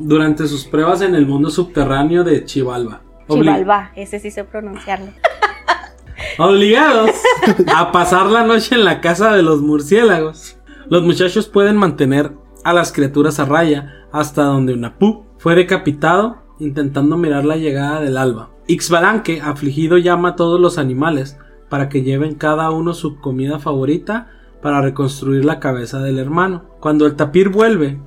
Durante 0.00 0.48
sus 0.48 0.64
pruebas 0.64 1.00
en 1.00 1.14
el 1.14 1.24
mundo 1.26 1.48
subterráneo 1.50 2.24
de 2.24 2.44
Chivalba. 2.44 3.02
Obli- 3.28 3.42
Chivalba, 3.42 3.92
ese 3.94 4.18
sí 4.18 4.32
sé 4.32 4.42
pronunciarlo. 4.42 5.12
Obligados 6.38 7.10
a 7.74 7.92
pasar 7.92 8.26
la 8.26 8.44
noche 8.44 8.74
en 8.74 8.84
la 8.84 9.00
casa 9.00 9.32
de 9.32 9.42
los 9.42 9.62
murciélagos, 9.62 10.58
los 10.88 11.02
muchachos 11.04 11.46
pueden 11.48 11.76
mantener 11.76 12.32
a 12.64 12.72
las 12.72 12.92
criaturas 12.92 13.38
a 13.38 13.44
raya 13.44 13.92
hasta 14.12 14.42
donde 14.42 14.74
Unapu 14.74 15.24
fue 15.38 15.54
decapitado 15.54 16.38
intentando 16.58 17.16
mirar 17.16 17.44
la 17.44 17.56
llegada 17.56 18.00
del 18.00 18.16
alba. 18.16 18.50
Ixbalanque, 18.66 19.40
afligido, 19.40 19.98
llama 19.98 20.30
a 20.30 20.36
todos 20.36 20.60
los 20.60 20.78
animales 20.78 21.38
para 21.68 21.88
que 21.88 22.02
lleven 22.02 22.34
cada 22.34 22.70
uno 22.70 22.92
su 22.92 23.20
comida 23.20 23.58
favorita 23.60 24.28
para 24.60 24.80
reconstruir 24.82 25.44
la 25.44 25.58
cabeza 25.60 26.00
del 26.00 26.18
hermano. 26.18 26.64
Cuando 26.80 27.06
el 27.06 27.14
tapir 27.16 27.48
vuelve 27.48 27.98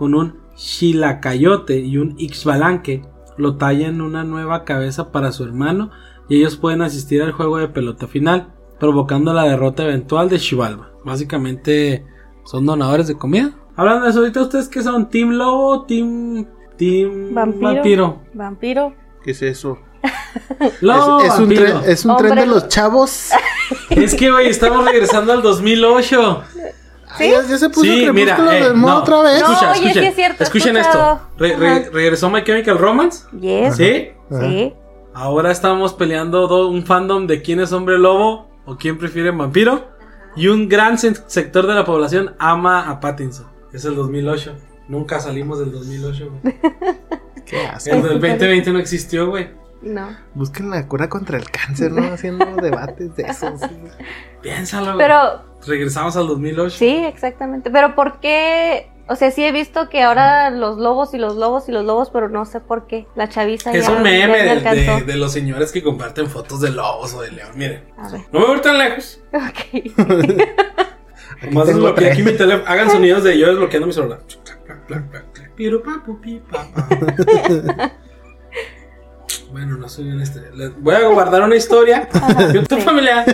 con 0.00 0.14
un 0.14 0.38
Xilacayote 0.56 1.78
y 1.80 1.98
un 1.98 2.14
Ixbalanque, 2.16 3.02
lo 3.36 3.56
tallan 3.56 4.00
una 4.00 4.24
nueva 4.24 4.64
cabeza 4.64 5.12
para 5.12 5.30
su 5.30 5.44
hermano 5.44 5.90
y 6.26 6.38
ellos 6.38 6.56
pueden 6.56 6.80
asistir 6.80 7.20
al 7.20 7.32
juego 7.32 7.58
de 7.58 7.68
pelota 7.68 8.06
final, 8.06 8.48
provocando 8.78 9.34
la 9.34 9.44
derrota 9.44 9.82
eventual 9.82 10.30
de 10.30 10.38
Xibalba. 10.38 10.90
Básicamente 11.04 12.06
son 12.44 12.64
donadores 12.64 13.08
de 13.08 13.18
comida. 13.18 13.52
Hablando 13.76 14.06
de 14.06 14.10
eso, 14.12 14.20
ahorita 14.20 14.40
ustedes 14.40 14.68
que 14.68 14.82
son 14.82 15.10
Team 15.10 15.32
Lobo, 15.32 15.82
Team 15.82 16.46
Team 16.78 17.34
Vampiro. 17.34 17.60
Vampiro. 17.60 18.22
Vampiro. 18.32 18.94
¿Qué 19.22 19.32
es 19.32 19.42
eso? 19.42 19.80
Lobo, 20.80 21.20
es, 21.20 21.34
es 21.34 21.38
un 21.40 21.48
tren, 21.50 21.76
es 21.84 22.04
un 22.06 22.16
tren 22.16 22.36
de 22.36 22.46
los 22.46 22.68
chavos. 22.68 23.28
Es 23.90 24.14
que 24.14 24.30
güey, 24.30 24.48
estamos 24.48 24.82
regresando 24.82 25.32
al 25.32 25.42
2008. 25.42 26.42
Ay, 27.18 27.30
ya, 27.32 27.42
ya 27.48 27.58
se 27.58 27.68
puso 27.68 27.82
Sí, 27.82 28.08
mira, 28.12 28.36
Crepúsculo 28.36 28.52
eh, 28.52 28.68
de 28.68 28.74
moda 28.74 28.92
no. 28.94 28.98
otra 29.00 29.22
vez. 29.22 29.40
No, 29.40 29.52
Escucha, 29.52 29.70
oye, 29.72 29.80
escuchen, 29.80 30.02
sí 30.02 30.08
es 30.08 30.14
cierto, 30.14 30.42
he 30.42 30.44
escuchen 30.44 30.76
esto. 30.76 31.20
Re- 31.38 31.56
re- 31.56 31.68
Ajá. 31.70 31.82
regresó 31.92 32.30
My 32.30 32.44
Chemical 32.44 32.78
Romance. 32.78 33.24
Yes. 33.40 33.76
¿Sí? 33.76 34.10
Sí. 34.30 34.74
Ahora 35.14 35.50
estamos 35.50 35.92
peleando 35.94 36.46
do- 36.46 36.68
un 36.68 36.84
fandom 36.86 37.26
de 37.26 37.42
quién 37.42 37.60
es 37.60 37.72
hombre 37.72 37.98
lobo 37.98 38.48
o 38.64 38.76
quién 38.76 38.96
prefiere 38.98 39.30
vampiro. 39.30 39.88
Y 40.36 40.46
un 40.46 40.68
gran 40.68 40.96
se- 40.98 41.14
sector 41.26 41.66
de 41.66 41.74
la 41.74 41.84
población 41.84 42.36
ama 42.38 42.88
a 42.88 43.00
Pattinson. 43.00 43.46
Es 43.72 43.84
el 43.84 43.96
2008. 43.96 44.54
Nunca 44.88 45.18
salimos 45.20 45.58
del 45.58 45.72
2008, 45.72 46.30
güey. 46.42 46.54
Qué 47.46 47.66
asco. 47.66 47.90
El 47.90 48.02
del 48.02 48.20
2020 48.20 48.72
no 48.72 48.78
existió, 48.78 49.28
güey. 49.28 49.48
No. 49.82 50.16
Busquen 50.34 50.70
la 50.70 50.86
cura 50.86 51.08
contra 51.08 51.38
el 51.38 51.50
cáncer, 51.50 51.90
¿no? 51.92 52.12
Haciendo 52.12 52.44
debates 52.56 53.16
de 53.16 53.22
eso. 53.24 53.56
sí. 53.56 53.66
Piénsalo, 54.42 54.94
güey. 54.94 54.98
Pero 54.98 55.42
Regresamos 55.66 56.16
al 56.16 56.26
2008. 56.28 56.76
Sí, 56.76 57.04
exactamente. 57.04 57.70
Pero 57.70 57.94
¿por 57.94 58.20
qué? 58.20 58.90
O 59.08 59.16
sea, 59.16 59.30
sí 59.30 59.44
he 59.44 59.52
visto 59.52 59.88
que 59.88 60.02
ahora 60.02 60.50
los 60.50 60.78
lobos 60.78 61.12
y 61.14 61.18
los 61.18 61.34
lobos 61.36 61.68
y 61.68 61.72
los 61.72 61.84
lobos, 61.84 62.10
pero 62.10 62.28
no 62.28 62.44
sé 62.44 62.60
por 62.60 62.86
qué. 62.86 63.06
La 63.16 63.28
chaviza 63.28 63.72
Es 63.72 63.86
ya, 63.86 63.92
un 63.92 64.02
meme 64.02 64.38
de, 64.42 64.60
de- 64.60 65.02
de 65.04 65.16
los 65.16 65.32
señores 65.32 65.72
que 65.72 65.82
comparten 65.82 66.28
fotos 66.28 66.60
de 66.60 66.70
lobos 66.70 67.12
o 67.14 67.22
de 67.22 67.32
león. 67.32 67.50
Miren, 67.56 67.84
A 67.98 68.08
ver. 68.08 68.20
no 68.32 68.40
me 68.40 68.46
voy 68.46 68.60
tan 68.60 68.78
lejos. 68.78 69.20
Ok. 69.34 69.40
Aquí 71.42 71.54
Más 71.54 71.64
tengo 71.64 71.64
desbloqueé 71.64 71.94
tres. 71.94 72.12
aquí 72.12 72.22
mi 72.22 72.32
teléfono. 72.36 72.70
Hagan 72.70 72.90
sonidos 72.90 73.24
de 73.24 73.38
yo 73.38 73.46
desbloqueando 73.48 73.86
mi 73.86 73.92
celular. 73.92 74.20
Piru, 75.56 75.82
papu, 75.82 76.20
pi, 76.20 76.40
pa, 76.50 76.66
pa. 76.74 77.92
Bueno, 79.50 79.76
no 79.76 79.88
soy 79.88 80.10
un 80.10 80.20
este. 80.20 80.50
Les 80.54 80.80
voy 80.80 80.94
a 80.94 81.08
guardar 81.08 81.42
una 81.42 81.56
historia 81.56 82.08
de 82.52 82.62
tu 82.62 82.76
sí. 82.76 82.82
familiar 82.82 83.24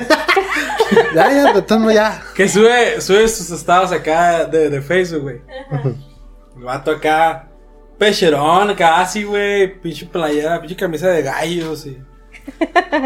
Ya, 1.14 1.30
ya, 1.32 1.52
modos, 1.78 1.94
ya. 1.94 2.22
que 2.34 2.48
sube, 2.48 3.00
sube 3.00 3.28
sus 3.28 3.50
estados 3.50 3.92
acá 3.92 4.44
de, 4.44 4.70
de 4.70 4.80
Facebook, 4.80 5.22
güey. 5.22 5.40
El 6.56 6.62
vato 6.62 6.92
acá, 6.92 7.48
pecherón, 7.98 8.74
casi, 8.74 9.24
güey. 9.24 9.80
Pinche 9.80 10.06
playera, 10.06 10.60
pinche 10.60 10.76
camisa 10.76 11.08
de 11.08 11.22
gallos 11.22 11.86
y. 11.86 12.02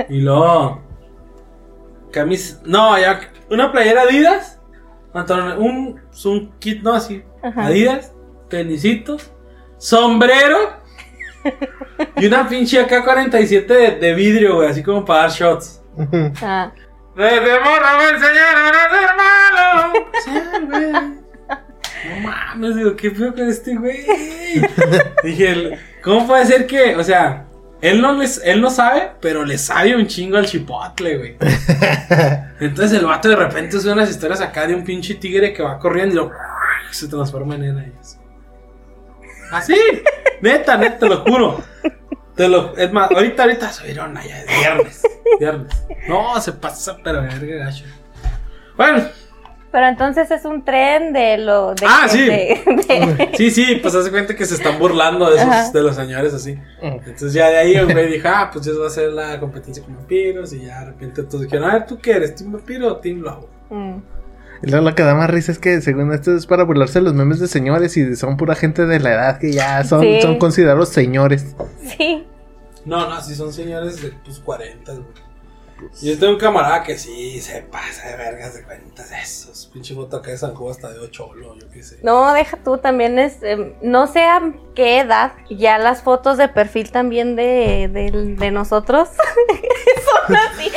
Y 0.08 0.20
luego. 0.20 0.82
Camisa. 2.12 2.60
No, 2.64 2.98
ya. 2.98 3.20
Una 3.50 3.72
playera 3.72 4.02
Adidas. 4.02 4.58
Un, 5.58 6.00
un 6.24 6.52
kit, 6.60 6.82
no 6.82 6.92
así. 6.92 7.24
Ajá. 7.42 7.66
Adidas, 7.66 8.12
tenisitos, 8.48 9.32
sombrero. 9.78 10.79
Y 12.16 12.26
una 12.26 12.48
pinche 12.48 12.80
AK-47 12.80 13.66
de, 13.66 13.90
de 13.98 14.14
vidrio, 14.14 14.56
güey, 14.56 14.68
así 14.68 14.82
como 14.82 15.04
para 15.04 15.22
dar 15.22 15.30
shots. 15.30 15.82
Ah, 16.42 16.72
Desde 17.16 17.60
morro 17.60 17.86
me 17.98 18.08
enseñaron 18.10 18.74
a 18.74 18.88
ser 18.90 19.08
malo. 19.16 20.06
Sí, 20.24 20.30
güey. 20.66 21.20
No 22.02 22.20
mames, 22.22 22.76
digo, 22.76 22.96
¿qué 22.96 23.10
feo 23.10 23.34
con 23.34 23.48
este 23.48 23.76
güey? 23.76 24.06
Dije, 25.22 25.78
¿cómo 26.02 26.26
puede 26.26 26.46
ser 26.46 26.66
que, 26.66 26.96
o 26.96 27.04
sea, 27.04 27.44
él 27.80 28.00
no, 28.00 28.14
les, 28.14 28.40
él 28.44 28.60
no 28.60 28.70
sabe, 28.70 29.12
pero 29.20 29.44
le 29.44 29.58
sabe 29.58 29.96
un 29.96 30.06
chingo 30.06 30.36
al 30.36 30.46
chipotle, 30.46 31.18
güey? 31.18 31.36
Entonces 32.60 32.98
el 32.98 33.06
vato 33.06 33.28
de 33.28 33.36
repente 33.36 33.78
sube 33.80 33.92
unas 33.92 34.10
historias 34.10 34.40
acá 34.40 34.66
de 34.66 34.74
un 34.74 34.84
pinche 34.84 35.14
tigre 35.14 35.52
que 35.52 35.62
va 35.62 35.78
corriendo 35.78 36.14
y 36.14 36.16
lo, 36.16 36.32
se 36.90 37.08
transforma 37.08 37.54
en 37.54 37.64
y 37.64 38.19
así. 39.52 39.74
Neta, 40.40 40.76
neta, 40.76 40.98
te 40.98 41.06
lo 41.08 41.18
juro. 41.22 41.62
Te 42.34 42.48
lo, 42.48 42.74
es 42.76 42.90
más, 42.92 43.10
ahorita, 43.10 43.42
ahorita 43.42 43.70
subieron 43.72 44.16
allá, 44.16 44.40
es 44.42 44.46
viernes. 44.58 45.02
Viernes. 45.38 45.84
No, 46.08 46.40
se 46.40 46.52
pasa, 46.52 46.96
pero 47.04 47.22
verga, 47.22 47.64
gacho. 47.66 47.84
Bueno, 48.76 49.02
Pero 49.72 49.86
entonces 49.86 50.28
es 50.32 50.44
un 50.46 50.64
tren 50.64 51.12
de 51.12 51.38
lo. 51.38 51.74
De 51.74 51.86
Ah, 51.86 52.02
que- 52.04 52.08
sí. 52.08 52.24
de- 52.24 52.62
de- 52.66 53.30
sí, 53.36 53.50
sí, 53.50 53.76
pues 53.82 53.94
hace 53.94 54.10
cuenta 54.10 54.34
que 54.34 54.44
se 54.46 54.54
están 54.54 54.78
burlando 54.78 55.28
de 55.30 55.36
esos, 55.36 55.48
Ajá. 55.48 55.70
de 55.70 55.82
los 55.82 55.94
señores 55.94 56.32
así. 56.34 56.58
Entonces 56.80 57.32
ya 57.34 57.48
de 57.50 57.58
ahí 57.58 57.74
el 57.74 57.92
güey 57.92 58.10
dijo, 58.10 58.26
ah, 58.28 58.50
pues 58.52 58.66
eso 58.66 58.80
va 58.80 58.86
a 58.86 58.90
ser 58.90 59.12
la 59.12 59.38
competencia 59.38 59.84
con 59.84 59.94
vampiros. 59.96 60.52
Y 60.54 60.62
ya 60.66 60.80
de 60.80 60.86
repente 60.86 61.22
todos 61.24 61.42
dijeron, 61.42 61.70
a 61.70 61.74
ver, 61.74 61.86
¿tú 61.86 61.98
qué 62.00 62.12
eres? 62.12 62.34
¿Team 62.34 62.52
vampiro 62.52 62.88
o 62.88 62.96
Team 62.96 63.20
lobo? 63.20 63.48
Mm. 63.68 63.98
Y 64.62 64.70
luego 64.70 64.84
lo 64.88 64.94
que 64.94 65.02
da 65.02 65.14
más 65.14 65.30
risa 65.30 65.52
es 65.52 65.58
que 65.58 65.80
según 65.80 66.12
esto 66.12 66.36
es 66.36 66.46
para 66.46 66.64
burlarse 66.64 66.98
de 66.98 67.04
los 67.06 67.14
memes 67.14 67.40
de 67.40 67.48
señores 67.48 67.96
y 67.96 68.14
son 68.16 68.36
pura 68.36 68.54
gente 68.54 68.84
de 68.86 69.00
la 69.00 69.12
edad 69.14 69.38
que 69.38 69.52
ya 69.52 69.82
son, 69.84 70.02
Sí. 70.02 70.18
son 70.20 70.38
considerados 70.38 70.90
señores. 70.90 71.54
Sí. 71.96 72.26
No, 72.84 73.08
no, 73.08 73.20
sí 73.22 73.34
son 73.34 73.52
señores 73.52 74.02
de 74.02 74.12
pues 74.24 74.38
40, 74.38 74.92
güey. 74.92 75.04
Yo 76.02 76.18
tengo 76.18 76.34
un 76.34 76.38
camarada 76.38 76.82
que 76.82 76.98
sí 76.98 77.40
se 77.40 77.62
pasa 77.62 78.08
de 78.08 78.16
vergas 78.16 78.52
de 78.54 78.62
cuentas 78.64 79.10
esos. 79.12 79.70
Pinche 79.72 79.94
foto 79.94 80.18
acá 80.18 80.30
de 80.30 80.36
San 80.36 80.54
Juan 80.54 80.72
hasta 80.72 80.90
de 80.92 80.98
8 80.98 81.30
yo 81.58 81.70
qué 81.72 81.82
sé. 81.82 81.98
No, 82.02 82.34
deja 82.34 82.58
tú, 82.58 82.76
también 82.76 83.18
es, 83.18 83.38
eh, 83.42 83.74
no 83.80 84.06
sé 84.06 84.20
a 84.24 84.42
qué 84.74 84.98
edad, 85.00 85.32
ya 85.48 85.78
las 85.78 86.02
fotos 86.02 86.36
de 86.36 86.48
perfil 86.48 86.90
también 86.90 87.34
de, 87.34 87.88
de, 87.90 88.34
de 88.38 88.50
nosotros 88.50 89.08
son 90.28 90.36
así. 90.36 90.70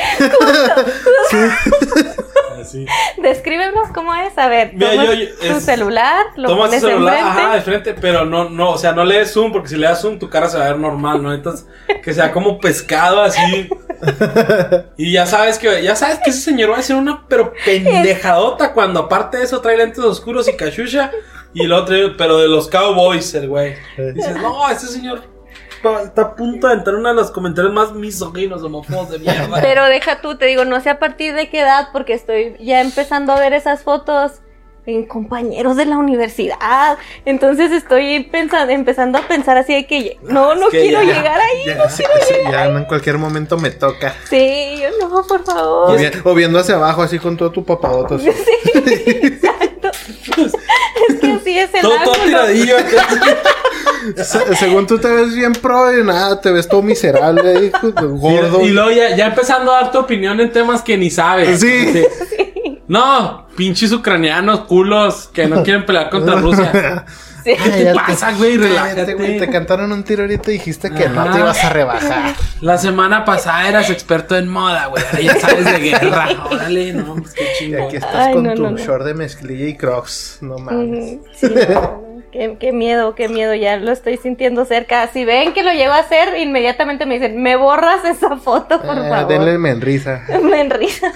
Así. 2.60 2.86
Descríbenos 3.22 3.88
cómo 3.94 4.14
es, 4.14 4.36
a 4.38 4.48
ver, 4.48 4.72
Mira, 4.74 4.90
tomas 4.92 5.06
yo- 5.06 5.12
yo- 5.14 5.26
tu 5.38 5.56
es- 5.58 5.64
celular, 5.64 6.26
lo 6.36 6.48
Tomas 6.48 6.64
tu 6.70 6.76
pones 6.76 6.80
celular, 6.82 7.18
enfrente. 7.18 7.42
ajá, 7.42 7.54
de 7.54 7.60
frente, 7.62 7.94
pero 7.94 8.24
no, 8.24 8.48
no, 8.50 8.70
o 8.70 8.78
sea, 8.78 8.92
no 8.92 9.04
le 9.04 9.18
des 9.18 9.32
zoom, 9.32 9.52
porque 9.52 9.68
si 9.68 9.76
le 9.76 9.86
das 9.86 10.00
zoom, 10.00 10.18
tu 10.18 10.28
cara 10.30 10.48
se 10.48 10.58
va 10.58 10.64
a 10.66 10.68
ver 10.68 10.78
normal, 10.78 11.22
¿no? 11.22 11.32
Entonces, 11.34 11.66
que 12.02 12.12
sea 12.14 12.32
como 12.32 12.58
pescado 12.58 13.20
así. 13.22 13.68
Y 14.98 15.12
ya 15.12 15.24
sabes 15.26 15.58
que, 15.58 15.82
ya 15.82 15.96
sabes 15.96 16.18
que 16.22 16.30
ese 16.30 16.40
señor 16.40 16.70
va 16.72 16.76
a 16.78 16.82
ser 16.82 16.96
una 16.96 17.24
pero 17.26 17.54
pendejadota 17.64 18.72
cuando 18.72 19.00
aparte 19.00 19.38
de 19.38 19.44
eso 19.44 19.60
trae 19.60 19.76
lentes 19.78 20.00
oscuros 20.04 20.46
y 20.48 20.56
cachucha. 20.56 21.10
Y 21.54 21.64
el 21.64 21.72
otro, 21.72 21.96
pero 22.18 22.38
de 22.38 22.48
los 22.48 22.68
cowboys, 22.68 23.32
el 23.34 23.48
güey. 23.48 23.76
Dices, 24.14 24.36
no, 24.36 24.68
este 24.68 24.88
señor 24.88 25.22
está 26.04 26.22
a 26.22 26.34
punto 26.36 26.68
de 26.68 26.74
entrar 26.74 26.94
en 26.94 27.00
uno 27.00 27.08
de 27.10 27.14
los 27.16 27.30
comentarios 27.30 27.72
más 27.72 27.92
misóginos, 27.92 28.62
homófobos 28.62 29.10
de 29.10 29.18
mierda. 29.18 29.58
Pero 29.62 29.84
deja 29.86 30.20
tú, 30.20 30.36
te 30.36 30.46
digo, 30.46 30.64
no 30.64 30.80
sé 30.80 30.90
a 30.90 30.98
partir 30.98 31.34
de 31.34 31.48
qué 31.48 31.60
edad, 31.60 31.88
porque 31.92 32.12
estoy 32.14 32.56
ya 32.60 32.80
empezando 32.80 33.32
a 33.32 33.38
ver 33.40 33.52
esas 33.52 33.82
fotos 33.82 34.40
en 34.86 35.06
compañeros 35.06 35.76
de 35.76 35.86
la 35.86 35.96
universidad. 35.96 36.98
Entonces 37.24 37.72
estoy 37.72 38.24
pensando, 38.24 38.70
empezando 38.70 39.16
a 39.18 39.22
pensar 39.22 39.56
así 39.56 39.72
de 39.72 39.86
que 39.86 40.18
no, 40.22 40.52
es 40.52 40.60
no 40.60 40.68
que 40.68 40.80
quiero 40.82 41.02
ya- 41.02 41.14
llegar 41.14 41.40
ahí. 41.40 41.64
Ya, 41.66 41.88
sí, 41.88 42.04
sí, 42.28 42.34
ya 42.50 42.66
en 42.66 42.84
cualquier 42.84 43.16
momento 43.16 43.56
me 43.56 43.70
toca. 43.70 44.14
Sí, 44.28 44.76
yo 44.82 44.88
no, 45.08 45.22
por 45.26 45.40
O, 45.40 45.44
favor. 45.44 45.98
vi- 45.98 46.10
o 46.22 46.34
viendo 46.34 46.58
hacia 46.58 46.74
abajo 46.74 47.00
así 47.02 47.18
con 47.18 47.34
todo 47.36 47.50
tu 47.50 47.64
papadoto. 47.64 48.14
así. 48.16 48.28
Exacto. 48.76 49.73
Es 51.08 51.20
que 51.20 51.32
así 51.32 51.58
es 51.58 51.74
el 51.74 51.82
todo, 51.82 51.96
todo 52.04 52.14
tiradillo. 52.24 52.76
Se- 54.16 54.54
según 54.56 54.86
tú 54.86 54.98
te 54.98 55.08
ves 55.08 55.34
bien 55.34 55.52
pro 55.52 55.96
y 55.98 56.04
nada, 56.04 56.40
te 56.40 56.50
ves 56.52 56.68
todo 56.68 56.82
miserable, 56.82 57.66
hijo 57.66 57.90
de 57.90 58.06
gordo. 58.06 58.60
Y 58.62 58.70
luego 58.70 58.90
ya, 58.90 59.16
ya 59.16 59.26
empezando 59.26 59.72
a 59.72 59.82
dar 59.82 59.90
tu 59.92 59.98
opinión 59.98 60.40
en 60.40 60.52
temas 60.52 60.82
que 60.82 60.96
ni 60.96 61.10
sabes. 61.10 61.60
Sí. 61.60 62.04
No, 62.86 63.46
pinches 63.56 63.92
ucranianos, 63.92 64.60
culos, 64.66 65.28
que 65.32 65.46
no 65.46 65.62
quieren 65.62 65.86
pelear 65.86 66.10
contra 66.10 66.34
Rusia. 66.40 67.06
Sí. 67.44 67.54
¿Qué 67.62 67.70
te 67.84 67.94
pasa, 67.94 68.32
güey? 68.32 68.56
Relájate. 68.56 69.14
güey, 69.14 69.38
Te 69.38 69.48
cantaron 69.50 69.92
un 69.92 70.02
tiro 70.02 70.22
ahorita 70.22 70.50
y 70.50 70.54
dijiste 70.54 70.90
que 70.90 71.08
no 71.08 71.30
te 71.30 71.38
ibas 71.38 71.62
a 71.62 71.68
rebajar. 71.70 72.34
La 72.62 72.78
semana 72.78 73.24
pasada 73.26 73.68
eras 73.68 73.90
experto 73.90 74.36
en 74.36 74.48
moda, 74.48 74.86
güey. 74.86 75.02
Ya 75.22 75.34
sabes 75.38 75.64
de 75.66 75.78
guerra. 75.78 76.28
Órale, 76.50 76.92
no, 76.94 77.16
pues 77.16 77.34
qué 77.34 77.42
Y 77.44 77.58
chingón. 77.58 77.82
aquí 77.82 77.96
estás 77.96 78.14
Ay, 78.14 78.32
con 78.34 78.44
no, 78.44 78.54
tu 78.54 78.62
no, 78.62 78.70
no. 78.70 78.78
short 78.78 79.04
de 79.04 79.14
mezclilla 79.14 79.66
y 79.66 79.76
crocs. 79.76 80.38
No 80.40 80.56
mames. 80.58 81.18
Sí, 81.34 81.48
qué, 82.32 82.56
qué 82.58 82.72
miedo, 82.72 83.14
qué 83.14 83.28
miedo, 83.28 83.54
ya 83.54 83.76
lo 83.76 83.92
estoy 83.92 84.16
sintiendo 84.16 84.64
cerca. 84.64 85.06
Si 85.12 85.24
ven 85.24 85.52
que 85.52 85.62
lo 85.62 85.72
llego 85.72 85.92
a 85.92 85.98
hacer, 85.98 86.38
inmediatamente 86.38 87.04
me 87.06 87.14
dicen, 87.14 87.42
me 87.42 87.56
borras 87.56 88.04
esa 88.04 88.36
foto, 88.38 88.80
por 88.80 88.96
Eh, 88.98 89.08
favor. 89.08 89.28
denle 89.28 89.58
menrisa. 89.58 90.22
Me 90.42 90.62
enrisa. 90.62 91.12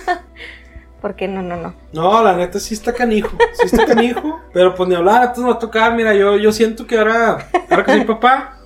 Porque 1.01 1.29
no, 1.29 1.43
no, 1.43 1.57
no. 1.57 1.75
No, 1.93 2.23
la 2.23 2.35
neta 2.37 2.59
sí 2.59 2.75
está 2.75 2.93
canijo. 2.93 3.37
Sí 3.55 3.67
está 3.67 3.87
canijo. 3.87 4.41
pero 4.53 4.75
pues 4.75 4.89
ni 4.89 4.95
hablar, 4.97 5.21
entonces 5.23 5.45
me 5.45 5.51
va 5.51 5.57
a 5.57 5.59
tocar. 5.61 5.95
Mira, 5.95 6.13
yo, 6.15 6.37
yo 6.37 6.51
siento 6.53 6.87
que 6.87 6.99
ahora, 6.99 7.49
ahora 7.71 7.85
que 7.85 7.93
soy 7.93 8.05
papá. 8.05 8.59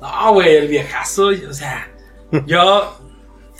No, 0.00 0.32
güey, 0.34 0.56
el 0.56 0.68
viejazo. 0.68 1.28
O 1.48 1.52
sea, 1.52 1.88
yo. 2.46 2.96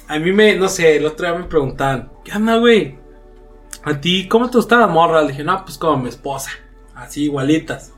A 0.09 0.19
mí 0.21 0.33
me, 0.33 0.55
no 0.57 0.69
sé, 0.69 0.97
el 0.99 1.05
otro 1.07 1.27
día 1.29 1.37
me 1.37 1.45
preguntaban, 1.47 2.11
¿qué 2.25 2.33
onda, 2.33 2.57
güey? 2.59 2.97
¿A 3.83 4.01
ti 4.01 4.29
cómo 4.29 4.49
te 4.49 4.57
gusta 4.59 4.77
la 4.79 4.87
morra? 4.87 5.21
Le 5.23 5.29
dije, 5.29 5.43
no, 5.45 5.65
pues 5.65 5.77
como 5.79 5.97
mi 5.99 6.09
esposa. 6.09 6.51
Así, 6.95 7.25
igualitas. 7.25 7.93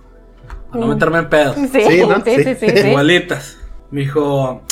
Para 0.70 0.81
no 0.81 0.87
Mm. 0.87 0.90
meterme 0.90 1.18
en 1.18 1.28
pedos. 1.28 1.54
Sí, 1.57 1.68
sí, 1.68 1.81
Sí, 1.83 1.90
sí, 1.90 2.07
¿no? 2.07 2.24
sí, 2.24 2.35
Sí. 2.44 2.54
sí, 2.57 2.68
sí. 2.83 2.88
Igualitas. 2.88 3.59
Me 3.90 4.00
dijo, 4.00 4.62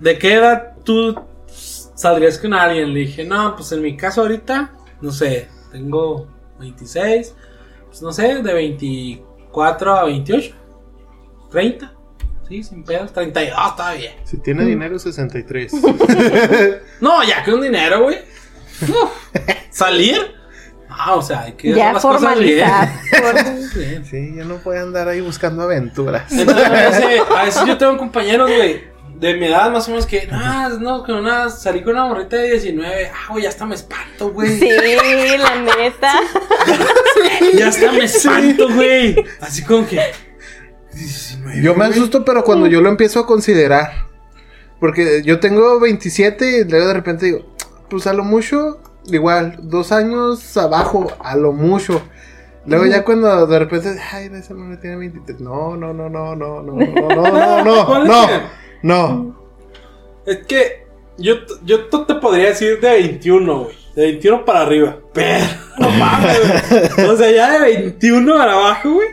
¿de 0.00 0.18
qué 0.18 0.34
edad 0.34 0.72
tú 0.84 1.14
saldrías 1.46 2.38
con 2.38 2.52
alguien? 2.54 2.92
Le 2.92 3.00
dije, 3.00 3.24
no, 3.24 3.54
pues 3.56 3.70
en 3.72 3.82
mi 3.82 3.96
caso 3.96 4.22
ahorita, 4.22 4.72
no 5.02 5.10
sé, 5.12 5.48
tengo 5.70 6.26
26, 6.58 7.34
pues 7.88 8.02
no 8.02 8.12
sé, 8.12 8.42
de 8.42 8.54
24 8.54 9.94
a 9.94 10.04
28, 10.04 10.54
30, 11.50 11.92
sí, 12.48 12.62
sin 12.62 12.84
pedos, 12.84 13.12
32 13.12 13.76
todavía. 13.76 14.12
Si 14.24 14.38
tiene 14.38 14.64
dinero, 14.64 14.98
63. 14.98 15.72
No, 17.00 17.22
ya 17.24 17.42
que 17.44 17.52
un 17.52 17.60
dinero, 17.62 18.04
güey. 18.04 18.18
¿Salir? 19.70 20.16
Ah, 20.88 21.14
o 21.14 21.22
sea, 21.22 21.42
hay 21.42 21.52
que 21.52 21.72
Ya 21.74 21.90
hacer 21.90 21.94
las 21.94 22.02
cosas 22.02 22.38
bien. 22.38 22.60
formalizar. 22.68 23.72
Bien. 23.74 24.04
Sí, 24.10 24.34
yo 24.36 24.44
no 24.44 24.58
voy 24.58 24.76
a 24.76 24.82
andar 24.82 25.08
ahí 25.08 25.20
buscando 25.20 25.62
aventuras. 25.62 26.30
Entonces, 26.30 26.64
a 26.66 26.70
veces, 26.70 27.22
a 27.36 27.44
veces 27.44 27.64
yo 27.66 27.78
tengo 27.78 27.96
compañeros, 27.96 28.50
güey, 28.50 28.84
de 29.22 29.34
mi 29.34 29.46
edad 29.46 29.70
más 29.70 29.86
o 29.86 29.92
menos 29.92 30.04
que, 30.04 30.28
ah, 30.32 30.68
no, 30.80 31.04
que 31.04 31.12
una, 31.12 31.48
salí 31.48 31.82
con 31.82 31.92
una 31.92 32.06
morrita 32.06 32.36
de 32.36 32.50
19, 32.50 33.06
ah, 33.14 33.28
güey, 33.30 33.44
ya 33.44 33.50
hasta 33.50 33.64
me 33.64 33.76
espanto, 33.76 34.32
güey. 34.32 34.58
Sí, 34.58 34.68
la 35.38 35.76
neta. 35.76 36.12
Ya 37.56 37.68
hasta 37.68 37.92
me 37.92 38.04
espanto, 38.04 38.68
güey. 38.68 39.14
Así 39.40 39.62
como 39.62 39.86
que, 39.86 40.00
19, 40.92 41.62
Yo 41.62 41.74
me 41.76 41.84
asusto, 41.84 42.24
pero 42.24 42.42
cuando 42.42 42.66
yo 42.66 42.80
lo 42.80 42.88
empiezo 42.88 43.20
a 43.20 43.26
considerar. 43.26 44.08
Porque 44.80 45.22
yo 45.22 45.38
tengo 45.38 45.78
27 45.78 46.58
y 46.58 46.64
luego 46.64 46.88
de 46.88 46.94
repente 46.94 47.26
digo, 47.26 47.54
pues 47.88 48.08
a 48.08 48.12
lo 48.12 48.24
mucho, 48.24 48.80
igual, 49.04 49.56
dos 49.62 49.92
años 49.92 50.56
abajo, 50.56 51.06
a 51.20 51.36
lo 51.36 51.52
mucho. 51.52 52.02
Luego 52.66 52.86
ya 52.86 53.04
cuando 53.04 53.46
de 53.46 53.58
repente, 53.60 53.96
ay, 54.12 54.30
esa 54.34 54.54
no 54.54 54.76
tiene 54.80 54.96
23. 54.96 55.40
No, 55.40 55.76
no, 55.76 55.92
no, 55.92 56.08
no, 56.08 56.34
no, 56.34 56.60
no, 56.60 56.72
no, 56.72 56.84
no, 56.84 57.64
no, 57.64 57.86
¿Cuál 57.86 58.08
no, 58.08 58.26
no, 58.26 58.61
no. 58.82 59.36
Es 60.26 60.38
que 60.46 60.86
yo, 61.18 61.34
yo 61.64 61.86
te 61.86 62.14
podría 62.14 62.48
decir 62.48 62.80
de 62.80 62.90
21, 62.90 63.64
güey. 63.64 63.76
De 63.94 64.02
21 64.04 64.44
para 64.44 64.62
arriba. 64.62 64.98
Pero, 65.12 65.44
no 65.78 65.90
mames, 65.90 66.38
güey. 66.96 67.06
O 67.08 67.16
sea, 67.16 67.30
ya 67.30 67.58
de 67.58 67.76
21 67.76 68.36
para 68.36 68.52
abajo, 68.52 68.94
güey. 68.94 69.08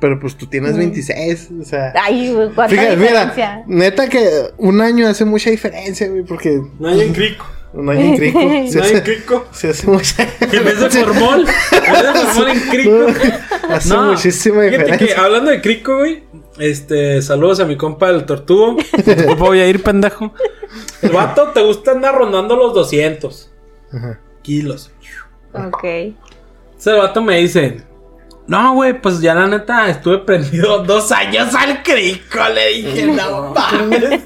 Pero 0.00 0.18
pues 0.20 0.36
tú 0.36 0.46
tienes 0.46 0.76
26, 0.76 1.50
o 1.62 1.64
sea. 1.64 1.92
Ay, 2.02 2.32
güey, 2.32 2.50
cuánta 2.50 2.74
Fíjate, 2.74 2.96
diferencia. 2.96 3.62
mira, 3.66 3.84
neta 3.84 4.08
que 4.08 4.28
un 4.58 4.80
año 4.80 5.06
hace 5.06 5.24
mucha 5.24 5.50
diferencia, 5.50 6.08
güey, 6.08 6.24
porque 6.24 6.60
No 6.78 6.88
hay 6.88 7.00
en 7.02 7.12
crico. 7.14 7.46
Un 7.74 7.90
año 7.90 8.00
en 8.00 8.16
crico 8.16 8.38
se 8.70 8.78
No 8.78 8.84
hay 8.84 8.92
en 8.94 9.00
crico. 9.02 9.46
se 9.52 9.68
hace 9.70 9.86
mucha 9.86 10.22
En 10.40 10.64
vez 10.64 10.80
de 10.80 10.90
formol, 10.90 11.40
en 11.40 11.92
vez 11.92 12.02
de 12.02 12.20
formol 12.20 12.48
en 12.50 12.60
crico. 12.70 13.06
hace 13.68 13.88
No, 13.88 14.02
muchísima 14.12 14.62
diferencia. 14.62 15.06
que 15.06 15.14
hablando 15.14 15.50
de 15.50 15.60
crico, 15.60 15.98
güey. 15.98 16.22
Este, 16.58 17.20
saludos 17.20 17.58
a 17.60 17.64
mi 17.64 17.76
compa 17.76 18.10
el 18.10 18.24
tortugo. 18.26 18.76
Voy 19.38 19.58
a 19.60 19.66
ir, 19.66 19.82
pendejo. 19.82 20.32
El 21.02 21.10
vato 21.10 21.48
te 21.48 21.60
gusta 21.62 21.90
andar 21.92 22.14
rondando 22.14 22.54
los 22.56 22.72
200 22.74 23.50
Ajá. 23.92 24.20
kilos. 24.42 24.92
Ok. 25.52 25.82
El 25.84 26.96
vato 26.98 27.22
me 27.22 27.38
dice: 27.38 27.82
No, 28.46 28.74
güey, 28.74 29.00
pues 29.00 29.20
ya 29.20 29.34
la 29.34 29.46
neta 29.46 29.88
estuve 29.88 30.18
prendido 30.18 30.82
dos 30.84 31.10
años 31.12 31.54
al 31.54 31.82
crico. 31.82 32.38
Le 32.54 32.68
dije, 32.74 33.06
no 33.06 33.54
mames. 33.54 34.22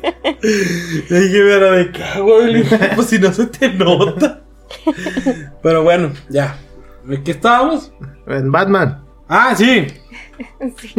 Le 1.09 1.21
dije, 1.21 1.41
pero 1.43 1.71
me 1.71 1.93
cago, 1.93 2.41
le 2.41 2.63
dije, 2.63 2.91
pues 2.95 3.07
si 3.09 3.19
no 3.19 3.33
se 3.33 3.47
te 3.47 3.69
nota. 3.71 4.43
Pero 5.63 5.83
bueno, 5.83 6.13
ya. 6.29 6.59
¿De 7.05 7.23
qué 7.23 7.31
estábamos? 7.31 7.93
En 8.27 8.51
Batman. 8.53 9.05
Ah, 9.29 9.55
sí. 9.57 9.87
Sí. 10.79 10.95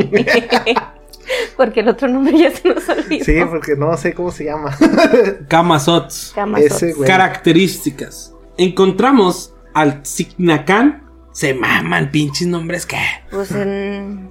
Porque 1.55 1.81
el 1.81 1.89
otro 1.89 2.07
nombre 2.07 2.37
ya 2.37 2.51
se 2.51 2.67
nos 2.67 2.87
olvidó. 2.89 3.23
Sí, 3.23 3.35
porque 3.49 3.75
no 3.75 3.95
sé 3.95 4.13
cómo 4.13 4.31
se 4.31 4.45
llama. 4.45 4.75
Camazots. 5.47 6.31
Camazotz. 6.35 6.71
Ese, 6.71 6.93
güey. 6.93 7.07
Características. 7.07 8.33
Encontramos 8.57 9.53
al 9.73 10.05
Signacan. 10.05 11.08
Se 11.31 11.53
maman 11.53 12.11
pinches 12.11 12.47
nombres 12.47 12.85
que. 12.85 12.97
Pues 13.31 13.51
en. 13.51 14.29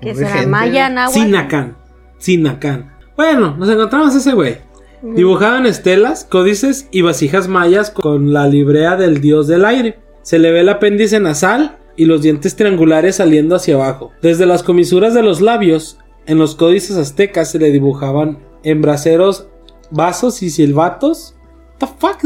¿Qué 0.00 0.14
será? 0.14 0.46
Maya, 0.46 0.88
Nahuatl. 0.88 1.20
Sinacan. 1.20 1.76
Sinacan. 2.18 2.92
Bueno, 3.16 3.56
nos 3.56 3.68
encontramos 3.68 4.14
a 4.14 4.18
ese 4.18 4.32
güey. 4.32 4.58
Dibujaban 5.02 5.66
estelas, 5.66 6.24
códices 6.24 6.88
y 6.92 7.02
vasijas 7.02 7.48
mayas 7.48 7.90
con 7.90 8.32
la 8.32 8.46
librea 8.46 8.96
del 8.96 9.20
dios 9.20 9.48
del 9.48 9.64
aire. 9.64 9.98
Se 10.22 10.38
le 10.38 10.52
ve 10.52 10.60
el 10.60 10.68
apéndice 10.68 11.18
nasal 11.18 11.78
y 11.96 12.04
los 12.04 12.22
dientes 12.22 12.54
triangulares 12.54 13.16
saliendo 13.16 13.56
hacia 13.56 13.74
abajo. 13.74 14.12
Desde 14.22 14.46
las 14.46 14.62
comisuras 14.62 15.12
de 15.14 15.22
los 15.22 15.40
labios, 15.40 15.98
en 16.26 16.38
los 16.38 16.54
códices 16.54 16.96
aztecas 16.96 17.50
se 17.50 17.58
le 17.58 17.70
dibujaban 17.72 18.38
embraceros, 18.62 19.48
vasos 19.90 20.42
y 20.42 20.50
silbatos. 20.50 21.34
The 21.78 21.86
fuck? 21.98 22.22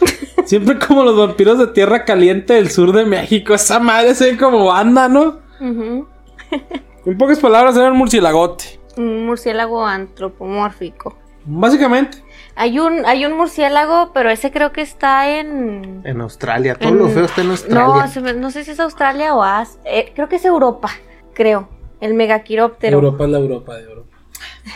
Siempre 0.44 0.78
como 0.78 1.02
los 1.04 1.16
vampiros 1.16 1.58
de 1.58 1.68
tierra 1.68 2.04
caliente 2.04 2.54
del 2.54 2.70
sur 2.70 2.92
de 2.92 3.04
México. 3.04 3.54
Esa 3.54 3.78
madre 3.78 4.14
se 4.14 4.32
ve 4.32 4.38
como 4.38 4.66
banda, 4.66 5.08
¿no? 5.08 5.38
En 5.60 7.18
pocas 7.18 7.38
palabras, 7.38 7.76
era 7.76 7.90
un 7.92 7.98
murcielagote. 7.98 8.80
Un 8.96 9.26
murciélago 9.26 9.86
antropomórfico. 9.86 11.16
Básicamente. 11.44 12.18
Hay 12.56 12.78
un, 12.78 13.06
hay 13.06 13.24
un 13.24 13.36
murciélago, 13.36 14.10
pero 14.12 14.28
ese 14.30 14.50
creo 14.50 14.72
que 14.72 14.82
está 14.82 15.38
en. 15.38 16.02
En 16.04 16.20
Australia, 16.20 16.74
todo 16.74 16.90
en- 16.90 16.98
lo 16.98 17.08
feo 17.08 17.24
está 17.24 17.40
en 17.42 17.50
Australia. 17.50 18.10
No, 18.22 18.32
no 18.34 18.50
sé 18.50 18.64
si 18.64 18.72
es 18.72 18.80
Australia 18.80 19.34
o 19.34 19.42
As. 19.42 19.78
eh, 19.84 20.12
creo 20.14 20.28
que 20.28 20.36
es 20.36 20.44
Europa, 20.44 20.90
creo. 21.32 21.68
El 22.00 22.14
megaquiróptero. 22.14 22.96
Europa 22.96 23.24
es 23.24 23.30
la 23.30 23.38
Europa 23.38 23.76
de 23.76 23.82
Europa. 23.84 24.16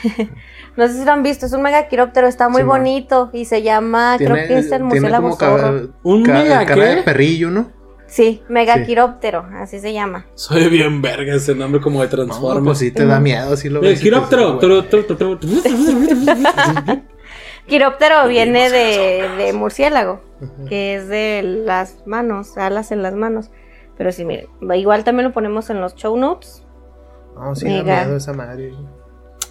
No 0.77 0.89
sé 0.89 0.95
si 0.95 1.05
lo 1.05 1.13
han 1.13 1.23
visto, 1.23 1.47
es 1.47 1.53
un 1.53 1.63
megaquiróptero, 1.63 2.27
está 2.27 2.49
muy 2.49 2.63
Sí, 2.63 2.67
bonito 2.67 3.31
y 3.33 3.45
se 3.45 3.63
llama, 3.63 4.17
Tiene- 4.19 4.35
creo 4.35 4.49
que 4.49 4.59
es 4.59 4.73
el 4.73 4.83
murciélago 4.85 5.37
zorro. 5.37 5.89
¿Un 6.03 6.23
mega 6.23 6.67
cara 6.67 6.75
qué? 6.91 6.97
de 6.97 7.03
perrillo, 7.03 7.51
¿no? 7.51 7.71
Sí, 8.07 8.43
megaquiróptero, 8.49 9.47
así 9.61 9.81
se 9.81 9.93
llama. 9.93 10.27
Soy 10.35 10.69
bien 10.69 11.01
verga 11.03 11.35
ese 11.35 11.55
nombre 11.55 11.81
como 11.81 12.01
de 12.01 12.07
No, 12.07 12.11
Transformers. 12.11 12.65
pues 12.65 12.79
sí 12.79 12.91
te 12.91 13.07
da 13.07 13.19
miedo, 13.21 13.57
sí 13.57 13.69
lo 13.69 13.81
ves. 13.81 14.01
tru. 14.01 14.59
Quiróptero 17.67 18.29
viene 18.29 18.69
de, 18.71 19.29
de 19.39 19.53
murciélago, 19.55 20.21
que 20.69 20.97
es 20.97 21.09
de 21.09 21.43
las 21.65 22.07
manos, 22.07 22.59
alas 22.59 22.93
en 22.93 23.03
las 23.03 23.15
manos. 23.15 23.51
Pero 23.97 24.13
sí, 24.13 24.25
miren, 24.25 24.47
igual 24.75 25.05
también 25.05 25.29
lo 25.29 25.33
ponemos 25.33 25.71
en 25.71 25.81
los 25.81 25.95
show 25.95 26.17
notes. 26.17 26.63
No, 27.37 27.55
sí 27.55 27.65
da 27.67 27.71
Mega. 27.83 28.05
miedo 28.05 28.17
esa 28.19 28.33
madre. 28.33 28.75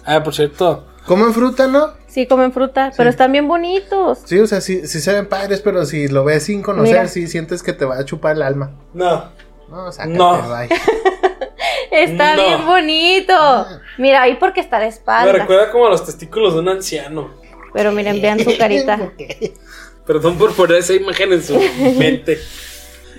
Ah, 0.04 0.22
por 0.22 0.34
cierto. 0.34 0.86
Comen 1.06 1.34
fruta, 1.34 1.66
¿no? 1.66 1.92
Sí, 2.06 2.26
comen 2.26 2.52
fruta, 2.52 2.92
pero 2.96 3.10
están 3.10 3.32
bien 3.32 3.46
bonitos. 3.48 4.20
Sí, 4.24 4.38
o 4.38 4.46
sea, 4.46 4.60
sí, 4.60 4.86
sí 4.86 5.00
se 5.00 5.12
ven 5.12 5.26
padres, 5.28 5.60
pero 5.60 5.84
si 5.84 6.08
lo 6.08 6.24
ves 6.24 6.44
sin 6.44 6.62
conocer, 6.62 6.94
Mira. 6.94 7.08
sí 7.08 7.26
sientes 7.26 7.62
que 7.62 7.72
te 7.72 7.84
va 7.84 7.98
a 7.98 8.04
chupar 8.04 8.36
el 8.36 8.42
alma. 8.42 8.70
No. 8.94 9.30
No, 9.68 9.90
sácate, 9.92 10.14
No. 10.16 10.42
bye. 10.48 10.68
Está 11.90 12.36
No. 12.36 12.42
bien 12.44 12.66
bonito. 12.66 13.66
Mira, 13.98 14.22
ahí 14.22 14.36
porque 14.38 14.60
está 14.60 14.78
de 14.78 14.86
Me 14.86 14.88
espalda. 14.90 15.32
recuerda 15.32 15.70
como 15.70 15.86
a 15.86 15.90
los 15.90 16.04
testículos 16.04 16.54
de 16.54 16.60
un 16.60 16.68
anciano. 16.68 17.30
Pero 17.72 17.92
miren, 17.92 18.20
vean 18.22 18.40
su 18.40 18.56
carita. 18.56 19.12
Perdón 20.06 20.36
por 20.36 20.52
poner 20.54 20.78
esa 20.78 20.92
imagen 20.94 21.32
en 21.32 21.42
su 21.42 21.54
mente. 21.98 22.38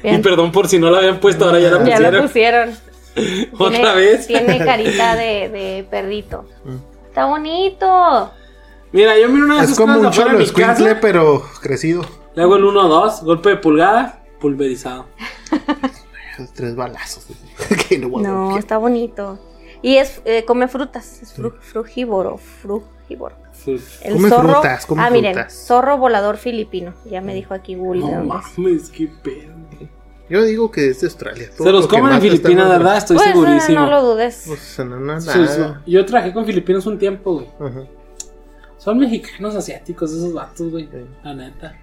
Y 0.04 0.17
perdón 0.19 0.52
por 0.52 0.67
si 0.67 0.78
no 0.78 0.91
la 0.91 1.00
habían 1.00 1.19
puesto, 1.19 1.45
ahora 1.45 1.60
ya 1.60 1.71
la 1.71 1.84
ya 1.86 2.00
lo 2.12 2.21
pusieron. 2.24 2.71
pusieron. 3.17 3.50
Otra 3.60 3.69
Tiene- 3.80 3.95
vez. 3.95 4.28
Tiene 4.28 4.58
carita 4.60 5.15
de, 5.15 5.50
de 5.50 5.88
perrito. 5.89 6.45
Mm. 7.15 7.19
Está 7.19 7.25
bonito. 7.28 8.32
Mira, 8.91 9.17
yo 9.17 9.30
miro 9.30 9.45
una 9.45 9.56
de 9.56 9.62
Es 9.62 9.71
esas 9.71 9.78
como 9.78 9.99
un 9.99 10.12
cholo 10.12 10.38
escuincle, 10.39 10.95
pero 10.95 11.43
crecido. 11.62 12.04
Le 12.36 12.43
hago 12.43 12.58
el 12.58 12.63
1-2, 12.63 13.23
golpe 13.23 13.49
de 13.49 13.56
pulgada, 13.58 14.23
pulverizado. 14.39 15.06
Tres 16.54 16.75
balazos. 16.75 17.28
Que 17.88 17.97
no, 17.97 18.10
No, 18.19 18.58
está 18.58 18.78
bonito. 18.78 19.39
Y 19.82 19.97
es 19.97 20.21
eh, 20.25 20.43
come 20.45 20.67
frutas, 20.67 21.21
es 21.21 21.38
fru- 21.38 21.58
frugívoro, 21.60 22.38
frugívoro. 22.38 23.36
El 24.01 24.13
Come 24.13 24.30
zorro. 24.30 24.54
frutas, 24.54 24.86
come 24.86 25.01
ah, 25.01 25.10
miren, 25.10 25.34
frutas. 25.34 25.54
zorro 25.67 25.97
volador 25.97 26.38
filipino. 26.38 26.93
Ya 27.06 27.21
me 27.21 27.34
dijo 27.34 27.54
aquí 27.54 27.75
Google 27.75 28.01
No 28.01 28.23
mames, 28.25 28.89
qué 28.89 29.10
pedo. 29.23 29.54
Yo 30.29 30.41
digo 30.43 30.71
que 30.71 30.89
es 30.89 31.01
de 31.01 31.07
Australia. 31.07 31.49
Todo 31.55 31.67
Se 31.67 31.71
los 31.73 31.88
comen 31.88 32.13
en 32.13 32.21
Filipinas, 32.21 32.67
¿verdad? 32.69 32.97
Estoy 32.97 33.17
Pues, 33.17 33.29
segurísimo. 33.29 33.79
no 33.81 33.89
lo 33.91 34.01
dudes. 34.03 34.43
Pues 34.47 34.79
no, 34.79 34.99
no, 34.99 35.21
Sí, 35.21 35.29
sí. 35.47 35.59
nada. 35.59 35.81
Yo 35.85 36.03
trabajé 36.05 36.33
con 36.33 36.45
filipinos 36.45 36.85
un 36.88 36.97
tiempo, 36.97 37.33
güey. 37.35 37.47
Ajá. 37.59 37.83
Son 38.77 38.97
mexicanos 38.97 39.55
asiáticos 39.55 40.11
esos 40.11 40.33
vatos, 40.33 40.71
güey. 40.71 40.89
La 41.23 41.33
neta. 41.33 41.77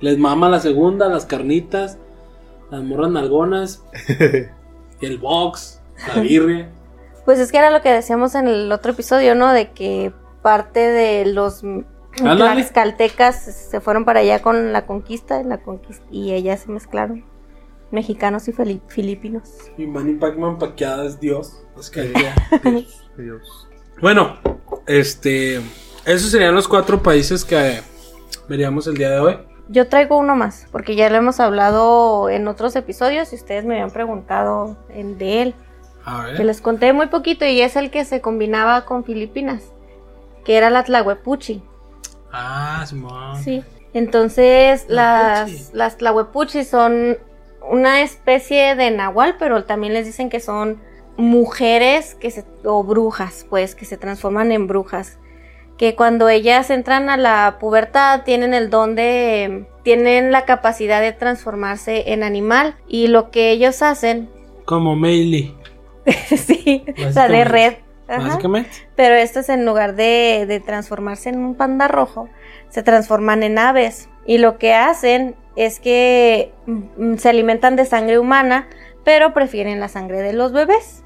Les 0.00 0.18
mama 0.18 0.48
la 0.48 0.60
segunda, 0.60 1.08
las 1.08 1.24
carnitas, 1.26 1.96
las 2.70 2.82
morras 2.82 3.10
nalgonas, 3.10 3.82
el 5.00 5.18
box, 5.18 5.80
la 6.14 6.20
birria. 6.22 6.70
Pues 7.24 7.38
es 7.38 7.52
que 7.52 7.58
era 7.58 7.70
lo 7.70 7.82
que 7.82 7.90
decíamos 7.92 8.34
en 8.34 8.48
el 8.48 8.72
otro 8.72 8.92
episodio, 8.92 9.34
¿no? 9.34 9.52
De 9.52 9.70
que 9.70 10.12
parte 10.42 10.80
de 10.80 11.24
los 11.26 11.62
Ándale. 12.20 12.54
tlaxcaltecas 12.62 13.36
se 13.70 13.80
fueron 13.80 14.04
para 14.04 14.20
allá 14.20 14.42
con 14.42 14.72
la 14.72 14.86
conquista, 14.86 15.40
en 15.40 15.48
la 15.48 15.58
conquista 15.62 16.04
y 16.10 16.32
ellas 16.32 16.60
se 16.60 16.70
mezclaron. 16.70 17.24
Mexicanos 17.90 18.48
y 18.48 18.52
fili- 18.52 18.80
filipinos. 18.88 19.50
Y 19.76 19.86
Manny 19.86 20.14
Pacman 20.14 20.58
paqueada 20.58 21.04
es 21.06 21.20
Dios. 21.20 21.62
Es 21.78 21.90
que 21.90 22.02
Dios, 22.02 23.04
Dios. 23.16 23.68
Bueno, 24.00 24.36
este. 24.86 25.56
Esos 26.04 26.30
serían 26.30 26.54
los 26.54 26.66
cuatro 26.68 27.02
países 27.02 27.44
que 27.44 27.80
veríamos 28.48 28.86
el 28.86 28.94
día 28.96 29.10
de 29.10 29.20
hoy. 29.20 29.38
Yo 29.68 29.88
traigo 29.88 30.18
uno 30.18 30.34
más, 30.34 30.66
porque 30.72 30.96
ya 30.96 31.08
lo 31.08 31.16
hemos 31.16 31.38
hablado 31.38 32.28
en 32.28 32.48
otros 32.48 32.74
episodios 32.76 33.32
y 33.32 33.36
ustedes 33.36 33.64
me 33.64 33.74
habían 33.74 33.90
preguntado 33.90 34.76
en- 34.90 35.18
de 35.18 35.42
él. 35.42 35.54
A 36.04 36.24
Que 36.26 36.32
ver. 36.38 36.44
les 36.46 36.60
conté 36.60 36.92
muy 36.92 37.06
poquito 37.06 37.44
y 37.44 37.60
es 37.60 37.76
el 37.76 37.90
que 37.90 38.04
se 38.04 38.20
combinaba 38.20 38.84
con 38.84 39.04
Filipinas, 39.04 39.62
que 40.44 40.56
era 40.56 40.68
la 40.70 40.82
Tlahuepuchi. 40.82 41.62
Ah, 42.32 42.84
Simón. 42.86 43.42
Sí. 43.42 43.62
Entonces, 43.94 44.86
las, 44.88 45.72
las 45.74 45.96
son 46.66 47.18
una 47.68 48.02
especie 48.02 48.74
de 48.74 48.90
nahual, 48.90 49.36
pero 49.38 49.64
también 49.64 49.92
les 49.92 50.06
dicen 50.06 50.30
que 50.30 50.40
son 50.40 50.80
mujeres 51.16 52.14
que 52.14 52.30
se, 52.30 52.44
o 52.64 52.82
brujas, 52.82 53.46
pues, 53.48 53.74
que 53.74 53.84
se 53.84 53.98
transforman 53.98 54.50
en 54.50 54.66
brujas. 54.66 55.18
Que 55.76 55.94
cuando 55.94 56.28
ellas 56.28 56.70
entran 56.70 57.10
a 57.10 57.16
la 57.16 57.58
pubertad 57.60 58.22
tienen 58.24 58.54
el 58.54 58.70
don 58.70 58.94
de. 58.94 59.66
tienen 59.82 60.30
la 60.30 60.44
capacidad 60.44 61.00
de 61.00 61.12
transformarse 61.12 62.12
en 62.12 62.22
animal. 62.22 62.76
Y 62.86 63.08
lo 63.08 63.30
que 63.30 63.50
ellos 63.50 63.82
hacen. 63.82 64.28
Como 64.64 64.96
Meili. 64.96 65.54
sí, 66.36 66.84
la 67.14 67.28
de 67.28 67.44
red. 67.44 67.74
Ajá. 68.16 68.28
Básicamente. 68.28 68.70
Pero 68.96 69.14
estos 69.14 69.48
en 69.48 69.64
lugar 69.64 69.94
de, 69.94 70.44
de 70.46 70.60
transformarse 70.60 71.28
en 71.28 71.38
un 71.38 71.54
panda 71.54 71.88
rojo, 71.88 72.28
se 72.68 72.82
transforman 72.82 73.42
en 73.42 73.58
aves. 73.58 74.08
Y 74.26 74.38
lo 74.38 74.58
que 74.58 74.74
hacen 74.74 75.34
es 75.56 75.80
que 75.80 76.52
mm, 76.66 77.16
se 77.16 77.28
alimentan 77.28 77.76
de 77.76 77.84
sangre 77.84 78.18
humana, 78.18 78.68
pero 79.04 79.32
prefieren 79.34 79.80
la 79.80 79.88
sangre 79.88 80.20
de 80.22 80.32
los 80.32 80.52
bebés. 80.52 81.02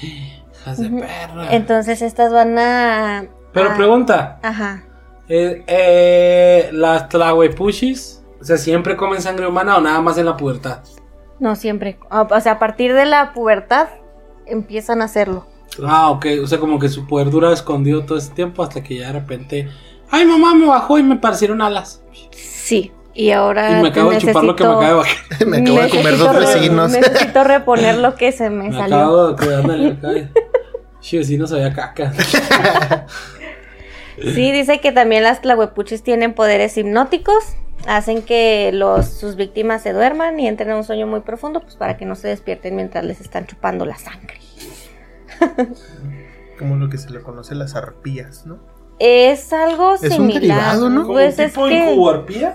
Hijas 0.00 0.78
de 0.78 0.90
perra. 0.90 1.48
Entonces 1.52 2.02
estas 2.02 2.32
van 2.32 2.58
a... 2.58 3.24
Pero 3.52 3.70
a- 3.70 3.76
pregunta. 3.76 4.38
Ajá. 4.42 4.84
Eh, 5.28 5.62
eh, 5.68 6.70
las 6.72 7.08
tlahuepuchis, 7.08 8.24
o 8.40 8.44
sea, 8.44 8.56
¿siempre 8.56 8.96
comen 8.96 9.22
sangre 9.22 9.46
humana 9.46 9.76
o 9.76 9.80
nada 9.80 10.00
más 10.00 10.18
en 10.18 10.26
la 10.26 10.36
pubertad? 10.36 10.80
No 11.38 11.54
siempre. 11.56 11.98
O 12.10 12.40
sea, 12.40 12.52
a 12.52 12.58
partir 12.58 12.92
de 12.94 13.04
la 13.06 13.32
pubertad 13.32 13.88
empiezan 14.46 15.00
a 15.02 15.04
hacerlo. 15.04 15.46
Ah, 15.86 16.10
ok, 16.10 16.26
o 16.42 16.46
sea, 16.46 16.58
como 16.58 16.78
que 16.78 16.88
su 16.88 17.06
poder 17.06 17.30
dura 17.30 17.52
escondido 17.52 18.04
todo 18.04 18.18
ese 18.18 18.32
tiempo 18.32 18.62
hasta 18.62 18.82
que 18.82 18.96
ya 18.96 19.06
de 19.08 19.12
repente, 19.14 19.68
ay 20.10 20.24
mamá, 20.26 20.54
me 20.54 20.66
bajó 20.66 20.98
y 20.98 21.02
me 21.02 21.16
parecieron 21.16 21.62
alas. 21.62 22.02
Sí. 22.32 22.92
Y 23.12 23.30
ahora... 23.32 23.78
y 23.78 23.82
me 23.82 23.88
acabo 23.88 24.10
de 24.10 24.18
chupar 24.18 24.44
lo 24.44 24.54
que 24.56 24.64
me 24.64 24.70
acaba 24.70 24.86
de 24.88 24.94
bajar. 24.94 25.16
Me 25.46 25.56
acabo 25.58 25.80
de 25.80 25.88
comer 25.90 26.04
necesito 26.04 26.24
dos 26.32 26.34
re- 26.36 26.54
vecinos. 26.54 26.90
Necesito 26.92 27.44
reponer 27.44 27.98
lo 27.98 28.14
que 28.14 28.32
se 28.32 28.50
me, 28.50 28.68
Me 28.70 28.76
salió. 28.76 28.96
acabo 28.96 29.32
de 29.32 29.88
acá. 29.88 30.30
Sí, 31.00 31.16
vecino 31.18 31.46
sabía 31.46 31.72
caca. 31.72 32.12
Sí, 34.22 34.52
dice 34.52 34.80
que 34.80 34.92
también 34.92 35.22
las 35.22 35.40
tlahuepuchis 35.40 36.02
tienen 36.02 36.34
poderes 36.34 36.76
hipnóticos, 36.76 37.42
hacen 37.86 38.22
que 38.22 38.70
los, 38.72 39.08
sus 39.08 39.36
víctimas 39.36 39.82
se 39.82 39.92
duerman 39.94 40.38
y 40.38 40.46
entren 40.46 40.70
en 40.70 40.76
un 40.76 40.84
sueño 40.84 41.06
muy 41.06 41.20
profundo, 41.20 41.60
pues 41.60 41.76
para 41.76 41.96
que 41.96 42.04
no 42.04 42.14
se 42.14 42.28
despierten 42.28 42.76
mientras 42.76 43.04
les 43.04 43.20
están 43.20 43.46
chupando 43.46 43.86
la 43.86 43.96
sangre. 43.96 44.38
Como 46.58 46.76
lo 46.76 46.88
que 46.90 46.98
se 46.98 47.10
le 47.10 47.20
conoce 47.22 47.54
las 47.54 47.74
arpías, 47.74 48.44
¿no? 48.46 48.58
Es 48.98 49.52
algo 49.52 49.94
Es 49.94 50.02
un 50.02 50.10
similar. 50.10 50.40
derivado, 50.40 50.90
¿no? 50.90 51.06
Pues 51.06 51.38
es 51.38 51.54
que, 51.54 52.52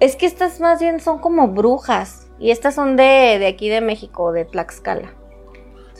es 0.00 0.16
que 0.16 0.26
estas 0.26 0.60
más 0.60 0.78
bien 0.80 1.00
son 1.00 1.18
como 1.20 1.48
brujas 1.48 2.26
y 2.38 2.50
estas 2.50 2.74
son 2.74 2.96
de, 2.96 3.36
de 3.38 3.46
aquí 3.46 3.70
de 3.70 3.80
México, 3.80 4.32
de 4.32 4.44
Tlaxcala. 4.44 5.14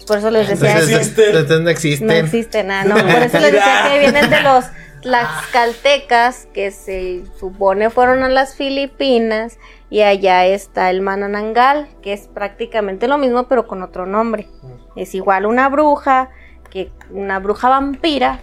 Por 0.06 0.18
eso 0.18 0.30
les 0.30 0.48
decía 0.48 0.72
Entonces, 0.72 0.90
que 0.90 0.96
existen. 0.96 1.24
entonces 1.36 1.58
no 1.58 1.64
no 1.64 1.70
existen. 1.70 2.10
existen, 2.10 2.70
ah, 2.70 2.84
no, 2.84 2.94
por 2.96 3.22
eso 3.22 3.38
les 3.38 3.52
decía 3.52 3.88
que 3.90 3.98
vienen 3.98 4.28
de 4.28 4.42
los 4.42 4.64
tlaxcaltecas 5.02 6.46
que 6.52 6.70
se 6.70 7.22
supone 7.40 7.88
fueron 7.88 8.22
a 8.22 8.28
las 8.28 8.54
Filipinas 8.54 9.58
y 9.88 10.02
allá 10.02 10.46
está 10.46 10.90
el 10.90 11.00
mananangal, 11.00 11.88
que 12.02 12.12
es 12.12 12.28
prácticamente 12.28 13.08
lo 13.08 13.18
mismo 13.18 13.44
pero 13.44 13.66
con 13.66 13.82
otro 13.82 14.06
nombre. 14.06 14.48
Es 14.96 15.14
igual 15.14 15.46
una 15.46 15.68
bruja, 15.68 16.30
que 16.70 16.90
una 17.10 17.38
bruja 17.38 17.68
vampira 17.68 18.40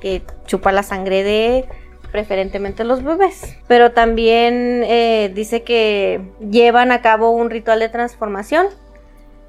que 0.00 0.22
chupa 0.46 0.72
la 0.72 0.82
sangre 0.82 1.24
de 1.24 1.68
preferentemente 2.10 2.84
los 2.84 3.02
bebés. 3.02 3.56
Pero 3.66 3.92
también 3.92 4.82
eh, 4.84 5.30
dice 5.34 5.62
que 5.62 6.20
llevan 6.50 6.92
a 6.92 7.02
cabo 7.02 7.30
un 7.30 7.50
ritual 7.50 7.80
de 7.80 7.88
transformación, 7.88 8.66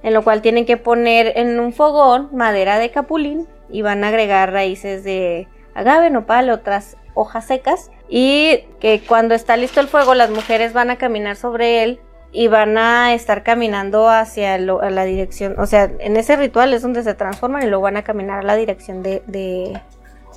en 0.04 0.14
lo 0.14 0.24
cual 0.24 0.42
tienen 0.42 0.66
que 0.66 0.78
poner 0.78 1.34
en 1.38 1.60
un 1.60 1.74
fogón 1.74 2.30
madera 2.34 2.80
de 2.80 2.92
capulín 2.92 3.48
y 3.70 3.82
van 3.82 4.04
a 4.04 4.10
agregar 4.10 4.52
raíces 4.52 5.04
de 5.04 5.48
agave, 5.74 6.10
nopal, 6.10 6.50
otras 6.50 6.98
hojas 7.14 7.46
secas. 7.46 7.92
Y 8.10 8.64
que 8.80 9.02
cuando 9.08 9.36
está 9.36 9.56
listo 9.58 9.80
el 9.80 9.88
fuego, 9.88 10.16
las 10.16 10.30
mujeres 10.32 10.74
van 10.74 10.90
a 10.90 10.98
caminar 10.98 11.36
sobre 11.36 11.84
él 11.84 12.00
y 12.32 12.48
van 12.48 12.78
a 12.78 13.14
estar 13.14 13.44
caminando 13.44 14.10
hacia 14.10 14.58
lo- 14.58 14.82
a 14.82 14.90
la 14.90 15.04
dirección, 15.04 15.56
o 15.60 15.66
sea, 15.66 15.92
en 16.00 16.16
ese 16.18 16.36
ritual 16.36 16.74
es 16.74 16.82
donde 16.84 17.04
se 17.04 17.14
transforman 17.16 17.64
y 17.64 17.68
luego 17.68 17.84
van 17.84 17.98
a 17.98 18.04
caminar 18.04 18.40
a 18.40 18.44
la 18.44 18.56
dirección 18.56 19.02
de, 19.04 19.24
de- 19.28 19.80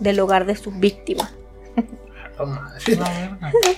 del 0.01 0.21
hogar 0.21 0.45
de 0.47 0.57
su 0.57 0.71
víctima. 0.71 1.31
Manches. 2.39 2.99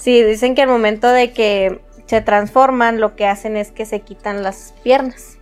Sí, 0.00 0.22
dicen 0.24 0.54
que 0.56 0.62
al 0.62 0.68
momento 0.68 1.08
de 1.08 1.32
que 1.32 1.80
se 2.06 2.20
transforman, 2.20 2.98
lo 3.00 3.14
que 3.14 3.26
hacen 3.26 3.56
es 3.56 3.70
que 3.70 3.86
se 3.86 4.00
quitan 4.00 4.42
las 4.42 4.74
piernas 4.82 5.38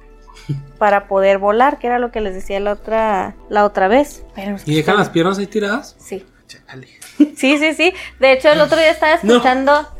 para 0.78 1.08
poder 1.08 1.38
volar, 1.38 1.78
que 1.78 1.86
era 1.86 1.98
lo 1.98 2.10
que 2.10 2.20
les 2.20 2.34
decía 2.34 2.60
la 2.60 2.72
otra, 2.72 3.34
la 3.48 3.64
otra 3.64 3.88
vez. 3.88 4.22
Pero 4.34 4.56
es 4.56 4.68
¿Y 4.68 4.74
dejan 4.74 4.98
las 4.98 5.08
piernas 5.08 5.38
ahí 5.38 5.46
tiradas? 5.46 5.96
Sí. 5.98 6.26
Chale. 6.50 6.88
Sí, 7.36 7.58
sí, 7.58 7.74
sí. 7.74 7.94
De 8.18 8.32
hecho, 8.32 8.50
el 8.50 8.60
otro 8.60 8.76
día 8.76 8.90
estaba 8.90 9.14
escuchando. 9.14 9.86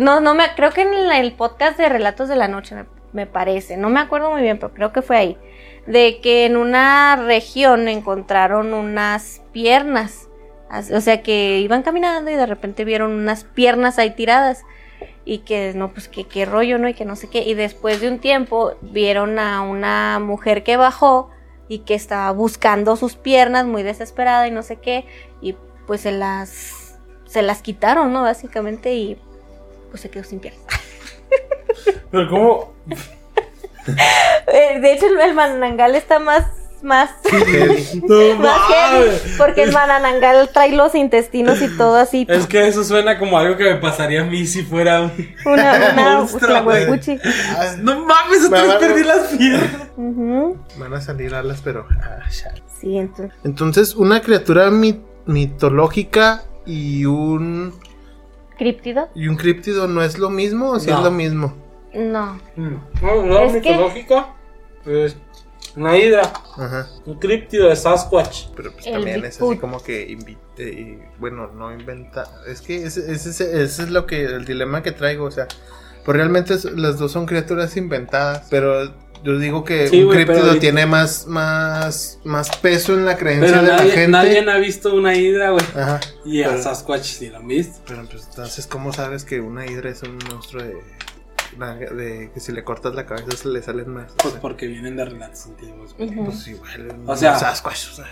No, 0.00 0.20
no 0.20 0.34
me 0.34 0.44
creo 0.56 0.72
que 0.72 0.82
en 0.82 0.92
el 1.12 1.32
podcast 1.32 1.78
de 1.78 1.88
Relatos 1.88 2.28
de 2.28 2.34
la 2.36 2.48
Noche 2.48 2.74
me, 2.74 2.84
me 3.12 3.26
parece, 3.26 3.76
no 3.76 3.88
me 3.88 4.00
acuerdo 4.00 4.30
muy 4.30 4.42
bien, 4.42 4.58
pero 4.58 4.74
creo 4.74 4.92
que 4.92 5.02
fue 5.02 5.16
ahí, 5.16 5.38
de 5.86 6.20
que 6.20 6.44
en 6.46 6.56
una 6.56 7.14
región 7.16 7.86
encontraron 7.88 8.74
unas 8.74 9.40
piernas, 9.52 10.28
As- 10.68 10.90
o 10.90 11.00
sea 11.00 11.22
que 11.22 11.60
iban 11.60 11.82
caminando 11.84 12.30
y 12.30 12.34
de 12.34 12.46
repente 12.46 12.84
vieron 12.84 13.12
unas 13.12 13.44
piernas 13.44 13.98
ahí 14.00 14.10
tiradas 14.10 14.62
y 15.24 15.38
que 15.38 15.72
no, 15.76 15.92
pues 15.92 16.08
que 16.08 16.24
qué 16.24 16.44
rollo, 16.44 16.78
¿no? 16.78 16.88
Y 16.88 16.94
que 16.94 17.04
no 17.04 17.14
sé 17.14 17.30
qué, 17.30 17.42
y 17.42 17.54
después 17.54 18.00
de 18.00 18.08
un 18.08 18.18
tiempo 18.18 18.74
vieron 18.82 19.38
a 19.38 19.62
una 19.62 20.18
mujer 20.18 20.64
que 20.64 20.76
bajó 20.76 21.30
y 21.68 21.80
que 21.80 21.94
estaba 21.94 22.30
buscando 22.32 22.96
sus 22.96 23.14
piernas 23.14 23.66
muy 23.66 23.82
desesperada 23.82 24.46
y 24.46 24.50
no 24.50 24.62
sé 24.62 24.76
qué, 24.76 25.06
y 25.40 25.56
pues 25.86 26.02
se 26.02 26.12
las 26.12 26.98
se 27.26 27.42
las 27.42 27.62
quitaron, 27.62 28.12
¿no? 28.12 28.22
Básicamente 28.22 28.94
y 28.94 29.18
pues 29.90 30.02
se 30.02 30.10
quedó 30.10 30.24
sin 30.24 30.40
piernas. 30.40 30.62
Pero 32.10 32.30
¿cómo? 32.30 32.74
Eh, 33.86 34.80
de 34.80 34.92
hecho 34.94 35.04
el, 35.06 35.34
mananangal 35.34 35.94
está 35.94 36.18
más 36.18 36.46
más 36.84 37.10
No 38.08 38.34
más 38.38 38.60
heavy, 38.68 39.06
mames. 39.08 39.34
porque 39.38 39.62
el 39.64 39.72
mananangal 39.72 40.48
trae 40.52 40.72
los 40.72 40.94
intestinos 40.94 41.60
y 41.62 41.68
todo 41.76 41.96
así. 41.96 42.26
Es 42.28 42.46
que 42.46 42.68
eso 42.68 42.84
suena 42.84 43.18
como 43.18 43.38
algo 43.38 43.56
que 43.56 43.64
me 43.64 43.76
pasaría 43.76 44.20
a 44.22 44.24
mí 44.24 44.46
si 44.46 44.62
fuera 44.62 45.02
un... 45.02 45.12
Una, 45.46 45.90
una 45.92 45.92
monstruo, 46.18 46.62
güey. 46.64 46.84
Ah, 47.56 47.74
No 47.80 48.04
mames, 48.04 48.44
otra 48.46 48.62
vez 48.62 48.74
perdí 48.76 49.02
las 49.04 49.26
piernas. 49.28 49.88
Van 50.78 50.94
a 50.94 51.00
salir 51.00 51.34
alas, 51.34 51.60
pero. 51.64 51.86
ah. 51.90 52.20
Sí, 52.80 52.98
entonces. 52.98 53.36
Entonces, 53.44 53.94
una 53.94 54.20
criatura 54.20 54.70
mi- 54.70 55.00
mitológica 55.26 56.42
y 56.66 57.04
un. 57.06 57.72
¿Críptido? 58.58 59.08
¿Y 59.14 59.28
un 59.28 59.36
críptido 59.36 59.88
no 59.88 60.02
es 60.02 60.18
lo 60.18 60.30
mismo 60.30 60.70
o 60.70 60.78
si 60.80 60.90
No. 60.90 60.98
es 60.98 61.04
lo 61.04 61.10
mismo? 61.10 61.54
No. 61.94 62.38
No, 62.56 62.80
no, 63.24 63.38
Es 63.44 63.52
que- 63.62 63.70
mitológica. 63.70 64.26
Una 65.76 65.96
hidra, 65.96 66.22
Ajá. 66.56 66.88
un 67.04 67.18
críptido 67.18 67.68
de 67.68 67.76
Sasquatch. 67.76 68.46
Pero 68.56 68.72
pues 68.72 68.86
El 68.86 68.92
también 68.94 69.24
es 69.24 69.40
así 69.42 69.58
como 69.58 69.82
que 69.82 70.08
invite 70.10 70.62
y 70.62 70.98
bueno, 71.18 71.48
no 71.48 71.72
inventa. 71.72 72.30
Es 72.46 72.60
que 72.60 72.84
ese, 72.84 73.12
ese, 73.12 73.30
ese- 73.30 73.62
ese 73.64 73.82
es 73.82 73.90
lo 73.90 74.06
que 74.06 74.24
el 74.24 74.44
dilema 74.44 74.82
que 74.82 74.92
traigo, 74.92 75.24
o 75.24 75.30
sea, 75.30 75.48
pues 76.04 76.16
realmente 76.16 76.54
es- 76.54 76.64
las 76.64 76.98
dos 76.98 77.10
son 77.12 77.26
criaturas 77.26 77.76
inventadas, 77.76 78.46
pero 78.50 78.92
yo 79.24 79.38
digo 79.38 79.64
que 79.64 79.88
Sí, 79.88 80.04
un 80.04 80.12
críptido 80.12 80.42
ahorita- 80.44 80.60
tiene 80.60 80.86
más 80.86 81.26
más 81.26 82.20
más 82.24 82.54
peso 82.58 82.92
en 82.94 83.06
la 83.06 83.16
creencia 83.16 83.48
Pero 83.48 83.62
de 83.62 83.68
la 83.68 83.78
gente. 83.78 84.08
nadie 84.08 84.48
ha 84.50 84.58
visto 84.58 84.94
una 84.94 85.14
hidra, 85.16 85.50
güey. 85.50 85.64
Ajá. 85.74 85.98
Y 86.24 86.42
a 86.42 86.50
Pero- 86.50 86.62
Sasquatch 86.62 87.02
sí 87.04 87.30
lo 87.30 87.38
han 87.38 87.48
visto. 87.48 87.80
Pero 87.88 88.04
pues 88.04 88.26
entonces, 88.28 88.66
¿cómo 88.66 88.92
sabes 88.92 89.24
que 89.24 89.40
una 89.40 89.66
hidra 89.66 89.90
es 89.90 90.02
un 90.02 90.18
monstruo 90.30 90.62
de, 90.62 90.76
de 91.58 92.30
que 92.32 92.40
si 92.40 92.52
le 92.52 92.64
cortas 92.64 92.94
la 92.94 93.06
cabeza 93.06 93.36
se 93.36 93.48
le 93.48 93.62
salen 93.62 93.90
más? 93.90 94.12
O 94.12 94.16
Pues 94.16 94.32
sea, 94.32 94.40
porque 94.42 94.66
vienen 94.66 94.96
de 94.96 95.04
relatos 95.04 95.46
antiguos. 95.46 95.94
güey. 95.96 96.10
Ujú. 96.10 96.24
pues 96.26 96.48
igual. 96.48 96.96
O 97.06 97.16
sea- 97.16 97.38
Sasquatch, 97.38 97.90
o 97.92 97.94
sea. 97.96 98.06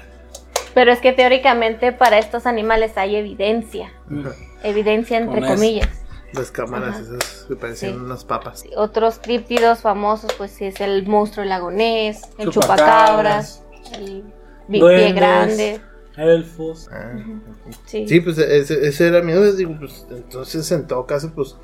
Pero 0.75 0.91
es 0.93 1.01
que 1.01 1.13
teóricamente 1.13 1.93
para 1.93 2.19
estos 2.19 2.47
animales 2.47 2.93
hay 2.97 3.17
evidencia. 3.17 3.93
Ajá. 4.11 4.35
Evidencia 4.63 5.19
entre 5.19 5.41
Con 5.41 5.45
eso. 5.45 5.55
comillas. 5.55 5.89
Las 6.33 6.51
cámaras 6.51 6.95
Ajá. 6.97 7.01
esas 7.03 7.45
que 7.47 7.57
parecían 7.57 7.93
Sí. 7.93 7.99
unas 7.99 8.25
papas. 8.25 8.65
Otros 8.77 9.19
críptidos 9.23 9.81
famosos, 9.81 10.33
pues 10.39 10.51
sí, 10.51 10.65
es 10.65 10.81
el 10.81 11.07
monstruo 11.07 11.45
lagonés, 11.45 12.23
el 12.39 12.49
Chupacabras. 12.49 13.61
chupacabras, 13.61 13.99
el 13.99 14.25
pie 14.71 15.13
grande. 15.13 15.81
Elfos. 16.17 16.89
Ah, 16.91 17.13
Sí. 17.87 18.07
Sí, 18.09 18.21
pues 18.21 18.39
ese, 18.39 18.87
ese 18.87 19.07
era. 19.09 19.21
Digo, 19.21 19.77
pues 19.79 20.07
entonces 20.11 20.71
en 20.73 20.87
todo 20.87 21.07
caso, 21.07 21.33
pues 21.35 21.57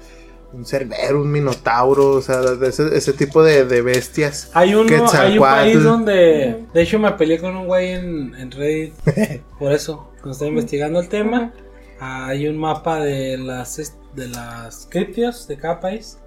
un 0.53 0.65
cerbero, 0.65 1.21
un 1.21 1.31
minotauro, 1.31 2.11
o 2.11 2.23
sea, 2.23 2.41
ese, 2.63 2.97
ese 2.97 3.13
tipo 3.13 3.43
de, 3.43 3.65
de 3.65 3.83
bestias. 3.83 4.51
Hay, 4.55 4.75
uno, 4.75 4.89
hay 5.13 5.39
un 5.39 5.45
país 5.45 5.83
donde. 5.83 6.65
De 6.73 6.83
hecho, 6.83 6.99
me 6.99 7.11
peleé 7.13 7.39
con 7.39 7.57
un 7.57 7.67
güey 7.67 7.93
en, 7.93 8.35
en 8.35 8.51
Reddit. 8.51 8.95
por 9.59 9.73
eso, 9.73 10.11
cuando 10.15 10.33
estaba 10.33 10.49
investigando 10.49 11.01
el 11.01 11.09
tema. 11.09 11.53
Hay 12.01 12.47
un 12.47 12.57
mapa 12.57 13.01
de 13.01 13.37
las 13.37 13.93
de 14.15 14.29
las 14.29 14.87
criptios 14.89 15.49
de 15.49 15.57
cada 15.57 15.81
país. 15.81 16.19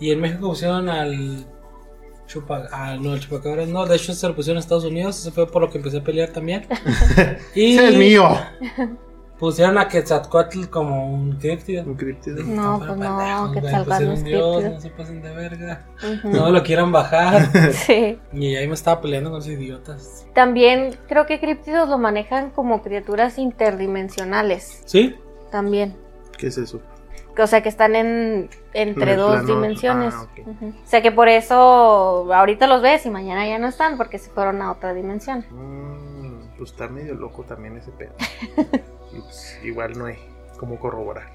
Y 0.00 0.10
en 0.10 0.20
México 0.20 0.48
pusieron 0.48 0.88
al. 0.88 1.46
Chupa, 2.26 2.66
ah, 2.72 2.96
no, 2.98 3.14
el 3.14 3.20
chupacabras 3.20 3.68
no, 3.68 3.84
de 3.84 3.96
hecho 3.96 4.14
se 4.14 4.26
lo 4.26 4.34
pusieron 4.34 4.56
a 4.56 4.60
Estados 4.60 4.84
Unidos, 4.84 5.18
eso 5.18 5.32
fue 5.32 5.46
por 5.46 5.60
lo 5.60 5.68
que 5.68 5.76
empecé 5.76 5.98
a 5.98 6.04
pelear 6.04 6.30
también. 6.30 6.66
y 7.54 7.76
es 7.76 7.96
mío. 7.96 8.26
pusieron 9.42 9.76
a 9.76 9.88
Quetzalcoatl 9.88 10.66
como 10.68 11.12
un 11.12 11.32
críptido. 11.32 11.82
Un 11.84 11.96
críptido. 11.96 12.44
No, 12.44 12.78
pues 12.78 12.96
no, 12.96 13.20
era 13.20 13.38
no 13.40 13.46
es 13.48 14.00
un 14.20 14.24
dios, 14.24 14.58
críptido. 14.58 14.70
no 14.70 14.80
se 14.80 14.90
pasen 14.90 15.20
de 15.20 15.34
verga. 15.34 15.84
No 16.22 16.48
lo 16.50 16.62
quieran 16.62 16.92
bajar. 16.92 17.50
Sí. 17.72 18.20
Y 18.32 18.54
ahí 18.54 18.68
me 18.68 18.74
estaba 18.74 19.00
peleando 19.00 19.30
con 19.30 19.40
esos 19.40 19.50
idiotas. 19.50 20.26
También 20.32 20.96
creo 21.08 21.26
que 21.26 21.40
críptidos 21.40 21.88
lo 21.88 21.98
manejan 21.98 22.50
como 22.50 22.82
criaturas 22.82 23.36
interdimensionales. 23.36 24.82
¿Sí? 24.86 25.16
También. 25.50 25.96
¿Qué 26.38 26.46
es 26.46 26.58
eso? 26.58 26.80
O 27.36 27.46
sea, 27.48 27.62
que 27.64 27.68
están 27.68 27.96
en, 27.96 28.48
En 28.74 28.90
entre 28.90 29.16
dos 29.16 29.40
plano- 29.40 29.54
dimensiones. 29.56 30.14
ah. 30.16 30.28
O 30.84 30.86
sea, 30.86 31.02
que 31.02 31.10
por 31.10 31.28
eso 31.28 32.32
ahorita 32.32 32.68
los 32.68 32.80
ves 32.80 33.06
y 33.06 33.10
mañana 33.10 33.44
ya 33.44 33.58
no 33.58 33.66
están 33.66 33.96
porque 33.96 34.18
se 34.18 34.30
fueron 34.30 34.62
a 34.62 34.70
otra 34.70 34.94
dimensión. 34.94 35.44
Mm, 35.50 36.56
pues 36.58 36.70
está 36.70 36.86
medio 36.86 37.14
loco 37.16 37.42
también 37.42 37.76
ese 37.76 37.90
pedo. 37.90 38.12
Y, 39.14 39.20
pues, 39.20 39.58
igual 39.62 39.98
no 39.98 40.06
hay 40.06 40.18
como 40.58 40.78
corroborar. 40.78 41.28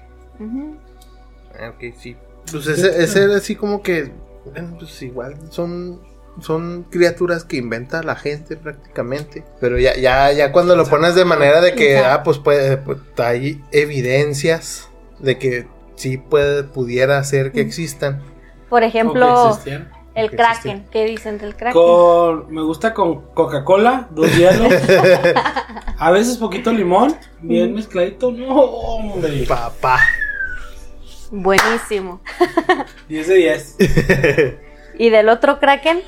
Ah, 1.60 1.70
ok, 1.70 1.94
sí. 1.98 2.16
Pues 2.50 2.66
ese, 2.66 3.02
ese 3.02 3.24
era 3.24 3.36
así 3.36 3.56
como 3.56 3.82
que, 3.82 4.10
bueno, 4.44 4.76
pues 4.78 5.02
igual 5.02 5.36
son, 5.50 6.00
son 6.40 6.84
criaturas 6.84 7.44
que 7.44 7.56
inventa 7.56 8.02
la 8.02 8.16
gente 8.16 8.56
prácticamente. 8.56 9.44
Pero 9.60 9.78
ya, 9.78 9.96
ya, 9.96 10.32
ya 10.32 10.52
cuando 10.52 10.76
lo 10.76 10.86
pones 10.86 11.14
de 11.14 11.24
manera 11.24 11.60
de 11.60 11.74
que, 11.74 11.98
ah, 11.98 12.22
pues 12.22 12.38
puede, 12.38 12.78
pues, 12.78 12.98
hay 13.18 13.62
evidencias 13.70 14.88
de 15.18 15.38
que 15.38 15.66
sí 15.96 16.16
puede, 16.16 16.64
pudiera 16.64 17.22
ser 17.24 17.52
que 17.52 17.60
existan. 17.60 18.22
Por 18.70 18.82
¿O 18.82 18.86
ejemplo, 18.86 19.26
que 19.26 19.48
existían? 19.48 19.97
El 20.18 20.30
que 20.30 20.36
Kraken. 20.36 20.86
¿Qué 20.90 21.04
dicen 21.04 21.38
del 21.38 21.54
Kraken? 21.54 21.72
Con, 21.72 22.52
me 22.52 22.62
gusta 22.62 22.92
con 22.92 23.32
Coca-Cola, 23.32 24.08
dos 24.10 24.34
hielos. 24.36 24.72
a 25.98 26.10
veces 26.10 26.36
poquito 26.36 26.72
limón, 26.72 27.16
bien 27.40 27.74
mezcladito. 27.74 28.32
No, 28.32 28.54
hombre. 28.54 29.44
Papá. 29.46 30.00
Buenísimo. 31.30 32.20
10 33.08 33.28
de 33.28 33.34
10. 33.34 33.76
¿Y 34.98 35.10
del 35.10 35.28
otro 35.28 35.60
Kraken? 35.60 36.02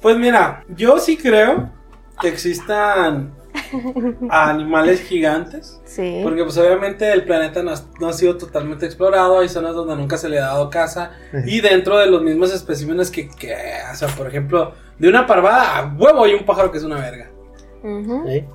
Pues 0.00 0.16
mira, 0.16 0.64
yo 0.68 0.98
sí 0.98 1.16
creo 1.16 1.70
que 2.20 2.28
existan 2.28 3.35
animales 4.30 5.00
gigantes. 5.02 5.80
Sí. 5.84 6.20
Porque 6.22 6.42
pues 6.44 6.56
obviamente 6.58 7.10
el 7.12 7.24
planeta 7.24 7.62
no, 7.62 7.72
ha- 7.72 7.82
no 8.00 8.08
ha 8.08 8.12
sido 8.12 8.36
totalmente 8.36 8.86
explorado, 8.86 9.38
hay 9.40 9.48
zonas 9.48 9.74
donde 9.74 9.96
nunca 9.96 10.16
se 10.16 10.28
le 10.28 10.38
ha 10.38 10.46
dado 10.46 10.70
casa 10.70 11.12
y 11.46 11.60
dentro 11.60 11.98
de 11.98 12.06
los 12.06 12.22
mismos 12.22 12.52
especímenes 12.52 13.10
que, 13.10 13.28
que, 13.28 13.54
o 13.92 13.94
sea, 13.94 14.08
por 14.08 14.26
ejemplo, 14.26 14.72
de 14.98 15.08
una 15.08 15.26
parvada 15.26 15.78
a 15.78 15.94
huevo 15.96 16.24
hay 16.24 16.34
un 16.34 16.44
pájaro 16.44 16.70
que 16.70 16.78
es 16.78 16.84
una 16.84 17.00
verga, 17.00 17.30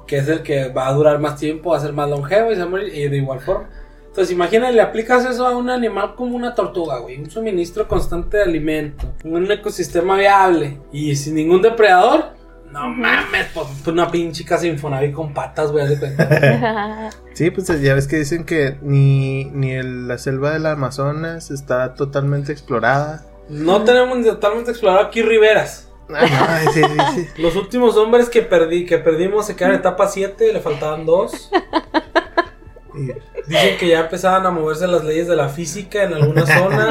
que 0.08 0.18
es 0.18 0.28
el 0.28 0.42
que 0.44 0.70
va 0.70 0.88
a 0.88 0.94
durar 0.94 1.20
más 1.20 1.38
tiempo, 1.40 1.72
va 1.72 1.78
a 1.78 1.82
ser 1.82 1.94
más 1.94 2.10
longevo 2.10 2.52
y 2.52 2.56
se 2.56 2.62
va 2.62 2.68
a 2.68 2.70
morir 2.70 2.94
y 2.94 3.08
de 3.08 3.18
igual 3.18 3.40
forma. 3.40 3.70
Entonces 4.08 4.32
imagina, 4.34 4.70
le 4.72 4.82
aplicas 4.82 5.24
eso 5.26 5.48
a 5.48 5.56
un 5.56 5.70
animal 5.70 6.16
como 6.16 6.36
una 6.36 6.54
tortuga, 6.54 6.98
güey, 7.00 7.18
un 7.18 7.30
suministro 7.32 7.88
constante 7.88 8.38
de 8.38 8.44
alimento, 8.44 9.08
un 9.24 9.50
ecosistema 9.50 10.18
viable 10.18 10.80
y 10.92 11.16
sin 11.16 11.36
ningún 11.36 11.62
depredador. 11.62 12.41
No 12.72 12.88
mames, 12.90 13.48
pues, 13.54 13.68
pues, 13.84 13.88
una 13.88 14.10
pinche 14.10 14.46
casa 14.46 14.66
Infonavit 14.66 15.14
con 15.14 15.34
patas, 15.34 15.72
güey. 15.72 15.86
Sí, 17.34 17.50
pues 17.52 17.68
ya 17.82 17.94
ves 17.96 18.08
que 18.08 18.18
dicen 18.18 18.44
que 18.46 18.78
ni, 18.82 19.46
ni 19.46 19.72
el- 19.72 20.08
la 20.08 20.18
selva 20.18 20.52
del 20.52 20.66
Amazonas 20.66 21.50
está 21.52 21.94
totalmente 21.96 22.52
explorada. 22.52 23.26
No 23.50 23.84
tenemos 23.84 24.18
ni 24.18 24.24
totalmente 24.26 24.72
explorado 24.72 25.02
aquí 25.08 25.22
Riberas. 25.22 25.90
Ay, 26.14 26.68
sí, 26.74 26.82
sí, 26.84 26.98
sí. 27.16 27.28
Los 27.42 27.56
últimos 27.56 27.96
hombres 27.98 28.30
que 28.30 28.42
perdí, 28.42 28.86
que 28.86 28.98
perdimos 28.98 29.46
se 29.48 29.56
quedaron 29.56 29.76
en 29.76 29.80
etapa 29.82 30.08
7, 30.08 30.52
le 30.54 30.60
faltaban 30.60 31.06
dos. 31.06 31.50
Dicen 33.48 33.78
que 33.78 33.88
ya 33.88 34.02
empezaban 34.02 34.46
a 34.46 34.52
moverse 34.52 34.88
las 34.88 35.04
leyes 35.04 35.28
de 35.28 35.36
la 35.36 35.50
física 35.50 36.04
en 36.04 36.14
algunas 36.14 36.48
zonas. 36.50 36.90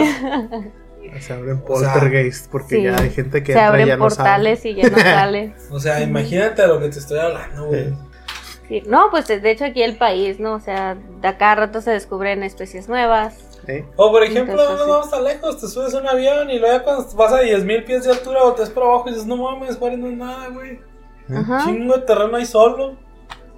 Se 1.21 1.33
abren 1.33 1.63
O 1.67 1.79
sea, 1.79 1.93
poltergeist 1.93 2.51
porque 2.51 2.77
Sí. 2.77 2.83
ya 2.85 2.97
hay 3.01 3.11
gente 3.11 3.43
que 3.43 3.53
Se 3.53 3.59
entra 3.59 3.65
y 3.65 3.69
abren 3.69 3.87
ya 3.89 3.97
no 3.97 4.05
portales 4.05 4.65
y 4.65 4.75
ya 4.75 4.89
no 4.91 4.99
sale. 4.99 5.55
O 5.71 5.81
sea, 5.81 6.01
imagínate 6.03 6.67
lo 6.67 6.81
que 6.81 6.89
te 6.89 6.99
estoy 6.99 7.19
hablando, 7.19 7.67
güey. 7.67 7.95
Sí, 8.69 8.83
No, 8.87 9.11
pues 9.11 9.27
de 9.27 9.51
hecho 9.51 9.65
aquí 9.65 9.83
el 9.83 9.97
país, 9.97 10.39
¿no? 10.39 10.55
O 10.55 10.61
sea, 10.61 10.97
de 11.21 11.29
a 11.29 11.37
cada 11.39 11.55
rato 11.57 11.81
se 11.81 11.91
descubren 11.91 12.43
especies 12.43 12.89
nuevas. 12.89 13.35
¿Eh? 13.67 13.85
O 13.97 14.11
por 14.11 14.23
ejemplo, 14.23 14.55
Entonces, 14.61 14.87
no 14.87 14.93
vamos 14.93 15.11
tan 15.11 15.23
lejos, 15.25 15.61
te 15.61 15.69
subes 15.69 15.93
a 15.95 15.99
un 15.99 16.09
avión 16.09 16.51
y 16.51 16.59
luego 16.59 16.79
ya 16.79 16.83
cuando 16.83 17.05
vas 17.15 17.33
a 17.33 17.43
10.000 17.43 17.85
pies 17.85 18.05
de 18.05 18.11
altura 18.13 18.43
o 18.45 18.55
te 18.55 18.63
ves 18.63 18.71
por 18.71 18.85
abajo 18.85 19.05
y 19.09 19.11
dices, 19.13 19.27
no 19.27 19.37
mames, 19.37 19.77
Juárez 19.77 19.99
no 19.99 20.07
es 20.09 20.17
nada, 20.17 20.49
güey. 20.49 20.79
Ajá. 21.33 21.65
Chingo 21.65 21.95
de 21.97 22.03
terreno 22.03 22.37
ahí 22.37 22.47
solo. 22.47 22.97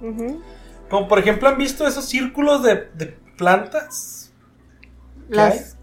ujú. 0.01 0.41
Como 0.89 1.07
por 1.07 1.17
ejemplo, 1.19 1.47
¿han 1.49 1.57
visto 1.57 1.87
esos 1.87 2.05
círculos 2.05 2.61
de, 2.63 2.87
de 2.93 3.17
plantas? 3.37 4.31
¿Qué 5.29 5.35
Las, 5.35 5.77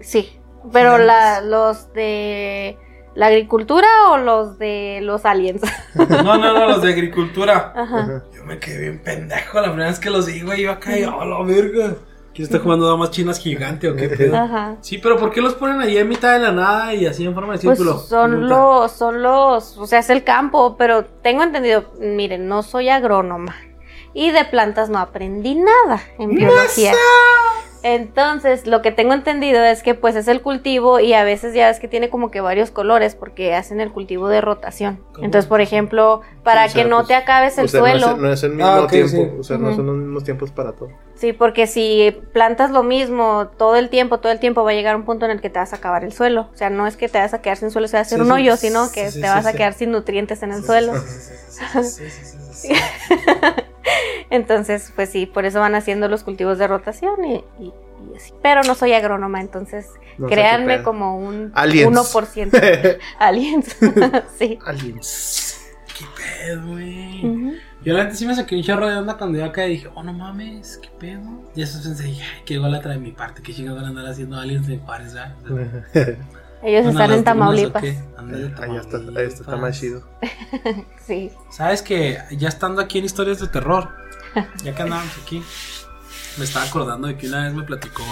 sí, 0.00 0.38
pero 0.72 0.98
la, 0.98 1.40
los 1.40 1.92
de 1.92 2.78
la 3.14 3.26
agricultura 3.26 3.86
o 4.10 4.16
los 4.18 4.58
de 4.58 5.00
los 5.02 5.24
aliens. 5.24 5.62
No, 5.94 6.36
no, 6.36 6.52
no, 6.52 6.68
los 6.68 6.82
de 6.82 6.92
agricultura. 6.92 7.72
Ajá. 7.74 8.22
Yo 8.34 8.44
me 8.44 8.58
quedé 8.58 8.80
bien 8.80 9.02
pendejo 9.02 9.60
la 9.60 9.68
primera 9.68 9.88
vez 9.88 10.00
que 10.00 10.10
los 10.10 10.26
vi, 10.26 10.40
güey. 10.42 10.62
Iba 10.62 10.72
acá 10.72 10.98
y, 10.98 11.04
oh, 11.04 11.24
la 11.24 11.42
verga. 11.44 11.94
¿Quién 12.34 12.46
está 12.46 12.58
jugando 12.58 12.88
damas 12.88 13.12
chinas 13.12 13.38
gigante 13.38 13.88
o 13.88 13.94
qué 13.94 14.08
pedo? 14.08 14.36
Ajá. 14.36 14.76
Sí, 14.80 14.98
pero 14.98 15.16
¿por 15.16 15.30
qué 15.30 15.40
los 15.40 15.54
ponen 15.54 15.80
ahí 15.80 15.96
en 15.96 16.08
mitad 16.08 16.32
de 16.32 16.40
la 16.40 16.50
nada 16.50 16.92
y 16.92 17.06
así 17.06 17.24
en 17.24 17.32
forma 17.32 17.52
de 17.52 17.60
Pues 17.60 17.78
círculo? 17.78 17.96
son 18.00 18.48
los, 18.48 18.90
son 18.90 19.22
los, 19.22 19.78
o 19.78 19.86
sea, 19.86 20.00
es 20.00 20.10
el 20.10 20.24
campo, 20.24 20.76
pero 20.76 21.04
tengo 21.04 21.44
entendido, 21.44 21.92
miren, 22.00 22.48
no 22.48 22.64
soy 22.64 22.88
agrónoma 22.88 23.54
y 24.14 24.32
de 24.32 24.44
plantas 24.46 24.90
no 24.90 24.98
aprendí 24.98 25.54
nada 25.54 26.02
en 26.18 26.30
biología. 26.30 26.92
Entonces, 27.84 28.66
lo 28.66 28.80
que 28.80 28.92
tengo 28.92 29.12
entendido 29.12 29.62
es 29.62 29.82
que 29.82 29.94
pues 29.94 30.16
es 30.16 30.26
el 30.26 30.40
cultivo 30.40 31.00
y 31.00 31.12
a 31.12 31.22
veces 31.22 31.52
ya 31.52 31.68
ves 31.68 31.78
que 31.80 31.86
tiene 31.86 32.08
como 32.08 32.30
que 32.30 32.40
varios 32.40 32.70
colores 32.70 33.14
porque 33.14 33.54
hacen 33.54 33.78
el 33.78 33.92
cultivo 33.92 34.28
de 34.28 34.40
rotación. 34.40 35.00
¿Cómo? 35.12 35.24
Entonces, 35.26 35.46
por 35.46 35.60
ejemplo, 35.60 36.22
para 36.42 36.64
O 36.64 36.68
sea, 36.70 36.82
que 36.82 36.88
no 36.88 36.96
pues, 36.96 37.08
te 37.08 37.14
acabes 37.14 37.58
el 37.58 37.66
o 37.66 37.68
sea, 37.68 37.80
suelo. 37.80 38.06
No 38.06 38.12
es, 38.14 38.18
no 38.22 38.32
es 38.32 38.42
el 38.42 38.50
mismo 38.54 38.66
Ah, 38.66 38.86
tiempo. 38.88 39.10
sí. 39.10 39.30
O 39.38 39.42
sea, 39.42 39.58
no 39.58 39.74
son 39.76 39.84
los 39.86 39.96
mismos 39.96 40.24
tiempos 40.24 40.50
para 40.50 40.72
todo. 40.72 40.88
Sí, 41.14 41.34
porque 41.34 41.66
si 41.66 42.16
plantas 42.32 42.70
lo 42.70 42.82
mismo 42.82 43.48
todo 43.58 43.76
el 43.76 43.90
tiempo, 43.90 44.18
todo 44.18 44.32
el 44.32 44.40
tiempo 44.40 44.64
va 44.64 44.70
a 44.70 44.74
llegar 44.74 44.96
un 44.96 45.04
punto 45.04 45.26
en 45.26 45.30
el 45.32 45.40
que 45.42 45.50
te 45.50 45.58
vas 45.58 45.74
a 45.74 45.76
acabar 45.76 46.04
el 46.04 46.12
suelo. 46.12 46.48
O 46.52 46.56
sea, 46.56 46.70
no 46.70 46.86
es 46.86 46.96
que 46.96 47.08
te 47.10 47.18
vas 47.18 47.34
a 47.34 47.42
quedar 47.42 47.58
sin 47.58 47.70
suelo, 47.70 47.86
se 47.86 47.96
va 47.96 48.00
a 48.00 48.02
hacer 48.02 48.18
Sí, 48.18 48.22
un 48.22 48.28
sí, 48.28 48.32
hoyo, 48.32 48.56
sino 48.56 48.90
que 48.92 49.10
sí, 49.10 49.20
te 49.20 49.26
sí, 49.26 49.32
vas 49.32 49.44
a 49.46 49.50
sí. 49.52 49.56
quedar 49.58 49.74
sin 49.74 49.90
nutrientes 49.92 50.42
en 50.42 50.52
el 50.52 50.60
Sí, 50.60 50.66
suelo. 50.66 50.92
Sí. 52.68 52.74
Entonces, 54.30 54.92
pues 54.96 55.10
sí, 55.10 55.26
por 55.26 55.44
eso 55.44 55.60
van 55.60 55.74
haciendo 55.74 56.08
los 56.08 56.24
cultivos 56.24 56.58
de 56.58 56.66
rotación 56.66 57.24
y, 57.24 57.34
y- 57.60 57.72
y 58.12 58.16
así. 58.16 58.32
Pero 58.42 58.62
no 58.62 58.74
soy 58.74 58.92
agrónoma, 58.92 59.40
entonces 59.40 59.86
No 60.18 60.26
créanme 60.26 60.82
como 60.82 61.16
un 61.18 61.52
Aliens. 61.54 61.96
1%. 62.14 62.98
Aliens. 63.18 63.76
sí. 64.38 64.58
Aliens. 64.66 65.60
¿Qué 65.96 66.04
pedo, 66.16 66.66
güey? 66.66 67.24
Ujú. 67.24 67.52
Yo 67.84 67.92
la 67.94 68.04
neta 68.04 68.16
sí 68.16 68.26
me 68.26 68.34
saqué 68.34 68.56
un 68.56 68.62
chorro 68.62 68.88
de 68.88 68.96
onda 68.96 69.16
cuando 69.16 69.38
yo 69.38 69.44
acá 69.44 69.66
y 69.66 69.70
dije, 69.72 69.88
oh, 69.94 70.02
no 70.02 70.12
mames, 70.12 70.78
¿qué 70.82 70.88
pedo? 70.98 71.20
Y 71.54 71.62
eso 71.62 71.80
pensé, 71.82 72.02
dije, 72.04 72.22
ay, 72.22 72.42
qué 72.46 72.56
gola 72.58 72.80
trae 72.80 72.98
mi 72.98 73.12
parte, 73.12 73.42
qué 73.42 73.52
chingados 73.54 73.78
van 73.80 73.86
a 73.86 73.88
andar 73.90 74.06
haciendo 74.10 74.38
aliens 74.38 74.66
de 74.66 74.78
Juárez, 74.78 75.14
¿verdad? 75.14 75.34
Ellos 76.62 76.86
¿Van 76.86 76.96
a 76.96 77.02
están 77.04 77.12
en 77.18 77.24
Tamaulipas. 77.24 77.82
de 77.82 77.90
ahí 77.90 78.76
está, 78.76 79.22
está 79.22 79.56
más 79.56 79.78
chido. 79.78 80.02
Sí. 81.06 81.30
Sabes 81.50 81.82
que 81.82 82.18
ya 82.32 82.48
estando 82.48 82.80
aquí 82.80 82.98
en 82.98 83.04
historias 83.04 83.38
de 83.40 83.48
terror, 83.48 83.90
ya 84.62 84.74
que 84.74 84.82
andábamos 84.82 85.12
aquí, 85.22 85.42
me 86.38 86.44
estaba 86.44 86.64
acordando 86.64 87.08
de 87.08 87.16
que 87.16 87.26
una 87.28 87.44
vez 87.44 87.54
me 87.54 87.62
platicó 87.62 88.02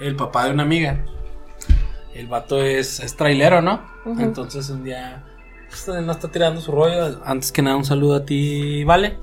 el 0.00 0.16
papá 0.16 0.44
de 0.46 0.52
una 0.52 0.62
amiga. 0.62 1.04
El 2.14 2.26
vato 2.28 2.62
es, 2.62 3.00
es 3.00 3.16
trailero, 3.16 3.62
¿no? 3.62 3.86
Entonces 4.18 4.68
un 4.70 4.84
día 4.84 5.24
pues, 5.68 5.88
no 5.88 6.12
está 6.12 6.28
tirando 6.28 6.60
su 6.60 6.70
rollo. 6.72 7.20
Antes 7.24 7.50
que 7.52 7.62
nada, 7.62 7.76
un 7.76 7.84
saludo 7.84 8.16
a 8.16 8.24
ti, 8.24 8.84
Vale. 8.84 9.18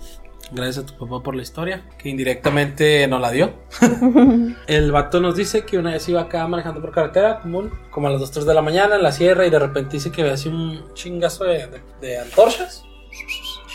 Gracias 0.52 0.80
a 0.80 0.86
tu 0.88 0.98
papá 0.98 1.22
por 1.22 1.36
la 1.36 1.44
historia, 1.44 1.88
que 2.00 2.10
indirectamente 2.10 3.08
nos 3.08 3.22
la 3.22 3.30
dio. 3.30 3.54
El 4.68 4.92
vato 4.92 5.20
nos 5.20 5.36
dice 5.36 5.64
que 5.64 5.78
una 5.78 5.92
vez 5.92 6.10
iba 6.10 6.22
acá 6.22 6.48
manejando 6.48 6.82
por 6.82 6.92
carretera, 6.92 7.40
común, 7.42 7.72
como 7.92 8.08
a 8.08 8.10
las 8.10 8.20
2, 8.20 8.32
3 8.32 8.46
de 8.48 8.54
la 8.56 8.64
mañana 8.64 8.96
en 8.96 9.04
la 9.04 9.12
sierra, 9.12 9.46
y 9.46 9.52
de 9.52 9.60
repente 9.60 9.98
dice 9.98 10.12
que 10.12 10.24
ve 10.24 10.32
así 10.32 10.50
un 10.50 10.92
chingazo 10.96 11.44
de, 11.44 11.68
de- 11.68 11.82
de 12.02 12.18
antorchas. 12.18 12.84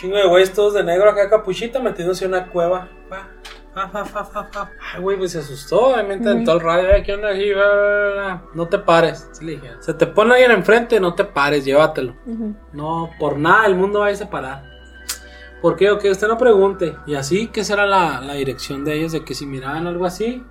Chingo 0.05 0.17
de 0.17 0.27
güeyes 0.27 0.53
todos 0.53 0.75
de 0.75 0.83
negro 0.83 1.09
acá 1.09 1.27
capuchita 1.29 1.79
metiéndose 1.79 2.25
en 2.25 2.31
una 2.35 2.47
cueva. 2.47 2.87
Pa. 3.09 3.27
Ay, 4.93 5.01
güey, 5.01 5.17
pues 5.17 5.31
se 5.33 5.39
asustó, 5.39 5.87
obviamente, 5.87 6.29
en 6.29 6.37
Ujú. 6.37 6.45
todo 6.45 6.55
el 6.57 6.61
radio. 6.61 6.89
"Eh, 6.91 7.03
¿Qué 7.03 7.13
onda 7.13 7.29
aquí? 7.31 7.51
Bla, 7.53 7.63
bla, 7.73 8.11
bla". 8.13 8.43
No 8.53 8.67
te 8.67 8.77
pares. 8.79 9.27
Sí, 9.33 9.43
le 9.45 9.51
dije. 9.53 9.71
Se 9.79 9.93
te 9.95 10.05
pone 10.07 10.33
alguien 10.33 10.51
enfrente, 10.51 10.99
no 10.99 11.13
te 11.15 11.25
pares, 11.25 11.65
llévatelo. 11.65 12.15
No, 12.71 13.09
por 13.19 13.37
nada 13.37 13.65
el 13.65 13.75
mundo 13.75 13.99
va 14.01 14.05
a 14.07 14.11
irse 14.11 14.25
a 14.25 14.29
parar. 14.29 14.63
¿Por 15.61 15.75
qué? 15.75 15.89
O 15.89 15.97
que 15.97 16.11
usted 16.11 16.27
no 16.27 16.37
pregunte. 16.37 16.95
Y 17.07 17.15
así, 17.15 17.47
¿qué 17.47 17.63
será 17.63 17.85
la, 17.87 18.21
la 18.21 18.33
dirección 18.35 18.85
de 18.85 18.93
ellos? 18.93 19.11
De 19.11 19.25
que 19.25 19.33
si 19.33 19.45
miraban 19.47 19.87
algo 19.87 20.05
así. 20.05 20.45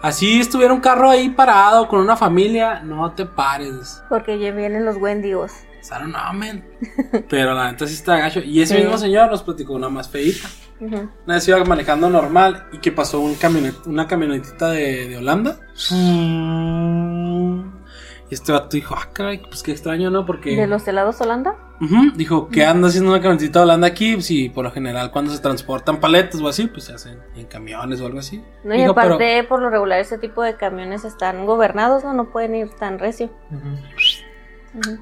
Así 0.00 0.38
estuviera 0.40 0.72
un 0.72 0.80
carro 0.80 1.10
ahí 1.10 1.28
parado 1.30 1.88
con 1.88 1.98
una 2.00 2.16
familia, 2.16 2.80
no 2.84 3.12
te 3.14 3.26
pares. 3.26 4.00
Porque 4.08 4.38
ya 4.38 4.52
vienen 4.52 4.84
los 4.84 4.96
Wendigos. 4.96 5.50
Sea, 5.80 6.00
no, 6.00 6.32
men. 6.34 6.64
Pero 7.28 7.54
la 7.54 7.70
neta 7.70 7.86
sí 7.86 7.94
está 7.94 8.16
gacho. 8.18 8.40
Y 8.40 8.60
ese 8.60 8.76
Sí. 8.76 8.82
mismo 8.82 8.98
señor 8.98 9.30
nos 9.30 9.42
platicó 9.42 9.74
una 9.74 9.88
más 9.88 10.08
feita. 10.08 10.48
Una 10.80 11.10
vez 11.26 11.48
iba 11.48 11.64
manejando 11.64 12.08
normal 12.08 12.66
y 12.72 12.78
que 12.78 12.92
pasó 12.92 13.20
un 13.20 13.34
camionet, 13.34 13.74
una 13.86 14.06
camionetita 14.06 14.70
de, 14.70 15.08
de 15.08 15.16
Holanda. 15.16 15.58
Y 18.30 18.34
este 18.34 18.52
vato 18.52 18.68
dijo, 18.76 18.94
ah, 18.96 19.08
caray, 19.12 19.38
pues 19.38 19.62
qué 19.62 19.72
extraño, 19.72 20.10
¿no? 20.10 20.26
Porque... 20.26 20.54
¿De 20.54 20.66
los 20.66 20.86
helados 20.86 21.18
Holanda? 21.22 21.56
Dijo, 22.16 22.48
¿qué 22.48 22.64
anda 22.66 22.88
haciendo 22.88 23.10
una 23.10 23.20
camionetita 23.20 23.60
de 23.60 23.64
Holanda 23.64 23.86
aquí? 23.86 24.20
Si 24.20 24.50
por 24.50 24.64
lo 24.64 24.70
general 24.70 25.10
cuando 25.12 25.32
se 25.32 25.40
transportan 25.40 25.98
paletas 25.98 26.40
o 26.40 26.48
así, 26.48 26.66
pues 26.66 26.84
se 26.84 26.92
hacen 26.92 27.18
en 27.36 27.46
camiones 27.46 28.00
o 28.02 28.06
algo 28.06 28.18
así. 28.18 28.42
No, 28.64 28.74
y 28.74 28.78
Dijo, 28.82 28.94
pero- 28.94 29.14
aparte, 29.14 29.44
por 29.44 29.62
lo 29.62 29.70
regular, 29.70 29.98
ese 29.98 30.18
tipo 30.18 30.42
de 30.42 30.56
camiones 30.56 31.04
están 31.04 31.46
gobernados, 31.46 32.04
¿no? 32.04 32.12
No 32.12 32.30
pueden 32.30 32.54
ir 32.54 32.68
tan 32.70 32.98
recio. 32.98 33.30
Ujú. 33.50 34.98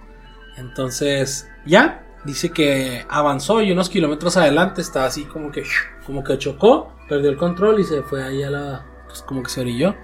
Entonces, 0.56 1.48
ya, 1.64 2.04
dice 2.24 2.50
que 2.50 3.04
avanzó 3.08 3.62
y 3.62 3.72
unos 3.72 3.88
kilómetros 3.88 4.36
adelante 4.36 4.80
estaba 4.80 5.06
así 5.06 5.24
como 5.24 5.50
que, 5.50 5.62
como 6.04 6.24
que 6.24 6.38
chocó, 6.38 6.92
perdió 7.08 7.30
el 7.30 7.36
control 7.36 7.80
y 7.80 7.84
se 7.84 8.02
fue 8.02 8.22
ahí 8.22 8.42
a 8.42 8.50
la, 8.50 8.86
pues 9.06 9.22
como 9.22 9.42
que 9.42 9.50
se 9.50 9.60
orilló. 9.60 9.94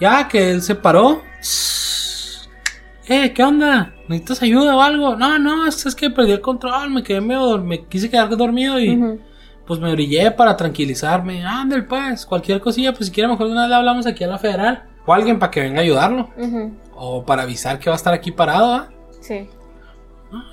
Ya 0.00 0.28
que 0.28 0.50
él 0.50 0.62
se 0.62 0.74
paró. 0.74 1.22
Eh, 3.08 3.32
¿qué 3.32 3.42
onda? 3.42 3.94
¿Necesitas 4.08 4.42
ayuda 4.42 4.76
o 4.76 4.82
algo? 4.82 5.16
No, 5.16 5.38
no, 5.38 5.66
es, 5.66 5.94
que 5.94 6.10
perdí 6.10 6.32
el 6.32 6.40
control, 6.40 6.90
me 6.90 7.02
quedé 7.02 7.20
medio, 7.20 7.58
me 7.58 7.84
quise 7.86 8.10
quedar 8.10 8.36
dormido 8.36 8.80
y 8.80 9.20
pues 9.66 9.80
me 9.80 9.90
orillé 9.90 10.30
para 10.30 10.56
tranquilizarme. 10.56 11.44
Ándale 11.44 11.82
pues, 11.82 12.26
cualquier 12.26 12.60
cosilla, 12.60 12.92
pues 12.92 13.06
si 13.06 13.12
quiere 13.12 13.28
mejor 13.28 13.46
de 13.46 13.52
una 13.52 13.62
vez 13.62 13.70
le 13.70 13.76
hablamos 13.76 14.06
aquí 14.06 14.24
a 14.24 14.28
la 14.28 14.38
federal. 14.38 14.84
O 15.04 15.14
alguien 15.14 15.38
para 15.38 15.50
que 15.50 15.60
venga 15.60 15.80
a 15.80 15.82
ayudarlo. 15.82 16.30
O 16.94 17.24
para 17.24 17.42
avisar 17.42 17.78
que 17.78 17.88
va 17.88 17.94
a 17.94 17.96
estar 17.96 18.12
aquí 18.12 18.32
parado, 18.32 18.74
¿ah? 18.74 18.88
Sí. 19.20 19.48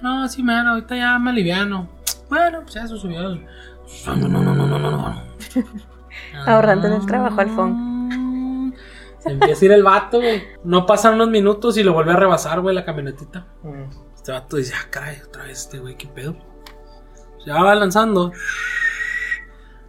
No, 0.01 0.21
no, 0.21 0.27
sí, 0.29 0.43
man, 0.43 0.67
ahorita 0.67 0.95
ya 0.95 1.17
me 1.19 1.31
aliviano. 1.31 1.89
Bueno, 2.29 2.61
pues 2.61 2.73
ya 2.75 2.88
se 2.88 2.97
subió. 2.97 3.21
el- 3.21 3.45
No, 4.05 4.15
no, 4.15 4.27
no, 4.27 4.41
no, 4.55 4.55
no, 4.67 4.79
no, 4.79 4.91
no. 4.91 5.23
Ahorrándole 6.45 6.95
el 6.95 7.05
trabajo 7.05 7.41
al. 7.41 8.73
Se 9.19 9.31
empieza 9.31 9.61
a 9.61 9.65
ir 9.65 9.71
el 9.71 9.84
vato, 9.84 10.17
güey. 10.19 10.43
No 10.63 10.86
pasan 10.86 11.13
unos 11.15 11.29
minutos 11.29 11.77
y 11.77 11.84
lo 11.84 11.93
vuelve 11.93 12.11
a 12.11 12.15
rebasar, 12.17 12.59
güey, 12.61 12.75
la 12.75 12.84
camionetita. 12.84 13.45
Este 14.15 14.31
vato 14.31 14.57
dice, 14.57 14.73
ah, 14.75 14.88
caray, 14.89 15.17
otra 15.25 15.43
vez 15.43 15.59
este 15.61 15.79
güey, 15.79 15.95
qué 15.95 16.07
pedo. 16.07 16.36
Ya 17.45 17.61
va 17.61 17.73
lanzando. 17.75 18.31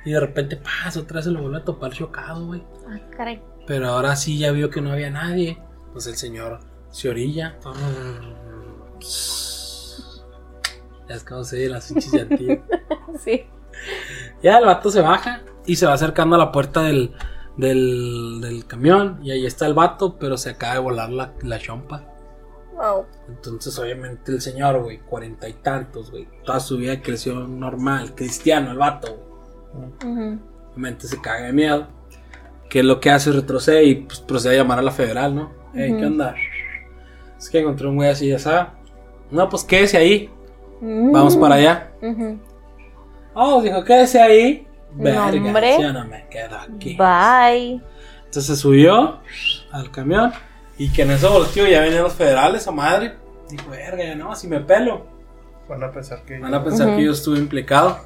Y 0.05 0.11
de 0.13 0.21
repente 0.21 0.57
pasa, 0.57 1.01
otra 1.01 1.17
vez 1.17 1.25
se 1.25 1.31
lo 1.31 1.41
vuelve 1.41 1.59
a 1.59 1.65
topar 1.65 1.93
chocado, 1.93 2.47
güey. 2.47 2.63
Ah, 2.89 2.99
caray. 3.17 3.43
Pero 3.67 3.89
ahora 3.89 4.15
sí 4.17 4.39
ya 4.39 4.53
vio 4.53 4.71
que 4.71 4.81
no 4.81 4.93
había 4.93 5.11
nadie. 5.11 5.59
Pues 5.93 6.07
el 6.07 6.17
señor 6.17 6.61
se 6.91 7.09
orilla. 7.09 7.57
Ya 7.63 7.71
es 11.09 11.25
como 11.25 11.45
se 11.45 11.57
oye 11.57 11.69
las 11.69 11.89
pinches 11.89 12.13
llantillas. 12.13 12.59
Sí. 13.25 13.47
Ya 14.43 14.59
el 14.59 14.65
vato 14.67 14.91
se 14.91 15.01
baja 15.01 15.43
y 15.67 15.77
se 15.77 15.87
va 15.87 15.93
acercando 15.93 16.35
a 16.37 16.39
la 16.39 16.51
puerta 16.53 16.83
del, 16.83 17.15
del, 17.57 18.41
del 18.41 18.67
camión. 18.67 19.21
Y 19.23 19.31
ahí 19.31 19.47
está 19.47 19.67
el 19.67 19.75
vato, 19.75 20.17
pero 20.19 20.37
se 20.37 20.51
acaba 20.51 20.75
de 20.75 20.81
volar 20.81 21.11
la, 21.11 21.33
la 21.43 21.59
chompa. 21.59 22.05
Wow. 22.75 23.07
Entonces, 23.29 23.79
obviamente, 23.79 24.33
el 24.33 24.41
señor, 24.41 24.83
güey, 24.83 24.99
cuarenta 24.99 25.49
y 25.49 25.53
tantos, 25.55 26.11
güey, 26.11 26.27
toda 26.45 26.59
su 26.59 26.77
vida 26.77 27.01
creció 27.01 27.35
normal, 27.35 28.15
cristiano, 28.17 28.73
el 28.73 28.79
vato, 28.79 29.17
güey. 29.73 30.39
Obviamente 30.71 31.07
se 31.07 31.21
caga 31.21 31.47
de 31.47 31.53
miedo. 31.53 31.87
Que 32.69 32.83
lo 32.83 32.99
que 32.99 33.11
hace 33.11 33.31
es 33.31 33.37
retrocede 33.37 33.85
y 33.85 33.95
pues, 33.97 34.19
procede 34.21 34.55
a 34.55 34.63
llamar 34.63 34.81
a 34.81 34.83
la 34.83 34.91
federal, 34.91 35.35
¿no? 35.37 35.53
Ey, 35.75 35.91
¿qué 35.91 35.99
Ujú. 35.99 36.07
onda? 36.07 36.35
Es 37.39 37.49
que 37.49 37.61
encontré 37.61 37.87
un 37.87 37.95
güey 37.97 38.11
así, 38.11 38.29
ya 38.29 38.39
sabe. 38.41 38.71
No, 39.31 39.49
pues 39.49 39.63
quédese 39.63 39.97
ahí. 39.97 40.31
Vamos 40.81 41.37
para 41.37 41.55
allá. 41.57 41.91
Oh, 43.35 43.61
dijo, 43.63 43.83
quédese 43.85 44.21
ahí. 44.21 44.67
Verga, 44.93 45.31
yo 45.81 45.93
no 45.93 46.05
me 46.07 46.27
quedo 46.29 46.57
aquí. 46.57 46.97
Bye. 46.97 47.81
Entonces 48.27 48.47
se 48.47 48.57
subió 48.57 49.19
al 49.73 49.91
camión 49.91 50.33
y 50.79 50.93
que 50.93 51.03
en 51.03 51.11
eso 51.13 51.31
volteó 51.33 51.67
ya 51.67 51.81
venían 51.81 52.03
los 52.03 52.13
federales 52.15 52.67
a 52.69 52.71
madre. 52.73 53.15
Dijo, 53.51 53.71
verga, 53.71 54.05
ya 54.05 54.15
no, 54.15 54.35
si 54.37 54.47
me 54.49 54.61
pelo. 54.61 55.07
Van 55.69 55.83
a 55.83 55.91
pensar 55.91 56.23
que. 56.25 56.39
Van 56.39 56.55
a 56.55 56.63
pensar 56.63 56.95
que 56.97 57.05
yo 57.05 57.13
estuve 57.13 57.39
implicado. 57.39 57.99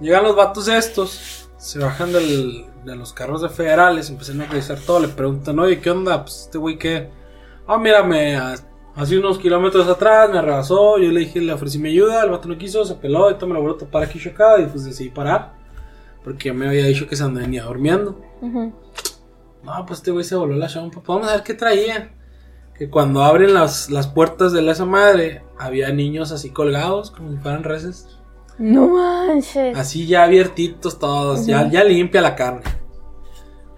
Llegan 0.00 0.22
los 0.22 0.36
vatos 0.36 0.68
estos, 0.68 1.48
se 1.56 1.78
bajan 1.80 2.12
del- 2.12 2.66
de 2.84 2.94
los 2.96 3.12
carros 3.12 3.42
de 3.42 3.48
federales, 3.48 4.08
empiezan 4.10 4.40
a 4.40 4.46
revisar 4.46 4.78
todo, 4.78 5.00
le 5.00 5.08
preguntan, 5.08 5.58
oye, 5.58 5.80
¿qué 5.80 5.90
onda? 5.90 6.22
Pues 6.22 6.42
este 6.42 6.56
güey 6.58 6.78
que... 6.78 7.10
Ah, 7.66 7.76
mira, 7.78 8.02
me... 8.04 8.38
ha- 8.98 9.02
Hace 9.02 9.18
unos 9.18 9.38
kilómetros 9.38 9.86
atrás 9.88 10.30
me 10.30 10.40
rebasó, 10.42 10.98
yo 10.98 11.10
le 11.10 11.20
dije, 11.20 11.40
le 11.40 11.52
ofrecí 11.52 11.78
mi 11.78 11.90
ayuda, 11.90 12.22
el 12.24 12.30
vato 12.30 12.48
no 12.48 12.58
quiso, 12.58 12.84
se 12.84 12.94
peló, 12.94 13.30
y 13.30 13.34
me 13.34 13.54
lo 13.54 13.60
vuelvo 13.60 13.76
a 13.76 13.78
topar 13.78 14.02
aquí 14.02 14.18
chocado 14.18 14.58
y 14.60 14.66
pues 14.66 14.84
decidí 14.84 15.10
parar. 15.10 15.54
Porque 16.24 16.52
me 16.52 16.66
había 16.68 16.84
dicho 16.86 17.06
que 17.06 17.16
se 17.16 17.22
andaba 17.24 17.46
venía 17.46 17.64
durmiendo. 17.64 18.20
No, 19.62 19.86
pues 19.86 20.00
este 20.00 20.10
güey 20.10 20.24
se 20.24 20.34
voló 20.36 20.54
la 20.56 20.66
chompa. 20.68 20.96
Pues 21.00 21.06
vamos 21.06 21.28
a 21.28 21.32
ver 21.36 21.42
qué 21.42 21.54
traía. 21.54 22.12
Que 22.76 22.88
cuando 22.90 23.22
abren 23.22 23.54
las, 23.54 23.90
las 23.90 24.06
puertas 24.06 24.52
de 24.52 24.62
la 24.62 24.72
esa 24.72 24.84
madre, 24.84 25.42
había 25.58 25.90
niños 25.92 26.30
así 26.30 26.50
colgados, 26.50 27.10
como 27.10 27.32
si 27.32 27.38
fueran 27.38 27.64
reses. 27.64 28.06
No 28.58 28.88
manches. 28.88 29.76
Así 29.76 30.06
ya 30.06 30.24
abiertitos 30.24 30.98
todos, 30.98 31.46
ya, 31.46 31.68
ya 31.70 31.82
limpia 31.84 32.20
la 32.20 32.36
carne. 32.36 32.62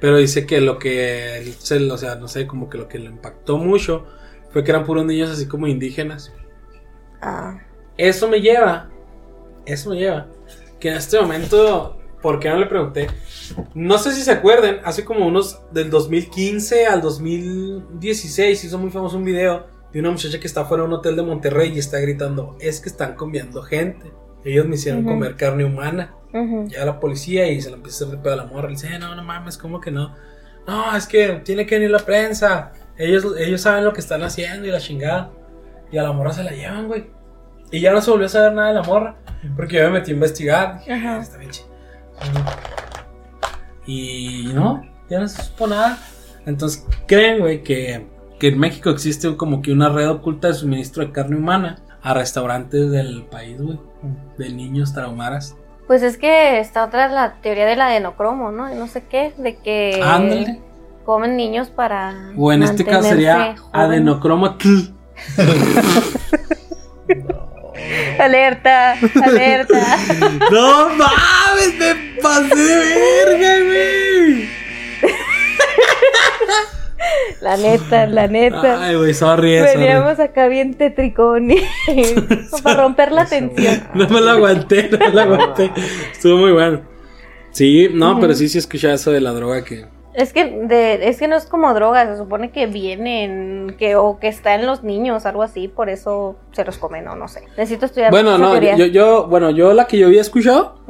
Pero 0.01 0.17
dice 0.19 0.47
que 0.47 0.61
lo 0.61 0.79
que, 0.79 1.55
o 1.91 1.97
sea, 1.99 2.15
no 2.17 2.29
sé, 2.29 2.47
como 2.47 2.69
que 2.71 2.79
lo 2.79 2.89
que 2.89 2.99
le 2.99 3.07
impactó 3.07 3.57
mucho 3.59 4.07
fue 4.51 4.65
que 4.65 4.71
eran 4.71 4.85
puros 4.85 5.05
niños 5.05 5.31
así 5.31 5.47
como 5.47 5.67
indígenas. 5.67 6.33
Ah. 7.23 7.59
Eso 7.97 8.29
me 8.29 8.41
lleva, 8.41 8.89
eso 9.67 9.91
me 9.91 9.97
lleva, 9.97 10.27
que 10.79 10.89
en 10.89 10.97
este 10.97 11.21
momento, 11.21 11.99
¿por 12.23 12.41
qué 12.41 12.49
no 12.49 12.59
le 12.59 12.67
pregunté? 12.67 13.09
No 13.75 13.99
sé 13.99 14.13
si 14.13 14.23
se 14.23 14.31
acuerden, 14.33 14.79
hace 14.85 15.05
como 15.05 15.27
unos 15.27 15.61
del 15.71 15.91
2015 15.91 16.87
al 16.87 17.03
2016 17.03 18.65
hizo 18.65 18.79
muy 18.79 18.91
famoso 18.91 19.17
un 19.19 19.25
video 19.25 19.67
de 19.93 20.01
una 20.01 20.11
muchacha 20.11 20.39
que 20.41 20.47
está 20.47 20.65
fuera 20.65 20.83
de 20.85 20.89
un 20.89 20.95
hotel 20.95 21.17
de 21.17 21.23
Monterrey 21.23 21.73
y 21.75 21.79
está 21.79 21.99
gritando, 21.99 22.57
es 22.61 22.81
que 22.81 22.89
están 22.89 23.15
comiendo 23.17 23.63
gente. 23.63 24.11
Ellos 24.45 24.67
me 24.67 24.77
hicieron 24.77 25.05
comer 25.05 25.37
carne 25.37 25.65
humana. 25.65 26.15
Ujú. 26.33 26.67
Llega 26.69 26.85
la 26.87 26.99
policía 26.99 27.51
y 27.51 27.61
se 27.61 27.69
la 27.71 27.77
empieza 27.77 28.05
a 28.05 28.07
hacer 28.07 28.17
de 28.17 28.23
pedo 28.23 28.33
a 28.33 28.37
la 28.37 28.47
morra. 28.47 28.69
Le 28.69 28.75
dice, 28.75 28.87
"Eh, 28.95 28.99
no, 28.99 29.15
no 29.15 29.23
mames, 29.23 29.59
¿cómo 29.59 29.81
que 29.81 29.91
no? 29.91 30.15
No, 30.67 30.97
es 30.97 31.07
que 31.07 31.41
tiene 31.45 31.67
que 31.67 31.75
venir 31.75 31.91
la 31.91 31.99
prensa. 31.99 32.73
Ellos, 33.01 33.25
ellos 33.39 33.63
saben 33.63 33.85
lo 33.85 33.93
que 33.93 34.01
están 34.01 34.23
haciendo 34.23 34.67
y 34.67 34.71
la 34.71 34.79
chingada. 34.79 35.31
Y 35.91 35.99
a 35.99 36.03
la 36.03 36.13
morra 36.13 36.33
se 36.33 36.45
la 36.45 36.51
llevan, 36.53 36.87
güey. 36.87 37.07
Y 37.73 37.81
ya 37.81 37.93
no 37.93 38.01
se 38.01 38.11
volvió 38.11 38.27
a 38.27 38.29
saber 38.29 38.53
nada 38.53 38.69
de 38.69 38.75
la 38.75 38.83
morra. 38.83 39.17
Porque 39.57 39.77
yo 39.77 39.85
me 39.85 39.99
metí 39.99 40.11
a 40.11 40.15
investigar. 40.15 40.79
Dije, 40.81 40.93
Ajá. 40.93 41.17
"Ah, 41.17 41.21
está 41.21 41.39
bien 41.39 41.51
chi-". 41.51 41.63
Y 43.87 44.51
no, 44.55 44.83
ya 45.09 45.21
no 45.21 45.29
se 45.29 45.43
supo 45.43 45.67
nada. 45.67 45.99
Entonces, 46.47 46.87
creen, 47.07 47.41
güey, 47.41 47.63
que, 47.63 48.07
que 48.39 48.49
en 48.49 48.59
México 48.59 48.91
existe 48.91 49.37
como 49.37 49.63
que 49.63 49.73
una 49.73 49.89
red 49.89 50.09
oculta 50.11 50.49
de 50.49 50.55
suministro 50.55 51.05
de 51.05 51.13
carne 51.13 51.37
humana 51.37 51.79
a 52.03 52.15
restaurantes 52.15 52.91
del 52.91 53.25
país, 53.25 53.61
güey. 53.61 53.79
De 54.39 54.51
niños 54.51 54.93
traumaras. 54.95 55.57
Pues 55.87 56.03
es 56.03 56.17
que 56.17 56.61
está 56.61 56.85
otra 56.85 57.09
la 57.09 57.41
teoría 57.43 57.67
del 57.67 57.81
adenocromo, 57.81 58.53
¿no? 58.53 58.73
No 58.75 58.87
sé 58.87 59.05
qué, 59.09 59.33
de 59.37 59.57
que 59.57 60.01
Ándale. 60.03 60.61
Comen 61.11 61.37
niños 61.37 61.71
para 61.71 62.15
O 62.37 62.53
en 62.53 62.63
este 62.63 62.85
caso 62.85 63.09
sería 63.09 63.35
mantenerse 63.37 63.63
jóvenes. 63.63 63.91
adenocromatl. 63.91 64.69
Alerta, 68.21 68.93
alerta. 69.25 69.97
No 70.53 70.89
mames, 70.91 71.75
me 71.81 71.95
pasé 72.23 72.55
de 72.55 72.77
verga, 72.77 73.59
güey. 73.67 74.49
la 77.41 77.57
neta, 77.57 78.07
la 78.07 78.29
neta. 78.29 78.87
Ay, 78.87 78.95
güey, 78.95 79.13
sorry, 79.13 79.59
sorry. 79.59 79.81
Veníamos 79.81 80.21
acá 80.21 80.47
bien 80.47 80.75
tetricón 80.75 81.51
y 81.51 81.57
para 82.63 82.83
romper 82.83 83.11
la 83.11 83.23
Eso. 83.23 83.31
tensión. 83.31 83.83
No 83.95 84.09
me 84.09 84.21
lo 84.21 84.31
aguanté, 84.31 84.89
no 84.93 84.99
me 84.99 85.11
lo 85.11 85.21
aguanté. 85.23 85.73
Estuvo 86.13 86.37
muy 86.37 86.53
bueno. 86.53 86.83
Sí, 87.51 87.89
no, 87.93 88.21
pero 88.21 88.35
sí, 88.35 88.49
sí 88.49 88.59
escuché 88.59 88.93
eso 88.93 89.11
de 89.11 89.21
la 89.21 89.33
droga 89.33 89.65
que. 89.65 89.87
Es 90.13 90.33
que 90.33 90.45
de, 90.45 91.09
es 91.09 91.19
que 91.19 91.29
no 91.29 91.37
es 91.37 91.47
como 91.47 91.73
droga, 91.73 92.07
se 92.07 92.17
supone 92.17 92.51
que 92.51 92.67
vienen, 92.67 93.77
que 93.79 93.95
o 93.95 94.19
que 94.19 94.29
está 94.29 94.55
en 94.55 94.67
los 94.67 94.83
niños, 94.83 95.25
algo 95.25 95.43
así, 95.43 95.69
por 95.69 95.89
eso 95.89 96.37
se 96.51 96.65
los 96.65 96.79
comen, 96.79 97.05
no, 97.05 97.15
no 97.15 97.29
sé. 97.29 97.43
Necesito 97.57 97.87
estudiar. 97.87 98.11
Bueno, 98.11 98.37
no, 98.37 98.61
yo, 98.61 98.87
yo, 98.87 99.29
bueno, 99.29 99.51
yo 99.51 99.73
la 99.73 99.87
que 99.87 99.99
yo 99.99 100.09
había 100.09 100.21
escuchado 100.21 100.81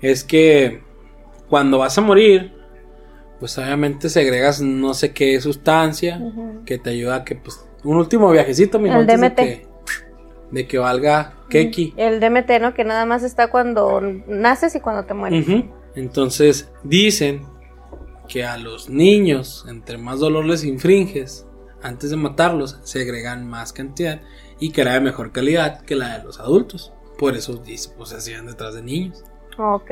es 0.00 0.24
que 0.24 0.82
cuando 1.48 1.78
vas 1.78 1.98
a 1.98 2.00
morir, 2.00 2.52
pues 3.38 3.58
obviamente 3.58 4.08
segregas 4.08 4.62
no 4.62 4.94
sé 4.94 5.12
qué 5.12 5.38
sustancia 5.40 6.20
que 6.64 6.78
te 6.78 6.90
ayuda 6.90 7.16
a 7.16 7.24
que, 7.24 7.34
pues, 7.34 7.66
un 7.84 7.96
último 7.96 8.30
viajecito, 8.30 8.78
mi 8.78 8.88
El 8.88 9.06
DMT. 9.06 9.36
que, 9.36 9.66
de 10.50 10.66
que 10.66 10.78
valga 10.78 11.34
keki. 11.50 11.94
El 11.98 12.20
DMT, 12.20 12.60
¿no? 12.60 12.72
Que 12.72 12.84
nada 12.84 13.04
más 13.04 13.22
está 13.22 13.48
cuando 13.50 14.00
naces 14.26 14.74
y 14.74 14.80
cuando 14.80 15.04
te 15.04 15.12
mueres. 15.12 15.46
Entonces 15.94 16.72
dicen 16.82 17.51
que 18.32 18.46
a 18.46 18.56
los 18.56 18.88
niños, 18.88 19.66
entre 19.68 19.98
más 19.98 20.20
dolor 20.20 20.46
les 20.46 20.64
infringes, 20.64 21.46
antes 21.82 22.08
de 22.08 22.16
matarlos, 22.16 22.78
segregan 22.82 23.46
más 23.46 23.74
cantidad 23.74 24.22
y 24.58 24.72
que 24.72 24.80
era 24.80 24.94
de 24.94 25.00
mejor 25.00 25.32
calidad 25.32 25.82
que 25.82 25.96
la 25.96 26.16
de 26.16 26.24
los 26.24 26.40
adultos. 26.40 26.94
Por 27.18 27.36
eso 27.36 27.62
pues 27.62 28.08
se 28.08 28.16
hacían 28.16 28.46
detrás 28.46 28.74
de 28.74 28.82
niños. 28.82 29.22
Ok. 29.58 29.90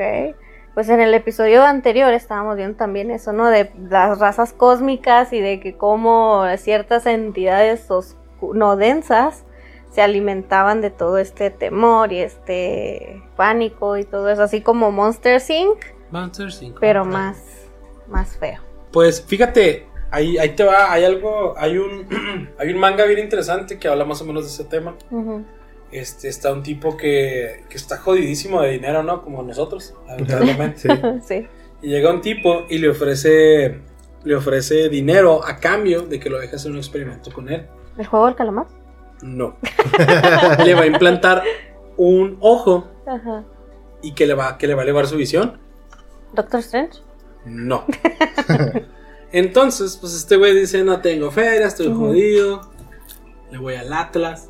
Pues 0.73 0.89
en 0.89 1.01
el 1.01 1.13
episodio 1.13 1.63
anterior 1.63 2.13
estábamos 2.13 2.55
viendo 2.55 2.77
también 2.77 3.11
eso, 3.11 3.31
¿no? 3.31 3.47
De 3.47 3.71
las 3.89 4.17
razas 4.17 4.53
cósmicas 4.53 5.33
y 5.33 5.39
de 5.39 5.59
que 5.59 5.77
cómo 5.77 6.43
ciertas 6.57 7.05
entidades 7.05 7.87
no 8.41 8.75
densas 8.75 9.43
se 9.91 10.01
alimentaban 10.01 10.81
de 10.81 10.89
todo 10.89 11.19
este 11.19 11.51
temor 11.51 12.11
y 12.11 12.19
este 12.19 13.21
pánico 13.35 13.97
y 13.97 14.05
todo 14.05 14.29
eso, 14.29 14.41
así 14.41 14.61
como 14.61 14.91
Monster 14.91 15.41
Inc., 15.49 15.77
Monster 16.09 16.51
5. 16.51 16.77
pero 16.79 17.05
más, 17.05 17.37
más 18.11 18.37
feo. 18.37 18.59
Pues 18.91 19.21
fíjate, 19.21 19.87
ahí, 20.11 20.37
ahí 20.37 20.49
te 20.49 20.63
va, 20.63 20.91
hay 20.91 21.03
algo, 21.03 21.55
hay 21.57 21.77
un, 21.77 22.07
hay 22.57 22.69
un 22.69 22.79
manga 22.79 23.05
bien 23.05 23.19
interesante 23.19 23.79
que 23.79 23.87
habla 23.87 24.05
más 24.05 24.21
o 24.21 24.25
menos 24.25 24.43
de 24.43 24.49
ese 24.49 24.65
tema. 24.65 24.95
Este, 25.91 26.29
está 26.29 26.53
un 26.53 26.63
tipo 26.63 26.95
que, 26.95 27.65
que 27.69 27.77
está 27.77 27.97
jodidísimo 27.97 28.61
de 28.61 28.71
dinero, 28.71 29.03
¿no? 29.03 29.23
Como 29.23 29.41
nosotros, 29.43 29.95
lamentablemente. 30.07 30.81
Sí. 31.23 31.39
sí. 31.41 31.47
Y 31.81 31.89
llega 31.89 32.11
un 32.11 32.21
tipo 32.21 32.65
y 32.69 32.77
le 32.77 32.89
ofrece 32.89 33.81
le 34.23 34.35
ofrece 34.35 34.89
dinero 34.89 35.41
a 35.45 35.57
cambio 35.57 36.03
de 36.03 36.19
que 36.19 36.29
lo 36.29 36.39
deje 36.39 36.55
hacer 36.55 36.71
un 36.71 36.77
experimento 36.77 37.31
con 37.31 37.49
él. 37.49 37.67
¿El 37.97 38.05
juego 38.05 38.27
del 38.27 38.35
calamar? 38.35 38.67
No. 39.21 39.57
le 40.65 40.73
va 40.73 40.81
a 40.81 40.85
implantar 40.85 41.43
un 41.97 42.37
ojo 42.39 42.87
Ajá. 43.05 43.43
y 44.01 44.13
que 44.13 44.25
le 44.25 44.33
va 44.33 44.57
que 44.57 44.67
le 44.67 44.75
va 44.75 44.81
a 44.81 44.83
elevar 44.83 45.07
su 45.07 45.15
visión. 45.15 45.59
¿Doctor 46.33 46.59
Strange? 46.61 46.99
No. 47.45 47.85
Entonces, 49.31 49.97
pues 49.99 50.13
este 50.13 50.35
güey 50.35 50.53
dice, 50.55 50.83
"No 50.83 50.99
tengo 51.01 51.31
feria, 51.31 51.67
estoy 51.67 51.93
jodido. 51.93 52.69
Le 53.51 53.57
voy 53.57 53.75
al 53.75 53.91
Atlas." 53.93 54.49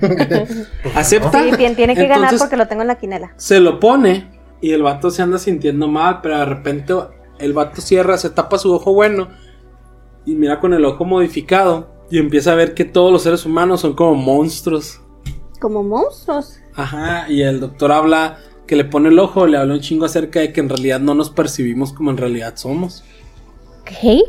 Acepta. 0.94 1.42
Sí, 1.44 1.50
tiene, 1.56 1.74
tiene 1.74 1.94
que 1.94 2.06
ganar 2.06 2.36
porque 2.38 2.56
lo 2.56 2.66
tengo 2.68 2.82
en 2.82 2.88
la 2.88 2.98
quinela. 2.98 3.32
se 3.36 3.60
lo 3.60 3.80
pone 3.80 4.30
y 4.60 4.72
el 4.72 4.82
vato 4.82 5.10
se 5.10 5.22
anda 5.22 5.38
sintiendo 5.38 5.88
mal, 5.88 6.20
pero 6.22 6.38
de 6.38 6.44
repente 6.44 6.94
el 7.38 7.52
vato 7.52 7.80
cierra, 7.80 8.16
se 8.18 8.30
tapa 8.30 8.58
su 8.58 8.72
ojo 8.74 8.92
bueno 8.92 9.28
y 10.24 10.34
mira 10.34 10.60
con 10.60 10.74
el 10.74 10.84
ojo 10.84 11.04
modificado 11.04 11.88
y 12.10 12.18
empieza 12.18 12.52
a 12.52 12.54
ver 12.54 12.74
que 12.74 12.84
todos 12.84 13.12
los 13.12 13.22
seres 13.22 13.44
humanos 13.46 13.80
son 13.80 13.94
como 13.94 14.14
monstruos. 14.14 15.00
Como 15.60 15.82
monstruos. 15.82 16.58
Ajá, 16.74 17.26
y 17.28 17.42
el 17.42 17.60
doctor 17.60 17.92
habla 17.92 18.38
que 18.68 18.76
le 18.76 18.84
pone 18.84 19.08
el 19.08 19.18
ojo, 19.18 19.48
le 19.48 19.56
habla 19.56 19.74
un 19.74 19.80
chingo 19.80 20.04
acerca 20.04 20.38
de 20.38 20.52
que 20.52 20.60
en 20.60 20.68
realidad 20.68 21.00
no 21.00 21.14
nos 21.14 21.30
percibimos 21.30 21.92
como 21.92 22.12
en 22.12 22.16
realidad 22.16 22.54
somos. 22.54 23.02
¿Qué? 23.84 24.22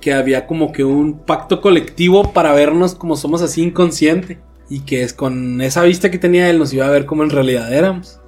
Que 0.00 0.14
había 0.14 0.46
como 0.46 0.72
que 0.72 0.84
un 0.84 1.18
pacto 1.18 1.60
colectivo 1.60 2.32
para 2.32 2.54
vernos 2.54 2.94
como 2.94 3.16
somos 3.16 3.42
así 3.42 3.62
inconsciente. 3.62 4.40
Y 4.70 4.80
que 4.80 5.02
es 5.02 5.12
con 5.12 5.60
esa 5.60 5.82
vista 5.82 6.10
que 6.10 6.18
tenía 6.18 6.48
él 6.48 6.58
nos 6.58 6.72
iba 6.72 6.86
a 6.86 6.90
ver 6.90 7.04
como 7.04 7.22
en 7.22 7.30
realidad 7.30 7.72
éramos. 7.72 8.20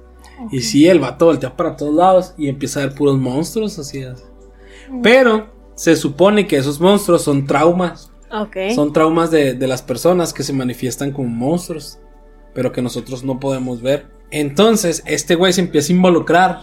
Y 0.51 0.61
sí, 0.61 0.87
el 0.87 0.99
vato 0.99 1.25
voltea 1.25 1.57
para 1.57 1.75
todos 1.75 1.95
lados 1.95 2.33
y 2.37 2.47
empieza 2.47 2.79
a 2.79 2.85
ver 2.85 2.95
puros 2.95 3.17
monstruos, 3.17 3.79
así 3.79 3.99
es. 3.99 4.23
Pero 5.01 5.49
se 5.75 5.95
supone 5.95 6.47
que 6.47 6.57
esos 6.57 6.79
monstruos 6.79 7.23
son 7.23 7.45
traumas 7.45 8.11
Ok. 8.31 8.57
Son 8.75 8.93
traumas 8.93 9.31
de, 9.31 9.53
de 9.53 9.67
las 9.67 9.81
personas 9.81 10.33
que 10.33 10.43
se 10.43 10.53
manifiestan 10.53 11.11
como 11.11 11.27
monstruos, 11.29 11.99
pero 12.53 12.71
que 12.71 12.81
nosotros 12.81 13.23
no 13.23 13.39
podemos 13.39 13.81
ver. 13.81 14.07
Entonces, 14.31 15.03
este 15.05 15.35
güey 15.35 15.53
se 15.53 15.61
empieza 15.61 15.91
a 15.91 15.95
involucrar 15.95 16.61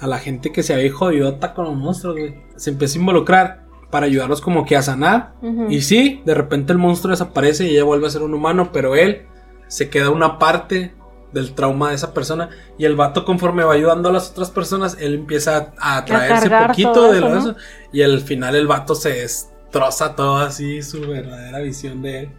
a 0.00 0.06
la 0.06 0.18
gente 0.18 0.50
que 0.50 0.62
se 0.62 0.74
había 0.74 0.92
jodido 0.92 1.38
con 1.54 1.66
los 1.66 1.76
monstruos, 1.76 2.16
güey. 2.16 2.34
Se 2.56 2.70
empieza 2.70 2.98
a 2.98 3.00
involucrar 3.00 3.62
para 3.90 4.06
ayudarlos 4.06 4.40
como 4.40 4.64
que 4.64 4.76
a 4.76 4.82
sanar. 4.82 5.34
Y 5.68 5.82
sí, 5.82 6.22
de 6.24 6.34
repente 6.34 6.72
el 6.72 6.78
monstruo 6.78 7.10
desaparece 7.10 7.66
y 7.66 7.72
ella 7.72 7.84
vuelve 7.84 8.06
a 8.06 8.10
ser 8.10 8.22
un 8.22 8.34
humano, 8.34 8.70
pero 8.72 8.96
él 8.96 9.26
se 9.68 9.90
queda 9.90 10.10
una 10.10 10.38
parte 10.38 10.94
del 11.32 11.54
trauma 11.54 11.90
de 11.90 11.96
esa 11.96 12.14
persona. 12.14 12.50
Y 12.78 12.84
el 12.84 12.96
vato, 12.96 13.24
conforme 13.24 13.64
va 13.64 13.74
ayudando 13.74 14.08
a 14.08 14.12
las 14.12 14.30
otras 14.30 14.50
personas, 14.50 14.96
él 14.98 15.14
empieza 15.14 15.74
a, 15.78 15.98
a 15.98 16.04
traerse 16.04 16.48
cargar 16.48 16.70
poquito 16.70 17.12
de 17.12 17.20
lo 17.20 17.28
¿no? 17.28 17.38
eso. 17.38 17.56
Y 17.92 18.02
al 18.02 18.20
final 18.20 18.54
el 18.56 18.66
vato 18.66 18.94
se 18.94 19.10
destroza 19.10 20.16
todo 20.16 20.38
así, 20.38 20.82
su 20.82 21.00
verdadera 21.02 21.60
visión 21.60 22.02
de 22.02 22.20
él. 22.20 22.30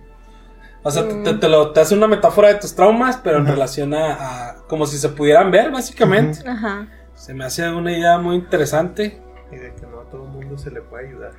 O 0.83 0.91
sea, 0.91 1.07
te- 1.07 1.13
Mm. 1.15 1.23
te, 1.23 1.33
te 1.35 1.49
lo, 1.49 1.71
te 1.71 1.79
hace 1.79 1.95
una 1.95 2.07
metáfora 2.07 2.49
de 2.49 2.55
tus 2.55 2.75
traumas, 2.75 3.17
pero 3.23 3.37
en 3.37 3.47
relación 3.47 3.93
a, 3.93 4.49
a- 4.49 4.55
como 4.67 4.85
si 4.85 4.97
se 4.97 5.09
pudieran 5.09 5.49
ver, 5.51 5.71
básicamente. 5.71 6.47
Ajá. 6.47 6.87
Se 7.15 7.33
me 7.33 7.45
hace 7.45 7.69
una 7.69 7.91
idea 7.97 8.17
muy 8.17 8.35
interesante. 8.35 9.21
Y 9.51 9.55
de 9.55 9.73
que 9.75 9.85
no 9.87 10.01
a 10.01 10.03
todo 10.09 10.25
el 10.25 10.31
mundo 10.31 10.57
se 10.57 10.71
le 10.71 10.81
puede 10.81 11.07
ayudar. 11.07 11.31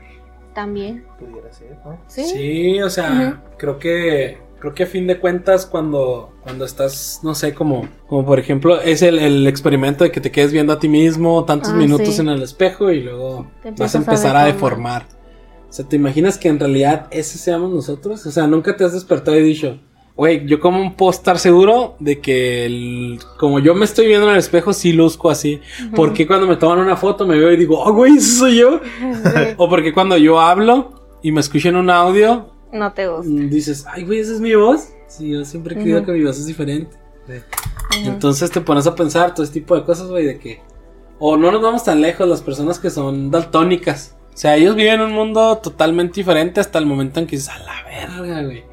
También. 0.54 1.04
Pudiera 1.18 1.52
ser, 1.52 1.76
¿no? 1.84 1.98
Sí. 2.06 2.24
Sí, 2.24 2.80
o 2.82 2.88
sea, 2.88 3.42
creo 3.58 3.78
que 3.78 4.38
creo 4.60 4.72
que 4.72 4.84
a 4.84 4.86
fin 4.86 5.06
de 5.06 5.18
cuentas 5.18 5.66
cuando 5.66 6.32
cuando 6.42 6.64
estás, 6.64 7.20
no 7.22 7.34
sé, 7.34 7.52
como 7.54 7.86
como 8.06 8.24
por 8.24 8.38
ejemplo 8.38 8.80
es 8.80 9.02
el, 9.02 9.18
el 9.18 9.46
experimento 9.46 10.04
de 10.04 10.10
que 10.12 10.20
te 10.22 10.30
quedes 10.30 10.52
viendo 10.52 10.72
a 10.72 10.78
ti 10.78 10.88
mismo 10.88 11.44
tantos 11.44 11.72
Ah, 11.72 11.76
minutos 11.76 12.14
sí. 12.14 12.20
en 12.22 12.28
el 12.30 12.40
espejo 12.42 12.90
y 12.90 13.02
luego 13.02 13.50
vas 13.76 13.94
a 13.94 13.98
empezar 13.98 14.36
a 14.36 14.44
deformar. 14.44 15.04
O 15.74 15.76
sea, 15.76 15.84
¿te 15.88 15.96
imaginas 15.96 16.38
que 16.38 16.46
en 16.48 16.60
realidad 16.60 17.08
ese 17.10 17.36
seamos 17.36 17.72
nosotros? 17.72 18.24
O 18.26 18.30
sea, 18.30 18.46
nunca 18.46 18.76
te 18.76 18.84
has 18.84 18.92
despertado 18.92 19.36
y 19.36 19.42
dicho, 19.42 19.80
güey, 20.14 20.46
yo 20.46 20.60
como 20.60 20.96
puedo 20.96 21.10
estar 21.10 21.36
seguro 21.40 21.96
de 21.98 22.20
que 22.20 22.64
el- 22.64 23.18
como 23.40 23.58
yo 23.58 23.74
me 23.74 23.84
estoy 23.84 24.06
viendo 24.06 24.26
en 24.28 24.34
el 24.34 24.38
espejo 24.38 24.72
sí 24.72 24.92
luzco 24.92 25.30
así. 25.30 25.60
Porque 25.96 26.28
cuando 26.28 26.46
me 26.46 26.54
toman 26.54 26.78
una 26.78 26.94
foto 26.96 27.26
me 27.26 27.36
veo 27.36 27.50
y 27.50 27.56
digo, 27.56 27.80
oh, 27.82 27.92
güey, 27.92 28.18
¿eso 28.18 28.38
soy 28.38 28.58
yo? 28.58 28.80
Sí. 29.24 29.54
O 29.56 29.68
porque 29.68 29.92
cuando 29.92 30.16
yo 30.16 30.38
hablo 30.38 31.02
y 31.24 31.32
me 31.32 31.40
escucho 31.40 31.70
en 31.70 31.76
un 31.76 31.90
audio, 31.90 32.52
No 32.72 32.92
te 32.92 33.08
gusta. 33.08 33.28
mm, 33.28 33.50
dices, 33.50 33.84
ay, 33.90 34.04
güey, 34.04 34.20
esa 34.20 34.32
es 34.34 34.40
mi 34.40 34.54
voz. 34.54 34.90
Sí, 35.08 35.28
yo 35.32 35.44
siempre 35.44 35.74
he 35.74 35.82
creído 35.82 36.04
que 36.04 36.12
mi 36.12 36.22
voz 36.22 36.38
es 36.38 36.46
diferente. 36.46 36.96
Entonces 38.04 38.50
te 38.50 38.60
pones 38.60 38.86
a 38.86 38.94
pensar 38.94 39.34
todo 39.34 39.44
este 39.44 39.60
tipo 39.60 39.74
de 39.76 39.84
cosas, 39.84 40.08
güey, 40.08 40.24
de 40.26 40.38
que. 40.38 40.60
O 41.18 41.36
no 41.36 41.50
nos 41.52 41.62
vamos 41.62 41.84
tan 41.84 42.00
lejos, 42.00 42.28
las 42.28 42.42
personas 42.42 42.78
que 42.78 42.90
son 42.90 43.30
daltónicas. 43.30 44.16
O 44.34 44.36
sea, 44.36 44.56
ellos 44.56 44.74
viven 44.74 44.94
en 44.94 45.00
un 45.02 45.12
mundo 45.12 45.58
totalmente 45.58 46.14
diferente 46.16 46.60
hasta 46.60 46.78
el 46.80 46.86
momento 46.86 47.20
en 47.20 47.26
que 47.26 47.36
dices, 47.36 47.50
a 47.50 47.58
la 47.60 47.82
verga, 47.84 48.42
güey. 48.42 48.64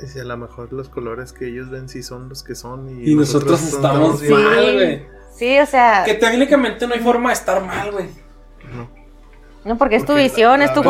Y 0.00 0.06
si 0.06 0.18
a 0.20 0.24
lo 0.24 0.36
mejor 0.36 0.72
los 0.72 0.88
colores 0.88 1.32
que 1.32 1.48
ellos 1.48 1.68
ven 1.70 1.88
sí 1.88 2.02
son 2.02 2.28
los 2.28 2.42
que 2.42 2.54
son. 2.54 2.88
Y, 3.02 3.10
Y 3.10 3.14
nosotros 3.14 3.60
estamos 3.62 4.20
bien- 4.20 4.32
mal, 4.44 4.72
güey. 4.74 5.06
Sí, 5.34 5.58
o 5.58 5.66
sea, 5.66 6.02
Que 6.04 6.14
técnicamente 6.14 6.86
no 6.86 6.94
hay 6.94 7.00
forma 7.00 7.30
de 7.30 7.34
estar 7.34 7.64
mal, 7.64 7.90
güey. 7.92 8.06
No. 8.74 8.88
no 9.64 9.78
porque 9.78 9.96
es 9.96 10.02
tu 10.02 10.08
porque 10.08 10.22
visión, 10.24 10.62
es 10.62 10.72
tu 10.72 10.82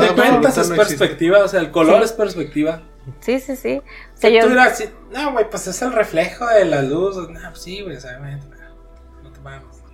de 0.00 0.06
todo 0.08 0.16
cuentas 0.16 0.58
es 0.58 0.70
no 0.70 0.76
perspectiva, 0.76 1.38
o 1.44 1.48
sea, 1.48 1.60
el 1.60 1.70
color 1.70 1.98
Sí. 1.98 2.04
es 2.06 2.12
perspectiva. 2.12 2.82
Sí, 3.20 3.40
sí, 3.40 3.56
sí. 3.56 3.78
O 3.78 4.16
sea, 4.16 4.30
yo, 4.30 4.42
tú 4.42 4.48
dirás, 4.50 4.76
sí, 4.78 4.84
no, 5.12 5.32
güey, 5.32 5.48
pues 5.48 5.66
es 5.68 5.80
el 5.82 5.92
reflejo 5.92 6.46
de 6.46 6.64
la 6.64 6.82
luz. 6.82 7.16
No, 7.16 7.40
pues 7.50 7.62
sí, 7.62 7.80
güey, 7.82 7.96
o 7.96 8.00
sea, 8.00 8.18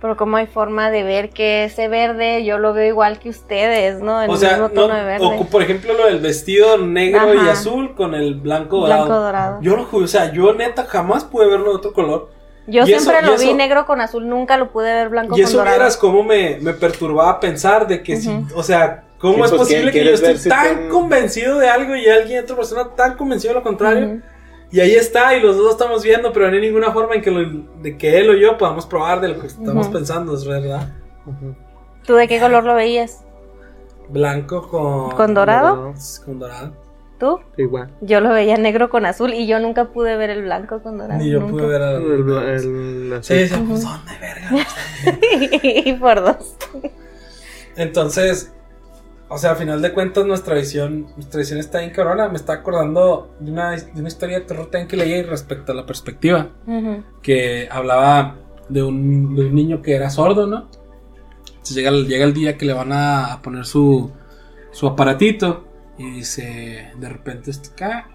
pero 0.01 0.15
como 0.17 0.37
hay 0.37 0.47
forma 0.47 0.91
de 0.91 1.03
ver 1.03 1.29
que 1.29 1.63
ese 1.65 1.87
verde 1.87 2.43
yo 2.45 2.57
lo 2.57 2.73
veo 2.73 2.85
igual 2.87 3.19
que 3.19 3.29
ustedes, 3.29 3.99
¿no? 4.01 4.21
El 4.21 4.29
O 4.29 4.37
sea, 4.37 4.51
mismo 4.51 4.67
no, 4.69 4.73
tono 4.73 4.93
de 4.95 5.03
verde. 5.03 5.25
o 5.25 5.45
por 5.45 5.61
ejemplo 5.61 5.93
lo 5.93 6.05
del 6.05 6.19
vestido 6.19 6.77
negro 6.77 7.33
y 7.33 7.47
azul 7.49 7.95
con 7.95 8.13
el 8.15 8.35
blanco 8.35 8.81
dorado. 8.81 9.05
Blanco 9.05 9.21
dorado. 9.21 9.57
Yo 9.61 9.75
lo 9.75 9.87
o 9.91 10.07
sea, 10.07 10.31
yo 10.31 10.53
neta 10.53 10.85
jamás 10.85 11.23
pude 11.23 11.47
verlo 11.47 11.71
de 11.71 11.75
otro 11.77 11.93
color. 11.93 12.29
Yo 12.67 12.83
y 12.85 12.93
eso- 12.93 13.11
siempre 13.11 13.21
y 13.27 13.31
lo 13.31 13.37
vi 13.37 13.45
eso- 13.45 13.55
negro 13.55 13.85
con 13.85 14.01
azul, 14.01 14.27
nunca 14.27 14.57
lo 14.57 14.71
pude 14.71 14.91
ver 14.93 15.09
blanco 15.09 15.37
y 15.37 15.41
con 15.41 15.47
eso 15.49 15.57
dorado. 15.59 15.77
vieras 15.77 15.97
cómo 15.97 16.23
me, 16.23 16.57
me 16.61 16.73
perturbaba 16.73 17.39
pensar 17.39 17.85
de 17.87 18.01
que 18.01 18.17
si, 18.17 18.29
Ujú. 18.29 18.59
o 18.59 18.63
sea, 18.63 19.03
¿cómo 19.19 19.35
Sí, 19.35 19.41
es 19.43 19.49
pues, 19.51 19.61
posible 19.61 19.91
que 19.91 19.97
yo 19.99 20.03
¿quieres 20.03 20.21
esté 20.21 20.37
si 20.39 20.49
tan 20.49 20.89
convencido 20.89 21.59
de 21.59 21.69
algo 21.69 21.95
y 21.95 22.07
alguien, 22.09 22.43
otra 22.43 22.55
persona 22.55 22.89
tan 22.95 23.15
convencido 23.17 23.53
de 23.53 23.59
lo 23.59 23.63
contrario? 23.63 24.21
Y 24.71 24.79
ahí 24.79 24.95
está, 24.95 25.35
y 25.37 25.41
los 25.41 25.55
dos 25.57 25.71
estamos 25.71 26.03
viendo, 26.03 26.33
pero 26.33 26.47
no 26.49 26.55
hay 26.55 26.61
ninguna 26.61 26.91
forma 26.91 27.15
en 27.15 27.21
que, 27.21 27.31
lo- 27.31 27.63
de 27.81 27.97
que 27.97 28.19
él 28.19 28.29
o 28.29 28.33
yo 28.33 28.57
podamos 28.57 28.85
probar 28.85 29.21
de 29.21 29.29
lo 29.29 29.39
que 29.39 29.47
estamos 29.47 29.87
pensando, 29.87 30.35
es 30.35 30.45
verdad. 30.45 30.89
Ujú. 31.25 31.55
¿Tú 32.05 32.15
de 32.15 32.27
qué 32.27 32.39
color 32.39 32.63
lo 32.65 32.75
veías? 32.75 33.23
Blanco 34.09 34.67
con... 34.67 35.11
¿Con 35.11 35.33
dorado? 35.33 35.93
Con 36.25 36.39
dorado. 36.39 36.73
¿Tú? 37.19 37.39
Igual. 37.57 37.91
Yo 38.01 38.19
lo 38.19 38.29
veía 38.29 38.57
negro 38.57 38.89
con 38.89 39.05
azul 39.05 39.33
y 39.33 39.47
yo 39.47 39.59
nunca 39.59 39.85
pude 39.85 40.17
ver 40.17 40.29
el 40.29 40.41
blanco 40.43 40.83
con 40.83 40.97
dorado. 40.97 41.19
Ni 41.21 41.31
yo 41.31 41.39
nunca. 41.39 41.53
pude 41.53 41.67
ver. 41.67 41.81
El, 41.81 42.29
el 42.29 43.13
azul. 43.13 43.23
Sí, 43.23 43.47
sí, 43.47 43.55
pues 43.67 43.83
dónde, 43.83 44.11
verga. 44.19 44.67
y 45.85 45.93
por 45.93 46.21
dos. 46.21 46.55
Entonces, 47.77 48.53
o 49.35 49.37
sea, 49.37 49.51
a 49.51 49.55
final 49.55 49.81
de 49.81 49.93
cuentas, 49.93 50.25
nuestra 50.25 50.55
visión, 50.55 51.07
nuestra 51.15 51.39
visión 51.39 51.59
está 51.59 51.79
bien 51.79 51.91
cabrona. 51.91 52.29
Me 52.29 52.35
está 52.37 52.53
acordando 52.53 53.35
de 53.39 53.51
una, 53.51 53.71
de 53.71 53.99
una 53.99 54.07
historia 54.07 54.39
de 54.39 54.45
terror 54.45 54.65
también 54.71 54.87
que 54.87 54.97
leí 54.97 55.21
respecto 55.21 55.71
a 55.71 55.75
la 55.75 55.85
perspectiva. 55.85 56.49
Que 57.21 57.67
hablaba 57.71 58.37
de 58.69 58.81
un, 58.81 59.35
de 59.35 59.45
un 59.47 59.53
niño 59.55 59.81
que 59.81 59.93
era 59.95 60.09
sordo, 60.09 60.47
¿no? 60.47 60.69
Entonces 61.49 61.75
llega, 61.75 61.89
el- 61.89 62.07
llega 62.07 62.25
el 62.25 62.33
día 62.33 62.57
que 62.57 62.65
le 62.65 62.73
van 62.73 62.91
a, 62.91 63.39
poner 63.43 63.65
su, 63.65 64.11
su 64.71 64.87
aparatito. 64.87 65.65
Y 65.97 66.09
dice, 66.11 66.91
de 66.99 67.09
repente 67.09 67.51
está 67.51 67.69
acá. 67.71 68.09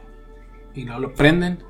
Y 0.75 0.85
luego 0.85 1.01
lo 1.01 1.15
prenden. 1.15 1.63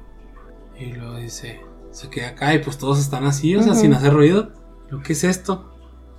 Y 0.78 0.92
luego 0.92 1.16
dice, 1.16 1.60
se 1.90 2.08
queda 2.08 2.28
acá. 2.28 2.54
Y 2.54 2.58
pues 2.60 2.78
todos 2.78 2.98
están 3.00 3.24
así, 3.26 3.54
o 3.56 3.62
sea, 3.62 3.74
sin 3.74 3.94
hacer 3.94 4.12
ruido. 4.12 4.50
Lo 4.88 5.02
que 5.02 5.12
es 5.12 5.24
esto? 5.24 5.72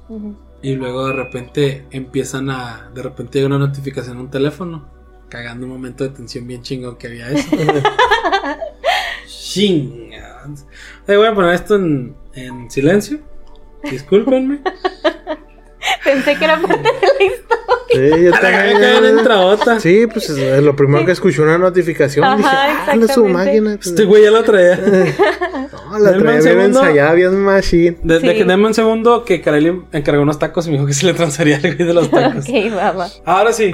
Ujú. 0.09 0.36
Y 0.62 0.76
luego 0.76 1.07
de 1.07 1.14
repente 1.14 1.86
empiezan 1.91 2.49
a. 2.49 2.91
De 2.93 3.01
repente 3.01 3.39
llega 3.39 3.47
una 3.47 3.57
notificación 3.57 4.18
en 4.18 4.22
un 4.22 4.32
teléfono. 4.32 4.89
Cagando 5.30 5.66
un 5.66 5.72
momento 5.72 6.03
de 6.03 6.09
tensión 6.09 6.45
bien 6.45 6.62
chingón 6.62 6.97
que 6.97 7.07
había 7.07 7.30
eso. 7.30 7.55
Chinga. 9.28 10.43
Ahí 11.07 11.16
voy 11.16 11.28
a 11.28 11.34
poner 11.34 11.53
esto 11.53 11.76
en, 11.76 12.16
en 12.34 12.70
silencio. 12.70 13.20
Discúlpenme. 13.89 14.62
Pensé 16.03 16.36
que 16.36 16.45
era 16.45 16.61
parte 16.61 16.77
de 16.77 16.84
la 16.84 17.23
historia. 17.23 18.17
Sí, 18.17 18.23
yo 18.25 18.32
También 18.32 19.27
otra. 19.29 19.79
Sí, 19.79 20.07
pues 20.07 20.29
es 20.29 20.63
lo 20.63 20.75
primero 20.75 21.05
que 21.05 21.11
escuché 21.11 21.41
una 21.41 21.57
notificación. 21.57 22.23
Ajá, 22.25 22.38
dije, 22.38 22.77
ah, 22.88 22.95
la 22.95 23.07
su 23.13 23.25
máquina. 23.25 23.73
Este 23.82 24.05
güey 24.05 24.23
ya 24.23 24.32
lo 24.32 24.43
traía. 24.43 24.79
No, 25.91 25.99
la 25.99 26.11
traía 26.17 26.23
bien 26.32 26.41
segundo. 26.43 26.79
ensayada, 26.79 27.13
bien 27.13 27.36
machine. 27.38 27.97
De, 28.01 28.19
de 28.19 28.32
Sí. 28.32 28.38
que 28.38 28.45
denme 28.45 28.67
un 28.67 28.73
segundo 28.73 29.25
que 29.25 29.41
Kareli 29.41 29.82
encargó 29.91 30.21
unos 30.21 30.39
tacos 30.39 30.65
y 30.67 30.69
me 30.69 30.75
dijo 30.77 30.86
que 30.88 30.93
se 30.93 31.05
le 31.05 31.13
transfería 31.13 31.57
el 31.57 31.75
güey 31.75 31.86
de 31.88 31.93
los 31.93 32.09
tacos. 32.11 32.45
ok, 32.47 32.55
va. 32.77 33.07
Ahora 33.25 33.51
sí. 33.51 33.73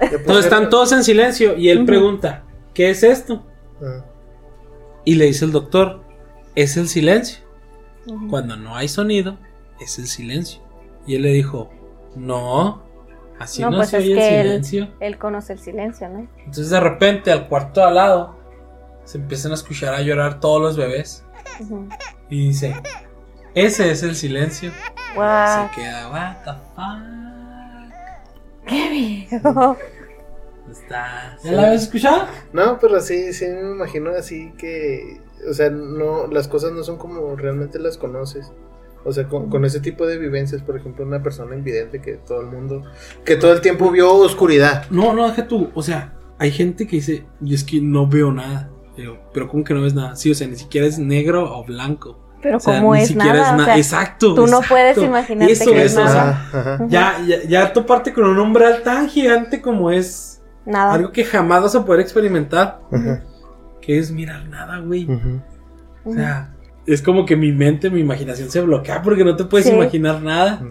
Entonces 0.00 0.44
están 0.44 0.68
todos 0.68 0.92
en 0.92 1.02
silencio 1.02 1.56
y 1.56 1.70
él 1.70 1.86
pregunta: 1.86 2.44
¿Qué 2.74 2.90
es 2.90 3.02
esto? 3.02 3.46
Ah, 3.82 4.04
Y 5.04 5.14
le 5.14 5.26
dice 5.26 5.46
el 5.46 5.52
doctor: 5.52 6.02
Es 6.54 6.76
el 6.76 6.88
silencio. 6.88 7.38
Cuando 8.28 8.56
no 8.56 8.76
hay 8.76 8.88
sonido, 8.88 9.38
es 9.80 9.98
el 9.98 10.06
silencio. 10.08 10.60
Y 11.06 11.14
él 11.16 11.22
le 11.22 11.30
dijo, 11.32 11.70
no, 12.16 12.82
así 13.38 13.62
no, 13.62 13.70
No, 13.70 13.76
pues 13.78 13.90
se 13.90 13.98
es 13.98 14.04
oye 14.04 14.12
el 14.12 14.18
que 14.18 14.40
él- 14.40 14.46
silencio. 14.46 14.88
Él 15.00 15.18
conoce 15.18 15.52
el 15.54 15.58
silencio, 15.60 16.08
¿no? 16.08 16.26
Entonces 16.38 16.70
de 16.70 16.80
repente 16.80 17.30
al 17.32 17.48
cuarto 17.48 17.80
de 17.80 17.86
al 17.86 17.94
lado 17.94 18.36
se 19.04 19.18
empiezan 19.18 19.52
a 19.52 19.54
escuchar 19.54 19.94
a 19.94 20.00
llorar 20.02 20.40
todos 20.40 20.60
los 20.60 20.76
bebés. 20.76 21.24
Y 22.28 22.48
dice, 22.48 22.74
ese 23.54 23.90
es 23.90 24.02
el 24.02 24.16
silencio. 24.16 24.70
Se 24.72 25.70
queda, 25.74 26.10
what 26.10 26.36
the 26.44 26.52
fuck. 26.74 28.66
qué 28.66 28.90
viejo. 28.90 29.76
Está... 30.70 31.38
¿Ya 31.44 31.52
la 31.52 31.62
habías 31.68 31.84
escuchado? 31.84 32.26
No, 32.52 32.78
pero 32.80 33.00
sí, 33.00 33.32
sí 33.32 33.46
me 33.46 33.60
imagino 33.70 34.10
así 34.10 34.52
que, 34.58 35.20
o 35.48 35.54
sea, 35.54 35.70
no, 35.70 36.26
las 36.26 36.48
cosas 36.48 36.72
no 36.72 36.82
son 36.82 36.96
como 36.98 37.36
realmente 37.36 37.78
las 37.78 37.96
conoces. 37.96 38.50
O 39.06 39.12
sea, 39.12 39.28
con, 39.28 39.48
con 39.48 39.64
ese 39.64 39.78
tipo 39.80 40.04
de 40.06 40.18
vivencias, 40.18 40.62
por 40.62 40.76
ejemplo, 40.76 41.04
una 41.06 41.22
persona 41.22 41.54
invidente 41.54 42.02
que 42.02 42.14
todo 42.14 42.40
el 42.40 42.48
mundo, 42.48 42.82
que 43.24 43.36
todo 43.36 43.52
el 43.52 43.60
tiempo 43.60 43.90
vio 43.90 44.12
oscuridad. 44.14 44.84
No, 44.90 45.12
no, 45.14 45.28
deja 45.28 45.46
tú. 45.46 45.70
O 45.74 45.82
sea, 45.82 46.14
hay 46.38 46.50
gente 46.50 46.86
que 46.86 46.96
dice, 46.96 47.24
y 47.40 47.54
es 47.54 47.62
que 47.64 47.80
no 47.80 48.06
veo 48.08 48.32
nada. 48.32 48.70
Digo, 48.96 49.18
pero 49.32 49.48
¿cómo 49.48 49.62
que 49.62 49.74
no 49.74 49.82
ves 49.82 49.94
nada? 49.94 50.16
Sí, 50.16 50.30
o 50.30 50.34
sea, 50.34 50.48
ni 50.48 50.56
siquiera 50.56 50.86
es 50.86 50.98
negro 50.98 51.56
o 51.56 51.64
blanco. 51.64 52.18
Pero 52.42 52.56
O 52.56 52.60
sea, 52.60 52.78
como 52.80 52.94
ni 52.94 53.02
es 53.02 53.08
siquiera 53.08 53.32
nada, 53.34 53.46
es 53.46 53.52
o 53.52 53.56
na- 53.56 53.64
sea, 53.64 53.76
exacto. 53.76 54.34
tú 54.34 54.40
no 54.42 54.58
exacto. 54.58 54.68
puedes 54.68 54.98
imaginarte 54.98 55.52
Eso 55.52 55.70
que 55.70 55.84
es, 55.84 55.92
es 55.92 55.98
o 55.98 56.06
sea, 56.08 56.30
ajá. 56.30 56.86
Ya, 56.88 57.14
ya, 57.26 57.42
ya 57.44 57.72
toparte 57.72 58.12
con 58.12 58.24
un 58.24 58.38
umbral 58.38 58.82
tan 58.82 59.08
gigante 59.08 59.60
como 59.62 59.90
es 59.90 60.42
nada. 60.64 60.94
algo 60.94 61.12
que 61.12 61.24
jamás 61.24 61.62
vas 61.62 61.74
a 61.76 61.84
poder 61.84 62.00
experimentar, 62.00 62.80
Ajá. 62.92 63.22
que 63.80 63.98
es 63.98 64.10
mirar 64.10 64.46
nada, 64.48 64.78
güey. 64.80 65.08
O 66.04 66.12
sea, 66.12 66.54
es 66.86 67.02
como 67.02 67.26
que 67.26 67.36
mi 67.36 67.52
mente, 67.52 67.90
mi 67.90 68.00
imaginación 68.00 68.50
se 68.50 68.60
bloquea 68.60 69.02
porque 69.02 69.24
no 69.24 69.34
te 69.36 69.44
puedes 69.44 69.66
Sí. 69.66 69.72
imaginar 69.74 70.22
nada. 70.22 70.62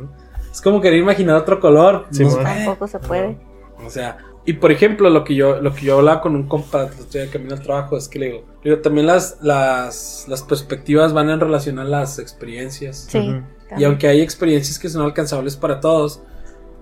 Es 0.51 0.61
como 0.61 0.80
querer 0.82 0.99
imaginar 0.99 1.36
otro 1.36 1.59
color. 1.59 2.05
Sí, 2.11 2.24
no 2.24 2.30
bueno. 2.32 2.43
Tampoco 2.49 2.88
se 2.88 2.99
puede. 2.99 3.38
O 3.86 3.89
sea, 3.89 4.18
Y 4.47 4.53
por 4.53 4.72
ejemplo, 4.72 5.09
lo 5.09 5.24
que 5.24 5.34
yo, 5.34 5.59
lo 5.59 5.74
que 5.74 5.86
yo 5.88 5.97
hablaba 5.97 6.22
con 6.22 6.36
un 6.36 6.47
compa, 6.47 6.84
estoy 6.84 7.22
de 7.22 7.30
camino 7.30 7.55
al 7.55 7.61
trabajo, 7.63 7.97
es 7.97 8.07
que 8.07 8.20
le 8.20 8.26
digo, 8.28 8.45
le 8.63 8.70
digo, 8.72 8.82
también 8.84 9.07
las, 9.07 9.39
las, 9.41 10.28
las 10.30 10.43
perspectivas 10.43 11.13
van 11.13 11.32
en 11.32 11.39
relación 11.39 11.80
a 11.80 11.84
las 11.84 12.20
experiencias. 12.20 13.07
Sí. 13.09 13.41
Y 13.76 13.84
aunque 13.84 14.07
hay 14.07 14.22
experiencias 14.22 14.78
que 14.78 14.88
son 14.88 15.01
alcanzables 15.01 15.55
para 15.57 15.80
todos, 15.80 16.22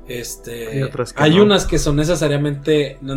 este, 0.09 0.67
Hay 0.67 0.83
otras 0.83 1.13
que 1.13 1.23
hay 1.23 1.37
no. 1.37 1.43
unas 1.43 1.65
que 1.65 1.79
son 1.79 1.95
necesariamente 1.95 2.97
no 3.01 3.13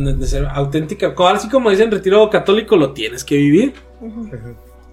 auténticas. 0.54 1.12
Así 1.34 1.48
como 1.48 1.70
dicen 1.70 1.90
retiro 1.90 2.30
católico, 2.30 2.76
lo 2.76 2.92
tienes 2.92 3.24
que 3.24 3.34
vivir. 3.36 3.74
Ujú. 4.00 4.30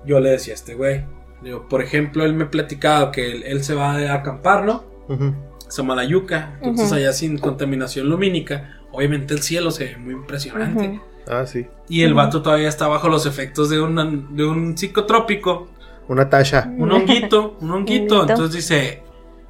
Yo 0.06 0.20
le 0.20 0.32
decía 0.32 0.54
a 0.54 0.56
este 0.56 0.76
güey, 0.76 1.06
digo, 1.42 1.68
por 1.68 1.82
ejemplo, 1.82 2.24
él 2.26 2.34
me 2.34 2.46
platicaba 2.46 3.12
que 3.12 3.32
él, 3.32 3.44
él 3.46 3.64
se 3.64 3.74
va 3.76 3.94
a 3.94 4.14
acampar, 4.14 4.66
¿no? 4.66 4.84
Ujú. 5.10 5.34
Samalayuca, 5.70 6.54
entonces 6.62 6.88
Ujú. 6.88 6.96
allá 6.96 7.14
sin 7.14 7.38
contaminación 7.40 8.08
lumínica, 8.10 8.80
obviamente 8.92 9.34
el 9.34 9.42
cielo 9.42 9.72
se 9.72 9.86
ve 9.86 9.98
muy 9.98 10.14
impresionante. 10.14 11.02
Ah, 11.28 11.46
sí. 11.46 11.66
Y 11.90 12.04
el 12.04 12.14
vato 12.14 12.42
todavía 12.42 12.68
está 12.70 12.88
bajo 12.88 13.08
los 13.10 13.26
efectos 13.26 13.70
de, 13.70 13.82
una- 13.82 14.06
de 14.06 14.46
un 14.46 14.78
psicotrópico, 14.78 15.70
Una 16.10 16.30
tasha. 16.30 16.70
un 16.78 16.92
honguito, 16.92 17.58
un 17.62 17.72
honguito. 17.72 18.16
Honguito. 18.20 18.22
Entonces 18.34 18.56
dice, 18.56 19.02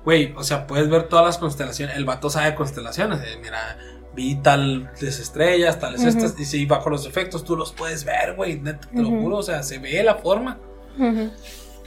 güey, 0.06 0.34
o 0.38 0.44
sea, 0.44 0.66
puedes 0.68 0.88
ver 0.90 1.04
todas 1.10 1.26
las 1.26 1.38
constelaciones. 1.40 1.98
El 1.98 2.06
vato 2.06 2.30
sabe 2.30 2.54
constelaciones. 2.56 3.20
eh, 3.22 3.38
mira, 3.42 3.58
vi 4.16 4.36
tal 4.36 4.90
estrellas, 5.02 5.80
tales 5.80 6.02
Ujú. 6.02 6.10
estas. 6.10 6.36
Dice, 6.36 6.58
y 6.58 6.66
bajo 6.66 6.90
los 6.90 7.06
efectos 7.06 7.44
tú 7.44 7.56
los 7.56 7.72
puedes 7.72 8.04
ver, 8.06 8.36
güey. 8.36 8.60
Neta, 8.60 8.88
te 8.94 9.02
lo 9.02 9.10
Ujú. 9.10 9.22
juro. 9.22 9.38
O 9.38 9.44
sea, 9.44 9.64
se 9.64 9.80
ve 9.80 10.04
la 10.04 10.16
forma. 10.16 10.60
Ujú. 10.98 11.30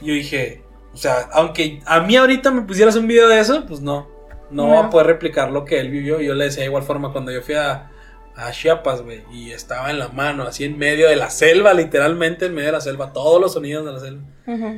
Y 0.01 0.07
yo 0.07 0.13
dije, 0.13 0.63
o 0.93 0.97
sea, 0.97 1.29
aunque 1.31 1.81
a 1.85 1.99
mí 2.01 2.15
ahorita 2.15 2.51
me 2.51 2.61
pusieras 2.63 2.95
un 2.95 3.07
video 3.07 3.27
de 3.27 3.39
eso, 3.39 3.65
pues 3.67 3.81
no. 3.81 4.07
No, 4.49 4.63
No. 4.63 4.69
voy 4.69 4.77
a 4.85 4.89
poder 4.89 5.07
replicar 5.07 5.51
lo 5.51 5.65
que 5.65 5.79
él 5.79 5.89
vivió. 5.89 6.21
Yo 6.21 6.33
le 6.33 6.45
decía 6.45 6.61
de 6.61 6.67
igual 6.67 6.83
forma 6.83 7.11
cuando 7.11 7.31
yo 7.31 7.41
fui 7.41 7.55
a, 7.55 7.91
a 8.35 8.51
Chiapas, 8.51 9.01
güey, 9.01 9.23
y 9.33 9.51
estaba 9.51 9.89
en 9.89 9.99
la 9.99 10.07
mano, 10.09 10.43
así 10.43 10.63
en 10.63 10.77
medio 10.77 11.09
de 11.09 11.15
la 11.17 11.29
selva, 11.29 11.73
literalmente 11.73 12.45
en 12.45 12.53
medio 12.53 12.67
de 12.67 12.71
la 12.73 12.81
selva, 12.81 13.11
todos 13.11 13.41
los 13.41 13.53
sonidos 13.53 13.85
de 13.85 13.91
la 13.91 13.99
selva. 13.99 14.23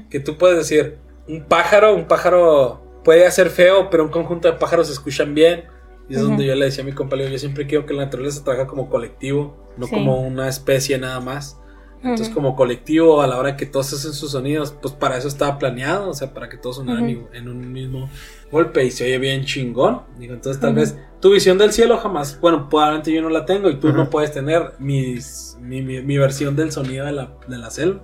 Que 0.10 0.20
tú 0.20 0.38
puedes 0.38 0.58
decir, 0.58 0.98
un 1.28 1.44
pájaro, 1.44 1.94
un 1.94 2.06
pájaro 2.08 3.02
puede 3.04 3.28
hacer 3.28 3.50
feo, 3.52 3.90
pero 3.92 4.04
un 4.04 4.10
conjunto 4.10 4.50
de 4.52 4.58
pájaros 4.58 4.88
se 4.88 4.94
escuchan 4.94 5.36
bien. 5.36 5.66
Y 6.10 6.14
es 6.16 6.20
Ujú. 6.22 6.30
donde 6.30 6.46
yo 6.46 6.56
le 6.56 6.66
decía 6.66 6.84
a 6.84 6.88
mi 6.88 6.94
compañero, 6.94 7.30
yo 7.30 7.38
siempre 7.40 7.68
quiero 7.68 7.86
que 7.86 7.94
la 7.94 8.06
naturaleza 8.06 8.44
trabaje 8.44 8.68
como 8.68 8.90
colectivo, 8.90 9.56
no 9.78 9.86
Sí. 9.86 9.94
como 9.94 10.22
una 10.22 10.48
especie 10.50 10.98
nada 10.98 11.20
más. 11.20 11.58
Entonces, 12.02 12.28
Ujú. 12.28 12.36
como 12.36 12.56
colectivo, 12.56 13.22
a 13.22 13.28
la 13.28 13.38
hora 13.38 13.58
que 13.58 13.66
todos 13.66 13.92
hacen 13.94 14.14
sus 14.14 14.32
sonidos, 14.32 14.74
pues 14.82 14.94
para 14.94 15.18
eso 15.18 15.28
estaba 15.28 15.60
planeado, 15.60 16.10
o 16.10 16.14
sea, 16.14 16.34
para 16.34 16.48
que 16.48 16.56
todos 16.58 16.78
sonaran 16.78 17.04
Ujú. 17.04 17.28
i- 17.34 17.38
en 17.38 17.50
un 17.50 17.74
mismo 17.74 18.10
golpe 18.52 18.86
y 18.86 18.92
se 18.92 19.04
oye 19.04 19.18
bien 19.18 19.44
chingón. 19.44 20.04
Digo, 20.18 20.34
entonces 20.34 20.62
tal 20.62 20.72
Ujú. 20.72 20.80
vez 20.80 20.98
tu 21.20 21.30
visión 21.32 21.58
del 21.58 21.74
cielo 21.74 21.98
jamás, 21.98 22.40
bueno, 22.40 22.70
probablemente 22.70 23.12
yo 23.12 23.22
no 23.22 23.28
la 23.30 23.46
tengo 23.46 23.70
y 23.70 23.76
tú 23.82 23.92
no 23.92 24.10
puedes 24.10 24.32
tener 24.32 24.76
mis, 24.80 25.58
mi, 25.60 25.82
mi- 25.82 26.02
mi 26.02 26.18
versión 26.18 26.56
del 26.56 26.72
sonido 26.72 27.06
de 27.06 27.12
la, 27.12 27.34
de 27.50 27.58
la 27.58 27.70
selva. 27.70 28.02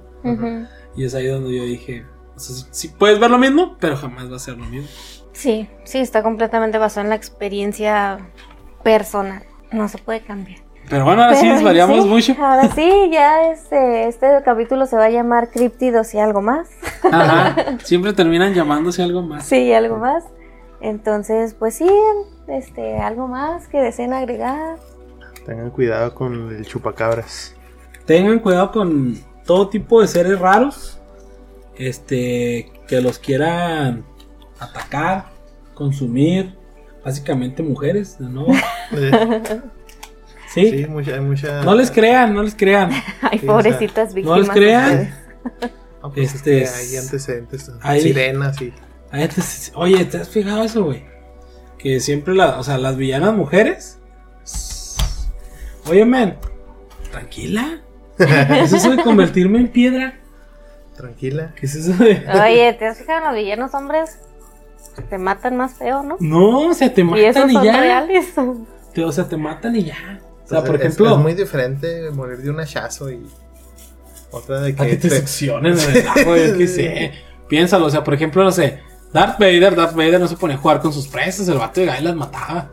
Y 0.98 1.06
es 1.06 1.16
ahí 1.16 1.28
donde 1.28 1.56
yo 1.56 1.64
dije, 1.64 2.06
o 2.36 2.40
sea, 2.40 2.54
sí, 2.56 2.66
sí 2.72 2.88
puedes 3.00 3.18
ver 3.20 3.32
lo 3.32 3.38
mismo, 3.38 3.78
pero 3.80 3.96
jamás 3.96 4.30
va 4.30 4.36
a 4.36 4.40
ser 4.40 4.58
lo 4.58 4.66
mismo. 4.66 4.90
Sí, 5.36 5.68
sí, 5.84 6.00
está 6.00 6.24
completamente 6.24 6.78
basado 6.78 7.04
en 7.04 7.10
la 7.10 7.16
experiencia 7.16 8.20
personal. 8.84 9.44
No 9.72 9.88
se 9.90 9.98
puede 9.98 10.22
cambiar. 10.22 10.60
Pero 10.90 11.04
bueno, 11.04 11.24
ahora 11.24 11.36
sí 11.36 11.48
desvariamos 11.48 12.04
sí, 12.04 12.10
mucho. 12.10 12.36
Ahora 12.40 12.70
sí, 12.74 13.10
ya 13.12 13.52
este, 13.52 14.08
este 14.08 14.28
capítulo 14.46 14.86
se 14.86 14.96
va 14.96 15.06
a 15.06 15.10
llamar 15.10 15.50
Críptidos 15.50 16.14
y 16.14 16.20
algo 16.20 16.42
más. 16.42 16.70
Ajá, 17.12 17.78
siempre 17.84 18.14
terminan 18.14 18.54
llamándose 18.54 19.04
algo 19.04 19.22
más. 19.22 19.46
Sí, 19.46 19.74
algo 19.74 19.98
más. 19.98 20.24
Entonces, 20.80 21.54
pues 21.54 21.76
sí, 21.76 21.90
este, 22.48 23.00
algo 23.00 23.28
más 23.28 23.68
que 23.68 23.80
deseen 23.80 24.14
agregar. 24.14 24.78
Tengan 25.46 25.72
cuidado 25.72 26.14
con 26.16 26.56
el 26.56 26.66
chupacabras. 26.66 27.56
Tengan 28.06 28.40
cuidado 28.40 28.72
con 28.72 29.18
todo 29.46 29.70
tipo 29.70 30.02
de 30.02 30.08
seres 30.08 30.40
raros. 30.40 31.00
Este, 31.78 32.72
que 32.88 33.02
los 33.02 33.20
quieran 33.20 34.06
atacar, 34.60 35.26
consumir. 35.74 36.56
Básicamente 37.04 37.62
mujeres, 37.62 38.18
de 38.18 38.26
nuevo. 38.28 38.54
Eh, 38.92 39.62
Sí. 40.54 40.70
sí, 40.72 40.88
mucha, 40.88 41.14
hay 41.16 41.20
mucha. 41.22 41.64
No 41.64 41.76
les 41.76 41.92
crean, 41.92 42.34
no 42.34 42.42
les 42.42 42.56
crean. 42.56 42.90
Ay, 43.22 43.40
Sí, 43.40 43.46
pobrecitas 43.46 44.10
No 44.10 44.16
víctimas. 44.16 44.40
les 44.40 44.50
crean. 44.50 45.16
No, 46.02 46.12
pues 46.12 46.30
es 46.30 46.36
Este 46.36 46.52
que 46.52 46.62
es- 46.64 46.76
hay 46.92 46.98
antecedentes. 46.98 47.72
hay- 47.82 48.02
Sirenas 48.02 48.62
y. 48.62 48.72
Oye, 49.76 50.06
¿te 50.06 50.18
has 50.18 50.30
fijado 50.30 50.64
eso, 50.64 50.84
güey? 50.86 51.04
Que 51.80 52.00
siempre 52.00 52.36
la, 52.36 52.60
o 52.60 52.64
sea, 52.64 52.78
las 52.78 52.96
villanas 52.96 53.34
mujeres. 53.34 53.98
Oye, 55.88 56.06
man, 56.06 56.38
tranquila. 57.12 57.80
¿Qué 58.18 58.24
es 58.64 58.74
eso 58.74 58.92
de 58.96 59.04
convertirme 59.04 59.60
en 59.60 59.68
piedra? 59.70 60.16
Tranquila. 60.96 61.54
¿Qué 61.56 61.66
es 61.66 61.76
eso 61.76 61.92
de.? 62.04 62.24
Oye, 62.44 62.74
¿te 62.78 62.86
has 62.88 62.98
fijado 62.98 63.20
en 63.20 63.26
los 63.26 63.36
villanos 63.36 63.74
hombres? 63.74 64.18
Te 65.10 65.18
matan 65.18 65.58
más 65.58 65.74
feo, 65.74 66.04
¿no? 66.04 66.18
No, 66.20 66.70
o 66.70 66.74
sea, 66.74 66.94
te 66.94 67.02
Y 67.02 67.26
esos 67.26 67.44
matan 67.46 67.50
y, 67.50 67.54
son 67.54 67.64
ya. 67.64 67.80
reales. 67.80 68.34
Te- 68.94 69.04
o 69.04 69.12
sea, 69.12 69.28
te 69.28 69.38
matan 69.38 69.76
y 69.76 69.84
ya. 69.86 70.22
O 70.46 70.48
sea, 70.48 70.60
Pues 70.60 70.64
por 70.72 70.76
es- 70.76 70.82
ejemplo, 70.82 71.12
Es, 71.12 71.18
muy 71.18 71.34
diferente 71.34 72.10
morir 72.12 72.38
de 72.40 72.50
un 72.50 72.60
hachazo 72.60 73.10
y. 73.12 73.26
Otra 74.32 74.62
de 74.62 74.72
a 74.72 74.76
que 74.76 74.90
que. 74.92 74.96
te 74.98 75.10
te- 75.10 75.16
seccionen 75.18 75.78
en 75.78 75.96
el 75.98 76.08
ajo, 76.08 76.36
yo 76.36 76.58
qué 76.58 76.68
sé. 76.68 77.12
Piénsalo, 77.50 77.86
o 77.86 77.90
sea, 77.90 78.04
por 78.04 78.14
ejemplo, 78.14 78.44
no 78.44 78.52
sé, 78.52 78.80
Darth 79.14 79.38
Vader, 79.40 79.76
Darth 79.76 79.96
Vader 79.96 80.20
no 80.20 80.28
se 80.28 80.36
ponía 80.38 80.56
a 80.56 80.60
jugar 80.60 80.82
con 80.82 80.92
sus 80.94 81.08
presas, 81.08 81.48
el 81.48 81.58
vato 81.58 81.80
de 81.82 81.88
Guy 81.88 82.02
las 82.02 82.16
mataba. 82.16 82.70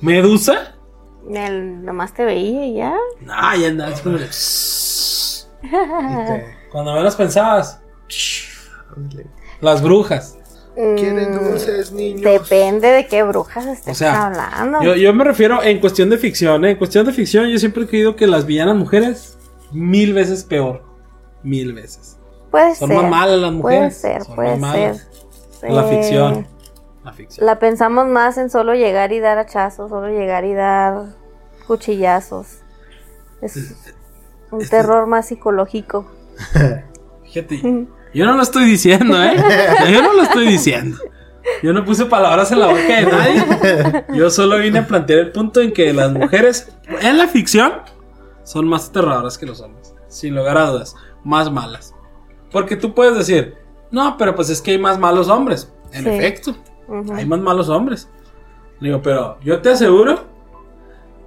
¿Medusa? 0.00 0.74
El, 1.32 1.84
nomás 1.84 2.12
te 2.14 2.24
veía 2.24 2.66
y 2.66 2.74
ya. 2.76 2.94
Nah, 3.20 3.54
ya 3.56 3.68
andabas 3.68 4.00
y 5.62 5.68
te- 5.68 6.56
Cuando 6.70 6.94
menos 6.94 7.14
pensabas, 7.16 7.80
las 9.60 9.82
brujas. 9.82 10.38
¿Quieren 10.74 11.32
Mm, 11.34 11.50
dulces, 11.50 11.92
niños? 11.92 12.22
Depende 12.22 12.88
de 12.88 13.06
qué 13.06 13.22
brujas 13.22 13.66
estés 13.66 13.92
O 13.92 13.94
sea, 13.98 14.26
hablando. 14.26 14.82
Yo, 14.82 14.94
yo 14.94 15.12
me 15.12 15.22
refiero 15.24 15.62
en 15.62 15.80
cuestión 15.80 16.08
de 16.08 16.16
ficción, 16.18 16.64
¿eh? 16.64 16.70
En 16.70 16.76
cuestión 16.78 17.04
de 17.04 17.12
ficción, 17.12 17.46
yo 17.48 17.58
siempre 17.58 17.84
he 17.84 17.86
creído 17.86 18.16
que 18.16 18.26
las 18.26 18.46
villanas 18.46 18.76
mujeres, 18.76 19.36
mil 19.70 20.14
veces 20.14 20.44
peor. 20.44 20.82
Mil 21.42 21.72
veces. 21.74 22.16
puede 22.50 22.74
Son 22.74 22.88
ser. 22.88 22.96
más 23.02 23.10
malas 23.10 23.38
las 23.40 23.52
Puede 23.60 23.76
mujeres. 23.76 23.96
ser, 23.96 24.22
son 24.24 24.34
puede 24.36 24.56
más 24.56 24.72
ser. 24.72 24.90
malas. 24.92 25.08
La 25.62 25.84
ficción. 25.84 26.46
La 27.04 27.12
ficción. 27.12 27.46
La 27.46 27.58
pensamos 27.58 28.06
más 28.06 28.38
en 28.38 28.48
solo 28.48 28.74
llegar 28.74 29.12
y 29.12 29.20
dar 29.20 29.38
hachazos, 29.38 29.90
solo 29.90 30.08
llegar 30.08 30.44
y 30.44 30.54
dar 30.54 31.04
cuchillazos. 31.66 32.58
Es 33.40 33.56
un 34.50 34.60
este- 34.62 34.76
terror 34.76 35.06
más 35.06 35.26
psicológico. 35.26 36.06
Fíjate, 37.24 37.86
yo 38.14 38.26
no 38.26 38.34
lo 38.34 38.42
estoy 38.42 38.64
diciendo, 38.64 39.22
¿eh? 39.22 39.36
Yo 39.92 40.02
no 40.02 40.12
lo 40.14 40.22
estoy 40.22 40.46
diciendo. 40.46 40.98
Yo 41.62 41.72
no 41.72 41.84
puse 41.84 42.06
palabras 42.06 42.52
en 42.52 42.60
la 42.60 42.66
boca 42.68 42.80
de 42.80 43.02
nadie. 43.06 44.04
Yo 44.14 44.30
solo 44.30 44.58
vine 44.58 44.80
a 44.80 44.86
plantear 44.86 45.18
el 45.20 45.32
punto 45.32 45.60
en 45.60 45.72
que 45.72 45.92
las 45.92 46.12
mujeres 46.12 46.72
en 47.00 47.18
la 47.18 47.26
ficción 47.26 47.72
son 48.44 48.68
más 48.68 48.88
aterradoras 48.88 49.38
que 49.38 49.46
los 49.46 49.60
hombres. 49.60 49.94
Sin 50.08 50.34
lugar 50.34 50.56
a 50.58 50.66
dudas. 50.70 50.94
Más 51.24 51.50
malas. 51.50 51.94
Porque 52.50 52.76
tú 52.76 52.94
puedes 52.94 53.16
decir, 53.16 53.56
no, 53.90 54.16
pero 54.18 54.34
pues 54.34 54.50
es 54.50 54.60
que 54.60 54.72
hay 54.72 54.78
más 54.78 54.98
malos 54.98 55.28
hombres. 55.28 55.72
En 55.92 56.04
Sí. 56.04 56.10
efecto, 56.10 56.54
hay 57.14 57.24
más 57.26 57.40
malos 57.40 57.68
hombres. 57.68 58.08
Digo, 58.80 59.00
pero 59.02 59.38
yo 59.42 59.60
te 59.60 59.70
aseguro 59.70 60.24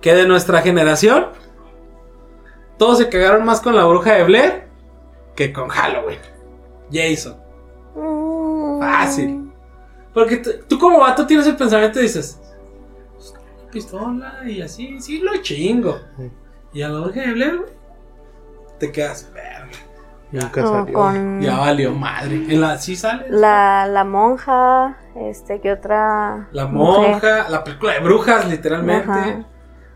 que 0.01 0.13
de 0.13 0.27
nuestra 0.27 0.61
generación, 0.61 1.27
todos 2.77 2.97
se 2.99 3.09
cagaron 3.09 3.45
más 3.45 3.61
con 3.61 3.75
la 3.75 3.86
bruja 3.86 4.13
de 4.13 4.23
Blair 4.23 4.67
que 5.36 5.51
con 5.53 5.69
Halloween. 5.69 6.19
Jason. 6.91 7.38
Mm. 7.95 8.79
Fácil. 8.79 9.51
Porque 10.13 10.38
tú, 10.38 10.79
como 10.79 10.99
vato 10.99 11.25
tienes 11.27 11.45
el 11.47 11.55
pensamiento 11.57 11.99
y 11.99 12.03
dices, 12.03 12.39
"Pues, 13.13 13.31
una 13.31 13.71
pistola 13.71 14.41
y 14.45 14.61
así, 14.61 14.99
sí 15.01 15.19
lo 15.19 15.36
chingo. 15.41 15.99
Y 16.73 16.81
a 16.81 16.89
la 16.89 16.99
bruja 17.01 17.21
de 17.21 17.33
Blair, 17.33 17.57
güey, 17.57 17.71
te 18.79 18.91
quedas, 18.91 19.29
verga. 19.33 19.67
Nunca 20.31 20.61
salió. 20.63 20.93
con 20.93 21.41
Ya 21.41 21.57
valió 21.59 21.91
madre. 21.93 22.36
En 22.36 22.59
la, 22.59 22.77
sí 22.77 22.95
sale. 22.95 23.25
la, 23.29 23.88
la 23.88 24.03
monja, 24.03 24.97
este, 25.15 25.61
¿qué 25.61 25.71
otra? 25.73 26.49
La 26.51 26.65
mujer? 26.65 27.11
monja, 27.11 27.49
la 27.49 27.63
película 27.63 27.93
de 27.93 27.99
brujas, 27.99 28.49
literalmente. 28.49 29.09
Ajá. 29.11 29.45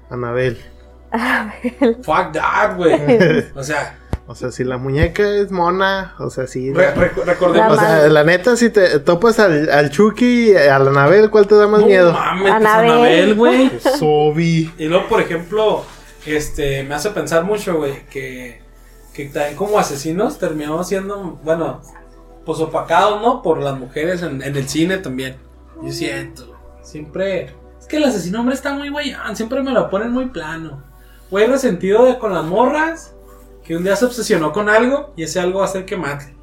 Anabel. 0.10 0.58
Fuck 2.04 2.32
that, 2.34 2.76
güey. 2.78 3.44
O 3.56 3.64
sea, 3.64 3.98
O 4.32 4.36
sea, 4.36 4.52
si 4.52 4.64
la 4.64 4.78
muñeca 4.78 5.28
es 5.28 5.50
mona, 5.52 6.14
o 6.20 6.30
sea, 6.30 6.46
sí. 6.46 6.72
re- 6.72 6.94
recordemos. 6.94 7.74
o 7.74 7.80
sea, 7.80 8.08
la 8.10 8.24
neta, 8.24 8.56
si 8.56 8.70
te 8.70 9.00
topas 9.00 9.40
al, 9.40 9.72
al 9.72 9.90
Chucky, 9.90 10.56
a 10.56 10.78
la 10.78 10.92
Anabel, 10.92 11.32
¿cuál 11.32 11.48
te 11.48 11.56
da 11.56 11.68
más 11.68 11.82
no 11.82 11.88
miedo? 11.88 12.14
mames, 12.14 12.42
pues, 12.44 12.54
Anabel. 12.54 13.34
Güey. 13.34 13.72
Sobi. 13.98 14.72
Y 14.78 14.86
luego, 14.86 15.08
por 15.08 15.20
ejemplo, 15.22 15.84
este, 16.28 16.84
me 16.84 16.94
hace 16.94 17.10
pensar 17.10 17.44
mucho, 17.44 17.78
güey, 17.78 18.06
que, 18.12 18.62
que 19.16 19.26
también 19.26 19.56
como 19.56 19.80
asesinos 19.80 20.38
terminamos 20.38 20.88
siendo, 20.88 21.40
bueno, 21.44 21.82
pues 22.46 22.60
opacados, 22.60 23.22
¿no? 23.24 23.42
Por 23.42 23.58
las 23.64 23.80
mujeres 23.80 24.22
en, 24.22 24.44
en 24.44 24.56
el 24.56 24.70
cine 24.70 24.98
también. 25.00 25.38
Yo 25.84 25.92
siento, 25.92 26.56
siempre 26.84 27.56
que 27.88 27.98
el 27.98 28.04
asesino 28.04 28.42
hombre 28.42 28.54
está 28.54 28.74
muy 28.74 28.90
guayán, 28.90 29.36
siempre 29.36 29.64
me 29.64 29.72
lo 29.72 29.90
ponen 29.90 30.12
muy 30.12 30.28
plano. 30.28 30.84
Güey 31.32 31.48
resentido 31.48 32.06
de, 32.06 32.20
con 32.20 32.32
las 32.36 32.44
morras, 32.46 33.16
que 33.70 33.78
un 33.78 33.84
día 33.84 33.96
se 33.96 34.04
obsesionó 34.06 34.52
con 34.52 34.68
algo 34.68 35.14
y 35.16 35.22
ese 35.22 35.40
algo 35.40 35.60
va 35.60 35.66
a 35.66 35.68
hacer 35.68 35.86
que 35.86 35.96
mate. 35.96 36.36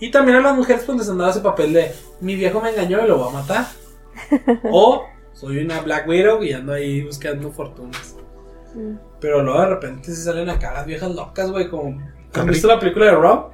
Y 0.00 0.10
también 0.10 0.38
a 0.38 0.40
las 0.40 0.56
mujeres 0.56 0.82
pues 0.84 0.98
les 0.98 1.08
andaba 1.08 1.30
ese 1.30 1.42
papel 1.42 1.72
de 1.72 1.94
mi 2.20 2.34
viejo 2.34 2.60
me 2.60 2.70
engañó 2.70 2.98
y 3.04 3.06
lo 3.06 3.18
voy 3.18 3.28
a 3.28 3.38
matar. 3.38 3.66
o 4.64 5.06
soy 5.32 5.58
una 5.58 5.80
Black 5.82 6.08
Widow 6.08 6.42
y 6.42 6.54
ando 6.54 6.72
ahí 6.72 7.04
buscando 7.04 7.52
fortunas. 7.52 8.16
Mm. 8.74 8.96
Pero 9.20 9.44
luego 9.44 9.60
de 9.60 9.66
repente 9.68 10.12
se 10.12 10.24
salen 10.24 10.50
acá 10.50 10.72
las 10.72 10.86
viejas 10.86 11.14
locas, 11.14 11.48
güey, 11.52 11.70
como... 11.70 12.02
¿Has 12.34 12.46
visto 12.46 12.66
la 12.66 12.80
película 12.80 13.06
de 13.06 13.12
Rob? 13.12 13.52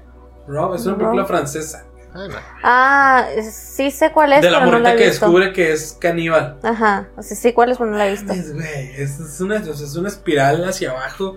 Rob 0.48 0.74
es 0.74 0.86
una 0.86 0.92
Rob. 0.92 0.98
película 1.00 1.26
francesa. 1.26 1.84
Ah, 2.14 2.28
no. 2.30 2.36
Ah, 2.62 3.26
sí 3.42 3.90
sé 3.90 4.10
cuál 4.10 4.32
es, 4.32 4.40
de 4.40 4.50
la 4.50 4.60
no 4.60 4.70
morrita 4.70 4.94
he 4.94 4.96
que 4.96 5.04
visto. 5.08 5.26
descubre 5.26 5.52
que 5.52 5.72
es 5.72 5.92
caníbal. 6.00 6.56
Ajá, 6.62 7.10
o 7.14 7.22
sea, 7.22 7.36
sí 7.36 7.52
cuál 7.52 7.72
es, 7.72 7.76
pero 7.76 7.90
no 7.90 7.98
la 7.98 8.06
he 8.08 8.12
visto. 8.12 8.28
Mames, 8.28 8.54
güey, 8.54 8.90
es, 8.96 9.20
es 9.20 9.38
una, 9.42 9.56
o 9.56 9.74
sea, 9.74 9.86
es 9.86 9.96
una 9.96 10.08
espiral 10.08 10.64
hacia 10.64 10.92
abajo 10.92 11.36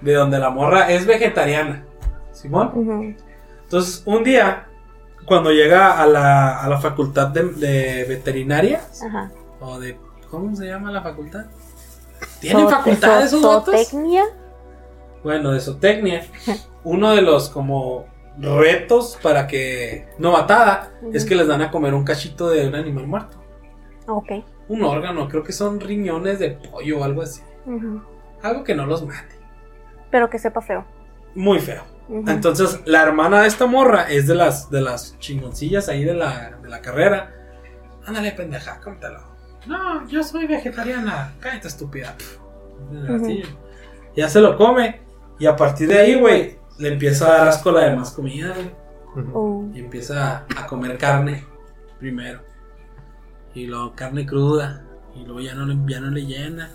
de 0.00 0.14
donde 0.14 0.38
la 0.38 0.50
morra 0.50 0.90
es 0.90 1.06
vegetariana. 1.06 1.84
¿Simón? 2.32 3.16
Entonces, 3.64 4.02
un 4.06 4.22
día, 4.24 4.66
cuando 5.26 5.50
llega 5.50 6.00
a 6.00 6.06
la, 6.06 6.60
a 6.60 6.68
la 6.68 6.78
facultad 6.78 7.28
de, 7.28 7.42
de 7.44 8.04
veterinaria, 8.08 8.80
Ajá. 9.06 9.30
o 9.60 9.78
de. 9.78 9.98
¿Cómo 10.30 10.54
se 10.54 10.66
llama 10.66 10.92
la 10.92 11.02
facultad? 11.02 11.46
¿Tienen 12.40 12.66
Zo- 12.66 12.70
facultad 12.70 13.20
zo- 13.22 13.24
esos. 13.24 13.42
Bueno, 15.24 15.52
de 15.52 15.60
zootecnia. 15.60 16.26
Uno 16.84 17.12
de 17.14 17.22
los 17.22 17.48
como 17.48 18.06
retos 18.38 19.18
para 19.22 19.46
que 19.48 20.06
no 20.18 20.30
matada 20.32 20.90
es 21.12 21.24
que 21.24 21.34
les 21.34 21.48
dan 21.48 21.60
a 21.60 21.70
comer 21.72 21.92
un 21.94 22.04
cachito 22.04 22.50
de 22.50 22.68
un 22.68 22.74
animal 22.74 23.06
muerto. 23.06 23.36
Ok. 24.06 24.30
Un 24.68 24.84
órgano, 24.84 25.28
creo 25.28 25.42
que 25.42 25.52
son 25.52 25.80
riñones 25.80 26.38
de 26.38 26.50
pollo 26.52 27.00
o 27.00 27.04
algo 27.04 27.22
así. 27.22 27.42
Algo 28.42 28.62
que 28.64 28.74
no 28.74 28.86
los 28.86 29.04
mate. 29.04 29.36
Pero 30.10 30.30
que 30.30 30.38
sepa 30.38 30.60
feo. 30.60 30.84
Muy 31.34 31.58
feo. 31.60 31.82
Entonces, 32.26 32.80
la 32.86 33.02
hermana 33.02 33.42
de 33.42 33.48
esta 33.48 33.66
morra 33.66 34.10
es 34.10 34.26
de 34.26 34.34
las, 34.34 34.70
de 34.70 34.80
las 34.80 35.18
chingoncillas 35.18 35.88
ahí 35.90 36.04
de 36.04 36.14
la, 36.14 36.58
de 36.62 36.68
la 36.68 36.80
carrera. 36.80 37.34
Ándale, 38.06 38.32
pendeja, 38.32 38.80
cómetelo. 38.80 39.20
No, 39.66 40.08
yo 40.08 40.22
soy 40.22 40.46
vegetariana. 40.46 41.34
Cállate, 41.40 41.68
estúpida. 41.68 42.14
Ya 44.16 44.28
se 44.28 44.40
lo 44.40 44.56
come. 44.56 45.00
Y 45.38 45.46
a 45.46 45.54
partir 45.54 45.88
de 45.88 45.98
ahí, 45.98 46.14
güey, 46.18 46.58
le 46.78 46.88
empieza 46.88 47.26
a 47.28 47.38
dar 47.38 47.48
asco 47.48 47.70
la 47.70 47.82
demás 47.84 48.10
comida, 48.10 48.54
güey. 48.54 48.70
Uh, 49.34 49.70
Y 49.74 49.80
empieza 49.80 50.44
a 50.56 50.66
comer 50.66 50.96
carne 50.98 51.44
primero. 51.98 52.40
Y 53.54 53.66
luego 53.66 53.94
carne 53.94 54.26
cruda. 54.26 54.84
Y 55.14 55.24
luego 55.24 55.40
ya 55.40 55.54
no, 55.54 55.66
le- 55.66 55.78
ya 55.92 56.00
no 56.00 56.10
le 56.10 56.24
llena. 56.26 56.70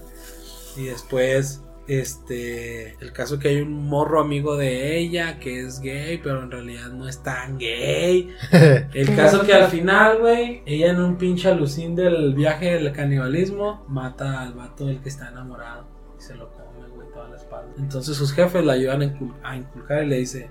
Y 0.76 0.86
después, 0.86 1.64
este, 1.88 2.94
el 3.04 3.12
caso 3.14 3.40
que 3.40 3.50
hay 3.50 3.62
un 3.62 3.72
morro 3.88 4.20
amigo 4.22 4.56
de 4.56 4.98
ella 4.98 5.40
que 5.40 5.62
es 5.62 5.80
gay, 5.80 6.18
pero 6.24 6.44
en 6.44 6.52
realidad 6.52 6.90
no 6.90 7.08
es 7.08 7.22
tan 7.24 7.58
gay. 7.58 8.30
El 8.94 9.16
caso 9.16 9.44
que 9.46 9.54
al 9.54 9.70
final, 9.70 10.20
güey, 10.20 10.62
ella 10.66 10.92
en 10.92 11.02
un 11.02 11.18
pinche 11.18 11.50
alucín 11.50 11.96
del 11.96 12.34
viaje 12.34 12.74
del 12.74 12.92
canibalismo, 12.94 13.86
mata 13.88 14.42
al 14.42 14.54
vato 14.54 14.86
del 14.86 15.02
que 15.02 15.10
está 15.10 15.30
enamorado. 15.30 15.86
Y 16.18 16.22
se 16.22 16.36
lo 16.36 16.50
come, 16.52 16.88
güey, 16.96 17.08
toda 17.12 17.30
la 17.30 17.38
espalda. 17.38 17.74
Entonces 17.78 18.16
sus 18.16 18.32
jefes 18.34 18.64
la 18.64 18.74
ayudan 18.74 19.02
a, 19.02 19.06
incul- 19.06 19.36
a 19.44 19.56
inculcar 19.58 20.04
y 20.04 20.08
le 20.08 20.18
dice, 20.18 20.50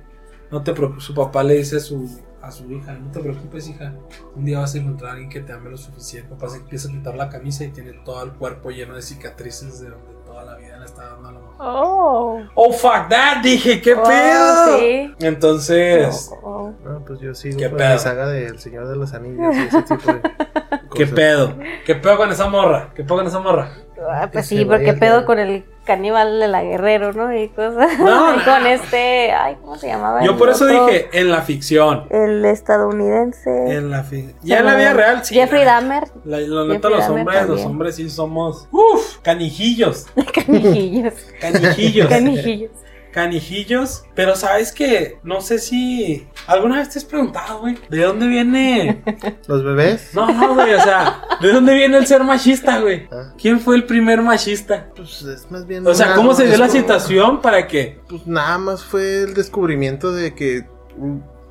no 0.51 0.62
te 0.62 0.72
preocupes, 0.72 1.05
su 1.05 1.14
papá 1.14 1.43
le 1.43 1.55
dice 1.57 1.76
a 1.76 1.80
su, 1.80 2.20
a 2.43 2.51
su 2.51 2.70
hija, 2.72 2.93
no 2.95 3.11
te 3.11 3.20
preocupes 3.20 3.68
hija, 3.68 3.95
un 4.35 4.45
día 4.45 4.59
vas 4.59 4.74
a 4.74 4.78
encontrar 4.78 5.11
a 5.11 5.12
alguien 5.14 5.30
que 5.30 5.41
te 5.41 5.53
ame 5.53 5.70
lo 5.70 5.78
suficiente. 5.78 6.28
Papá 6.28 6.51
se 6.51 6.59
empieza 6.59 6.89
a 6.89 6.93
quitar 6.93 7.14
la 7.14 7.28
camisa 7.30 7.64
y 7.64 7.68
tiene 7.68 7.93
todo 8.05 8.22
el 8.22 8.33
cuerpo 8.33 8.70
lleno 8.70 8.95
de 8.97 9.03
cicatrices 9.03 9.80
de 9.80 9.91
donde 9.91 10.11
toda 10.43 10.53
la 10.55 10.59
vida 10.59 10.76
le 10.78 10.84
está 10.84 11.03
dando 11.07 11.28
a 11.28 11.32
la 11.32 11.38
mujer. 11.38 11.57
Oh. 11.61 12.40
Oh, 12.55 12.72
fuck 12.72 13.09
that, 13.09 13.43
dije, 13.43 13.80
¿qué 13.80 13.95
Oh, 13.95 14.03
pedo? 14.03 14.78
sí. 14.78 15.14
Entonces, 15.20 16.30
Oh, 16.43 16.49
oh. 16.49 16.72
No, 16.88 17.05
pues 17.05 17.20
yo 17.20 17.34
sigo 17.34 17.59
¿Qué 17.59 17.68
con 17.68 17.78
pedo? 17.78 17.93
mi 17.93 17.99
saga 17.99 18.26
del 18.26 18.59
Señor 18.59 18.88
de 18.88 18.97
los 18.97 19.12
Anillos 19.14 19.55
y 19.57 19.61
ese 19.61 19.82
tipo 19.82 20.12
de 20.12 20.20
¿qué 20.95 21.07
pedo? 21.07 21.55
¿Qué 21.86 21.95
pedo 21.95 22.16
con 22.16 22.30
esa 22.30 22.49
morra? 22.49 22.90
¿Qué 22.95 23.05
pedo 23.05 23.16
con 23.18 23.26
esa 23.26 23.38
morra? 23.40 23.70
Ah, 24.11 24.28
pues 24.32 24.46
sí, 24.46 24.64
porque 24.64 24.92
pedo 24.94 25.24
con 25.24 25.38
el 25.38 25.64
caníbal 25.84 26.38
de 26.38 26.46
la 26.48 26.62
guerrero, 26.62 27.12
¿no? 27.12 27.36
Y 27.36 27.48
cosas. 27.48 27.98
No, 27.98 28.36
y 28.36 28.38
con 28.44 28.66
este. 28.66 29.32
Ay, 29.32 29.57
¿cómo 29.61 29.76
se 29.76 29.88
llamaba? 29.88 30.22
Yo 30.24 30.36
por 30.36 30.48
eso 30.50 30.64
otro? 30.64 30.86
dije, 30.86 31.09
en 31.12 31.30
la 31.30 31.42
ficción. 31.42 32.07
El 32.11 32.44
estadounidense. 32.44 33.50
En 33.74 33.90
la 33.90 34.03
fi- 34.05 34.34
Ya 34.42 34.61
en 34.61 34.66
la 34.66 34.74
vida 34.76 34.92
real, 34.92 35.24
sí. 35.24 35.34
Jeffrey 35.34 35.64
la- 35.64 35.74
Dahmer. 35.74 36.05
La, 36.24 36.38
la 36.38 36.64
neta, 36.72 36.88
los 36.90 37.09
hombres, 37.09 37.46
los 37.48 37.64
hombres 37.64 37.96
sí 37.96 38.09
somos. 38.11 38.68
Uf, 38.70 39.18
canijillos. 39.22 40.07
Canijillos. 40.34 41.14
Canijillos. 41.40 42.09
Canijillos. 42.09 42.70
Canijillos. 43.12 44.04
Pero 44.14 44.34
sabes 44.34 44.72
que, 44.72 45.18
no 45.22 45.40
sé 45.40 45.58
si. 45.58 46.26
¿Alguna 46.46 46.78
vez 46.78 46.90
te 46.90 46.98
has 46.98 47.04
preguntado, 47.04 47.60
güey? 47.60 47.78
¿De 47.88 48.02
dónde 48.02 48.26
viene? 48.26 49.02
¿Los 49.46 49.62
bebés? 49.62 50.10
No, 50.14 50.32
no, 50.32 50.54
güey, 50.54 50.74
o 50.74 50.82
sea, 50.82 51.22
¿de 51.40 51.52
dónde 51.52 51.74
viene 51.74 51.98
el 51.98 52.06
ser 52.06 52.24
machista, 52.24 52.80
güey? 52.80 53.08
Ah. 53.12 53.32
¿Quién 53.40 53.60
fue 53.60 53.76
el 53.76 53.84
primer 53.84 54.22
machista? 54.22 54.88
Pues 54.96 55.22
es 55.22 55.50
más 55.50 55.66
bien. 55.66 55.86
O 55.86 55.94
sea, 55.94 56.14
¿cómo 56.14 56.34
se 56.34 56.46
dio 56.46 56.58
la 56.58 56.68
situación 56.68 57.40
para 57.40 57.66
que 57.68 58.00
Pues 58.08 58.26
nada 58.26 58.58
más 58.58 58.82
fue 58.82 59.22
el 59.22 59.34
descubrimiento 59.34 60.12
de 60.12 60.34
que 60.34 60.66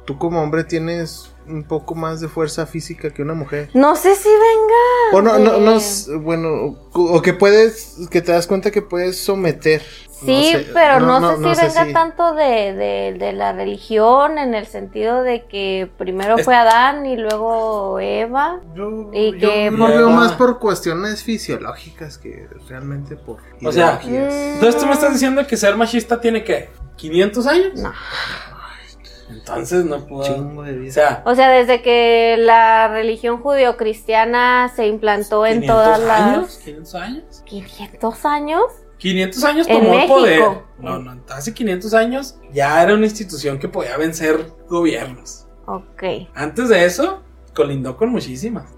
tú 0.05 0.17
como 0.17 0.41
hombre 0.41 0.63
tienes 0.63 1.30
un 1.51 1.63
poco 1.63 1.95
más 1.95 2.21
de 2.21 2.27
fuerza 2.27 2.65
física 2.65 3.09
que 3.11 3.21
una 3.21 3.33
mujer. 3.33 3.69
No 3.73 3.95
sé 3.95 4.15
si 4.15 4.29
venga. 4.29 5.13
O 5.13 5.21
no, 5.21 5.37
no, 5.39 5.57
no, 5.59 5.79
bueno, 6.21 6.77
o 6.93 7.21
que 7.21 7.33
puedes, 7.33 7.97
que 8.09 8.21
te 8.21 8.31
das 8.31 8.47
cuenta 8.47 8.71
que 8.71 8.81
puedes 8.81 9.19
someter. 9.23 9.81
Sí, 10.23 10.51
No 10.53 10.59
sé, 10.59 10.67
pero 10.71 10.99
no, 10.99 11.19
sé 11.19 11.37
si 11.37 11.55
sé 11.55 11.65
venga 11.67 11.85
si- 11.87 11.93
tanto 11.93 12.33
de, 12.35 12.73
de, 12.73 13.15
de 13.17 13.33
la 13.33 13.53
religión 13.53 14.37
en 14.37 14.53
el 14.53 14.67
sentido 14.67 15.23
de 15.23 15.47
que 15.47 15.89
primero 15.97 16.37
fue 16.37 16.53
Adán 16.55 17.07
y 17.07 17.17
luego 17.17 17.99
Eva. 17.99 18.59
Yo, 18.75 19.09
Y 19.13 19.31
yo 19.39 19.49
que 19.49 19.71
lo 19.71 19.77
por- 19.79 19.89
veo 19.89 20.09
más 20.11 20.33
por 20.33 20.59
cuestiones 20.59 21.23
fisiológicas 21.23 22.19
que 22.19 22.47
realmente 22.69 23.15
por 23.15 23.37
O 23.65 23.71
sea, 23.71 23.99
ideologías. 24.03 24.31
Mm. 24.33 24.53
Entonces 24.53 24.79
tú 24.79 24.85
me 24.85 24.93
estás 24.93 25.13
diciendo 25.13 25.47
que 25.47 25.57
ser 25.57 25.75
machista 25.75 26.21
tiene 26.21 26.43
que 26.43 26.69
500 26.97 27.47
años? 27.47 27.79
No. 27.81 27.91
Entonces 29.31 29.85
no 29.85 30.05
puedo. 30.05 30.23
Chingo 30.23 30.63
de 30.63 30.73
O 30.73 30.79
vida. 30.79 30.91
sea, 30.91 31.23
O 31.25 31.35
sea, 31.35 31.49
desde 31.49 31.81
que 31.81 32.35
la 32.37 32.87
religión 32.87 33.37
judio-cristiana 33.41 34.71
se 34.75 34.87
implantó 34.87 35.45
en 35.45 35.61
500 35.61 35.75
todas 35.75 35.99
las... 35.99 36.21
años, 36.21 36.57
500 36.63 36.95
años. 36.95 37.43
500 37.45 38.25
años. 38.25 38.63
500 38.97 39.43
años 39.43 39.67
En 39.67 39.79
tomó 39.81 39.99
el 39.99 40.07
poder. 40.07 40.43
No, 40.77 40.99
no, 40.99 41.21
hace 41.29 41.53
500 41.53 41.93
años 41.95 42.35
ya 42.53 42.81
era 42.83 42.93
una 42.93 43.05
institución 43.05 43.57
que 43.57 43.67
podía 43.67 43.97
vencer 43.97 44.45
gobiernos. 44.69 45.47
Ok. 45.65 46.03
Antes 46.35 46.69
de 46.69 46.85
eso, 46.85 47.23
colindó 47.55 47.97
con 47.97 48.09
muchísimas. 48.09 48.75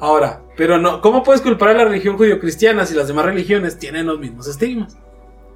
Ahora, 0.00 0.42
pero 0.56 0.78
no, 0.78 1.00
¿cómo 1.00 1.22
puedes 1.22 1.40
culpar 1.40 1.70
a 1.70 1.74
la 1.74 1.84
religión 1.84 2.16
judio-cristiana 2.16 2.84
si 2.84 2.94
las 2.94 3.08
demás 3.08 3.24
religiones 3.24 3.78
tienen 3.78 4.06
los 4.06 4.18
mismos 4.18 4.48
estigmas? 4.48 4.96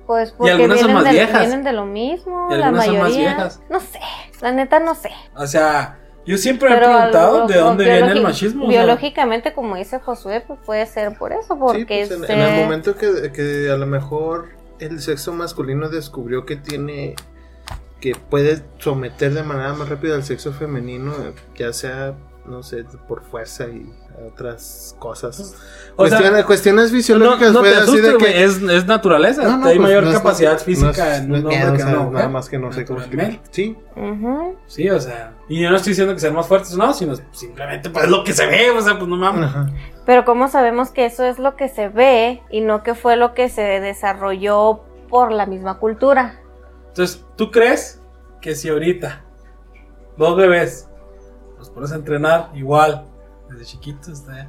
Pues 0.07 0.32
porque 0.32 0.52
algunas 0.52 0.78
son 0.80 0.88
vienen, 0.88 0.94
más 1.02 1.05
de, 1.05 1.18
viejas. 1.18 1.40
vienen 1.40 1.64
de 1.64 1.72
lo 1.72 1.86
mismo, 1.86 2.48
Y 2.50 2.57
la 2.57 2.66
algunas 2.66 2.86
son 2.86 2.98
mayoría. 2.98 3.02
más 3.02 3.16
viejas. 3.36 3.61
No 3.70 3.80
sé, 3.80 4.00
la 4.42 4.52
neta 4.52 4.80
no 4.80 4.94
sé. 4.94 5.11
O 5.36 5.46
sea, 5.46 5.98
yo 6.26 6.36
siempre 6.38 6.68
me 6.68 6.74
he 6.76 6.78
Pero 6.78 6.92
preguntado 6.92 7.38
lo- 7.40 7.46
de 7.46 7.59
dónde 7.59 7.84
viene 7.84 8.12
el 8.12 8.22
machismo. 8.22 8.66
o 8.66 8.70
sea, 8.70 8.82
Biológicamente, 8.84 9.52
como 9.55 9.76
dice 9.76 10.00
Josué, 10.00 10.42
pues 10.46 10.59
puede 10.64 10.84
ser 10.86 11.16
por 11.18 11.32
eso, 11.32 11.59
porque 11.59 12.07
Sí, 12.07 12.14
pues, 12.18 12.28
en, 12.30 12.40
en 12.40 12.48
el 12.48 12.62
momento 12.64 12.96
que, 12.96 13.32
que 13.32 13.70
a 13.70 13.76
lo 13.76 13.86
mejor 13.86 14.48
el 14.78 15.00
sexo 15.00 15.32
masculino 15.32 15.88
descubrió 15.88 16.44
que 16.44 16.57
tiene 16.57 17.14
que 18.00 18.14
puede 18.14 18.62
someter 18.78 19.32
de 19.32 19.42
manera 19.42 19.72
más 19.72 19.88
rápida 19.88 20.14
al 20.14 20.24
sexo 20.24 20.52
femenino, 20.52 21.12
ya 21.57 21.72
sea, 21.72 22.14
no 22.47 22.62
sé, 22.62 22.84
por 23.09 23.22
fuerza 23.22 23.66
y 23.66 23.90
otras 24.28 24.95
cosas. 24.99 25.55
O 25.97 26.07
sea, 26.07 26.18
cuestiones, 26.18 26.45
cuestiones 26.45 26.90
no, 26.92 26.97
fisiológicas, 26.99 27.53
no 27.53 27.61
pues, 27.61 27.72
te 27.72 27.78
así 27.78 27.90
asustes, 27.90 28.12
de 28.12 28.18
que 28.18 28.45
es, 28.45 28.62
es 28.62 28.86
naturaleza. 28.86 29.42
No, 29.42 29.57
no, 29.59 29.66
hay 29.66 29.76
pues, 29.76 29.88
mayor 29.88 30.05
no 30.05 30.11
es- 30.11 30.16
capacidad 30.18 30.53
no 30.53 30.59
física 30.59 31.16
es- 31.16 31.22
en 31.22 31.28
no 31.30 31.34
un 31.38 31.40
hombre 31.47 31.59
que 31.59 31.64
en 31.66 31.76
sea, 31.76 31.86
una 31.88 31.99
mujer. 31.99 32.12
Nada 32.14 32.28
más 32.28 32.49
que 32.49 32.59
no 32.59 32.72
sé 32.72 32.84
cómo. 32.84 33.01
Sí, 33.51 33.76
Sí, 34.66 34.90
o 34.90 35.01
sea. 35.01 35.32
Y 35.49 35.61
yo 35.62 35.70
no 35.70 35.76
estoy 35.76 35.90
diciendo 35.92 36.14
que 36.14 36.20
sean 36.20 36.34
más 36.34 36.47
fuertes, 36.47 36.76
no, 36.76 36.92
sino 36.95 37.14
simplemente 37.32 37.90
pues 37.90 38.09
lo 38.09 38.24
que 38.24 38.32
se 38.32 38.47
ve, 38.47 38.70
o 38.70 38.80
sea, 38.80 38.97
pues 38.99 39.09
no 39.09 39.16
mames. 39.16 39.45
Ajá. 39.45 39.66
Pero 40.07 40.24
¿cómo 40.24 40.49
sabemos 40.49 40.90
que 40.90 41.07
eso 41.07 41.24
es 41.24 41.38
lo 41.38 41.57
que 41.57 41.68
se 41.68 41.88
ve 41.88 42.42
y 42.51 42.61
no 42.61 42.82
que 42.82 42.95
fue 42.95 43.16
lo 43.16 43.34
que 43.34 43.49
se 43.49 43.62
desarrolló 43.80 44.82
por 45.09 45.32
la 45.32 45.47
misma 45.47 45.78
cultura? 45.78 46.40
Entonces, 46.88 47.24
¿tú 47.36 47.51
crees 47.51 48.01
que 48.40 48.55
si 48.55 48.68
ahorita 48.68 49.22
dos 50.16 50.36
bebés 50.36 50.88
los 51.64 51.70
pones 51.70 51.92
a 51.92 51.96
entrenar 51.96 52.50
igual, 52.54 53.06
desde 53.48 53.64
chiquitos 53.64 54.08
hasta 54.08 54.48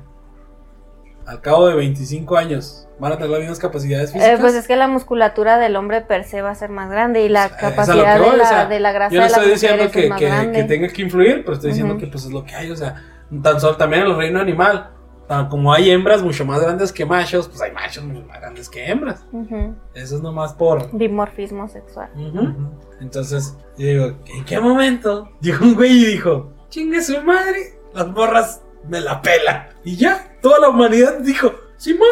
al 1.26 1.42
cabo 1.42 1.66
de 1.68 1.76
25 1.76 2.38
años, 2.38 2.88
van 3.00 3.14
a 3.14 3.16
tener 3.16 3.32
las 3.32 3.40
mismas 3.40 3.58
capacidades 3.60 4.12
físicas? 4.14 4.38
Eh, 4.38 4.42
pues 4.42 4.54
es 4.54 4.68
que 4.68 4.76
la 4.76 4.88
musculatura 4.88 5.58
del 5.58 5.76
hombre 5.76 6.02
per 6.02 6.24
se 6.24 6.42
va 6.44 6.52
a 6.52 6.56
ser 6.56 6.70
más 6.70 6.90
grande 6.92 7.24
y 7.24 7.30
la 7.30 7.46
Es 7.46 7.52
a 7.52 7.56
lo 7.56 7.60
capacidad 7.76 8.20
voy, 8.20 8.30
de, 8.32 8.38
la, 8.38 8.44
o 8.44 8.48
sea, 8.48 8.66
de 8.68 8.80
la 8.80 8.92
grasa 8.92 9.16
Yo 9.16 9.22
no 9.22 9.26
estoy 9.28 9.50
diciendo 9.50 9.90
que, 9.92 10.08
es 10.08 10.14
que- 10.14 10.52
que 10.52 10.64
tenga 10.66 10.88
que 10.90 11.02
influir, 11.02 11.42
pero 11.44 11.54
estoy 11.54 11.70
diciendo 11.72 11.94
Ujú. 11.96 12.02
que 12.02 12.08
pues 12.08 12.26
es 12.26 12.32
lo 12.32 12.44
que 12.44 12.54
hay, 12.54 12.70
o 12.70 12.76
sea, 12.76 13.02
tan 13.42 13.60
solo 13.60 13.76
también 13.76 14.04
en 14.04 14.10
el 14.12 14.18
reino 14.18 14.40
animal, 14.40 14.92
tan 15.28 15.50
como 15.50 15.74
hay 15.74 15.90
hembras 15.90 16.22
mucho 16.22 16.46
más 16.46 16.62
grandes 16.62 16.92
que 16.94 17.08
machos, 17.08 17.48
pues 17.48 17.60
hay 17.60 17.72
machos 17.72 18.04
mucho 18.04 18.24
más 18.28 18.40
grandes 18.40 18.70
que 18.70 18.86
hembras. 18.86 19.26
Ujú. 19.32 19.74
Eso 19.96 20.18
es 20.18 20.22
nomás 20.22 20.54
por. 20.54 20.96
Dimorfismo 20.96 21.68
sexual. 21.68 22.12
Ujú. 22.16 22.54
Entonces, 23.02 23.58
yo 23.80 23.88
digo, 23.88 24.06
¿en 24.28 24.46
qué 24.46 24.60
momento? 24.60 25.28
Llegó 25.42 25.66
un 25.66 25.74
güey 25.74 25.92
y 26.04 26.06
dijo, 26.06 26.52
chingue 26.76 27.02
su 27.02 27.22
madre, 27.22 27.80
las 27.94 28.08
morras 28.08 28.62
me 28.90 29.00
la 29.00 29.22
pelan. 29.22 29.70
Y 29.86 29.96
ya, 29.96 30.36
toda 30.42 30.60
la 30.60 30.68
humanidad 30.68 31.20
dijo, 31.20 31.54
Simón, 31.78 32.10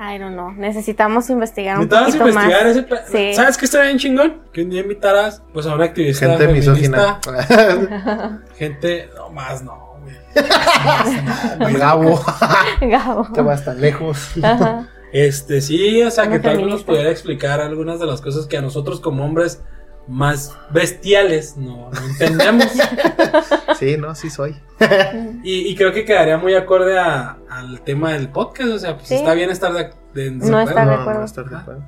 I 0.00 0.18
don't 0.18 0.32
know. 0.32 0.50
Necesitamos 0.50 1.30
investigar 1.30 1.78
un 1.78 1.88
poquito 1.88 2.26
investigar 2.26 2.64
más. 2.64 2.76
ese 2.76 3.30
Sí. 3.30 3.34
¿Sabes 3.36 3.56
qué 3.56 3.66
estaría 3.66 3.86
bien 3.86 3.98
chingón? 3.98 4.42
Que 4.52 4.62
un 4.62 4.70
día 4.70 4.80
invitarás 4.80 5.44
pues 5.52 5.66
a 5.66 5.74
una 5.76 5.84
activista 5.84 6.26
Gente 6.26 6.46
feminista, 6.46 6.72
misógina. 6.72 8.40
gente, 8.56 9.08
no 9.14 9.30
más 9.30 9.62
no, 9.62 10.00
güey. 10.02 10.16
Gabo, 11.78 12.20
Gabo. 12.80 13.28
te 13.32 13.40
vas 13.40 13.64
tan 13.64 13.80
lejos. 13.80 14.32
Ajá. 14.42 14.88
Este, 15.12 15.60
sí, 15.60 16.02
o 16.02 16.10
sea, 16.10 16.28
que 16.28 16.40
tal 16.40 16.56
vez 16.56 16.66
nos 16.66 16.82
pudiera 16.82 17.10
explicar 17.10 17.60
algunas 17.60 18.00
de 18.00 18.06
las 18.06 18.20
cosas 18.20 18.46
que 18.46 18.56
a 18.56 18.62
nosotros 18.62 18.98
como 18.98 19.24
hombres 19.24 19.62
más 20.08 20.56
bestiales 20.70 21.56
no, 21.56 21.90
no 21.90 22.00
entendemos. 22.06 22.66
Sí, 23.78 23.96
no, 23.96 24.14
sí 24.14 24.30
soy. 24.30 24.54
y, 25.42 25.68
y 25.68 25.74
creo 25.76 25.92
que 25.92 26.04
quedaría 26.04 26.36
muy 26.38 26.54
acorde 26.54 26.98
a- 26.98 27.38
al 27.50 27.80
tema 27.80 28.12
del 28.12 28.28
podcast, 28.28 28.70
o 28.70 28.78
sea, 28.78 28.94
pues 28.96 29.08
Sí. 29.08 29.14
está 29.14 29.34
bien 29.34 29.50
estar 29.50 29.72
de, 29.72 29.90
de- 30.14 30.26
en 30.28 30.38
No 30.38 30.60
estar 30.60 30.86
de 30.88 30.94
acuerdo. 30.94 31.20
no 31.20 31.24
estar 31.26 31.44
de 31.48 31.56
acuerdo. 31.56 31.82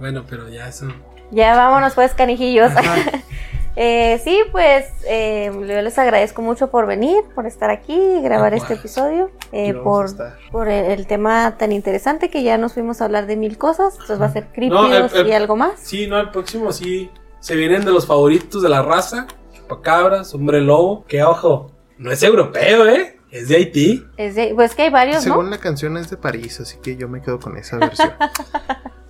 Bueno, 0.00 0.24
pero 0.28 0.48
ya 0.48 0.66
eso. 0.68 0.88
Ya 1.30 1.54
vámonos 1.56 1.94
pues, 1.94 2.12
canijillos. 2.14 2.72
Eh, 3.76 4.20
sí, 4.22 4.38
pues 4.52 4.86
eh, 5.04 5.50
yo 5.52 5.82
les 5.82 5.98
agradezco 5.98 6.42
mucho 6.42 6.70
por 6.70 6.86
venir, 6.86 7.24
por 7.34 7.44
estar 7.44 7.70
aquí 7.70 7.92
y 7.92 8.22
grabar 8.22 8.52
Ah, 8.52 8.56
este 8.56 8.68
pues. 8.68 8.78
episodio, 8.78 9.32
eh, 9.50 9.74
por, 9.74 10.10
por 10.52 10.68
el, 10.68 10.92
el 10.92 11.08
tema 11.08 11.56
tan 11.58 11.72
interesante 11.72 12.30
que 12.30 12.44
ya 12.44 12.56
nos 12.56 12.74
fuimos 12.74 13.00
a 13.00 13.06
hablar 13.06 13.26
de 13.26 13.34
mil 13.36 13.58
cosas. 13.58 13.94
Entonces 13.94 14.20
va 14.22 14.26
a 14.26 14.32
ser 14.32 14.46
No, 14.70 14.86
el- 14.94 15.26
y 15.26 15.32
algo 15.32 15.56
más. 15.56 15.80
Sí, 15.80 16.06
no, 16.06 16.20
el 16.20 16.30
próximo 16.30 16.70
sí. 16.70 17.10
Se 17.44 17.54
vienen 17.56 17.84
de 17.84 17.92
los 17.92 18.06
favoritos 18.06 18.62
de 18.62 18.70
la 18.70 18.80
raza. 18.80 19.26
Chupacabras, 19.54 20.34
hombre 20.34 20.62
lobo. 20.62 21.04
Que 21.06 21.22
ojo, 21.22 21.70
no 21.98 22.10
es 22.10 22.22
europeo, 22.22 22.88
¿eh? 22.88 23.18
Es 23.30 23.48
de 23.48 23.56
Haití. 23.56 24.02
Es 24.16 24.34
de- 24.34 24.52
pues 24.54 24.74
que 24.74 24.80
hay 24.84 24.90
varios, 24.90 25.22
Según 25.22 25.44
¿no? 25.44 25.50
la 25.50 25.58
canción 25.58 25.98
es 25.98 26.08
de 26.08 26.16
París, 26.16 26.58
así 26.60 26.78
que 26.82 26.96
yo 26.96 27.06
me 27.06 27.20
quedo 27.20 27.38
con 27.38 27.58
esa 27.58 27.76
versión. 27.76 28.12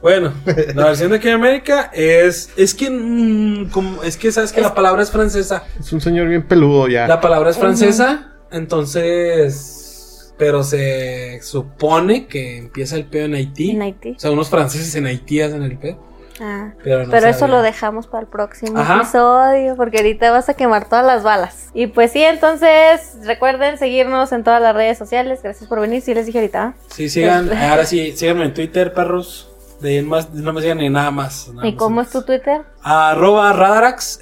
Bueno, 0.02 0.34
la 0.74 0.84
versión 0.86 1.12
de 1.12 1.16
aquí 1.16 1.28
en 1.28 1.34
América 1.34 1.90
es. 1.94 2.50
Es 2.58 2.74
que. 2.74 2.90
mm, 2.90 3.70
como, 3.70 4.02
es 4.02 4.18
que 4.18 4.32
sabes 4.32 4.52
que 4.52 4.60
la 4.60 4.74
palabra 4.74 5.02
es 5.02 5.10
francesa. 5.10 5.64
es 5.80 5.90
un 5.94 6.00
señor 6.02 6.28
bien 6.28 6.46
peludo 6.46 6.88
ya. 6.88 7.06
La 7.08 7.22
palabra 7.22 7.48
es 7.50 7.56
francesa. 7.56 8.34
Entonces. 8.50 10.34
Pero 10.36 10.62
se 10.62 11.40
supone 11.42 12.26
que 12.26 12.58
empieza 12.58 12.96
el 12.96 13.06
pedo 13.06 13.24
en 13.26 13.34
Haití. 13.34 13.70
En 13.70 13.80
Haití. 13.80 14.10
O 14.10 14.18
sea, 14.18 14.30
unos 14.32 14.50
franceses 14.50 14.94
en 14.96 15.06
Haití 15.06 15.40
hacen 15.40 15.62
el 15.62 15.78
pedo. 15.78 15.98
Ah. 16.40 16.72
Pero, 16.82 17.04
no 17.04 17.10
Pero 17.10 17.28
eso 17.28 17.46
lo 17.46 17.62
dejamos 17.62 18.06
para 18.08 18.22
el 18.22 18.26
próximo 18.28 18.78
Ajá. 18.80 18.96
episodio, 18.96 19.76
porque 19.76 19.98
ahorita 19.98 20.30
vas 20.32 20.48
a 20.48 20.54
quemar 20.54 20.88
todas 20.88 21.04
las 21.06 21.22
balas. 21.22 21.68
Y 21.74 21.86
pues 21.86 22.10
sí, 22.12 22.22
entonces 22.24 23.16
recuerden 23.24 23.78
seguirnos 23.78 24.32
en 24.32 24.42
todas 24.42 24.60
las 24.60 24.74
redes 24.74 24.98
sociales. 24.98 25.40
Gracias 25.42 25.68
por 25.68 25.80
venir, 25.80 26.02
sí 26.02 26.12
les 26.14 26.26
dije 26.26 26.38
ahorita. 26.38 26.74
Sí, 26.88 27.08
sigan. 27.08 27.50
Ahora 27.56 27.84
sí, 27.84 28.12
síganme 28.16 28.44
en 28.46 28.54
Twitter, 28.54 28.92
perros. 28.92 29.50
De 29.80 30.00
más, 30.02 30.30
no 30.32 30.52
me 30.52 30.60
sigan 30.62 30.78
ni 30.78 30.88
nada 30.88 31.10
más. 31.10 31.48
nada 31.52 31.66
¿Y 31.68 31.72
más. 31.72 31.78
cómo 31.78 32.00
es 32.00 32.08
tu 32.10 32.22
Twitter? 32.22 32.62
Arroba 32.82 33.52
Radarax, 33.52 34.18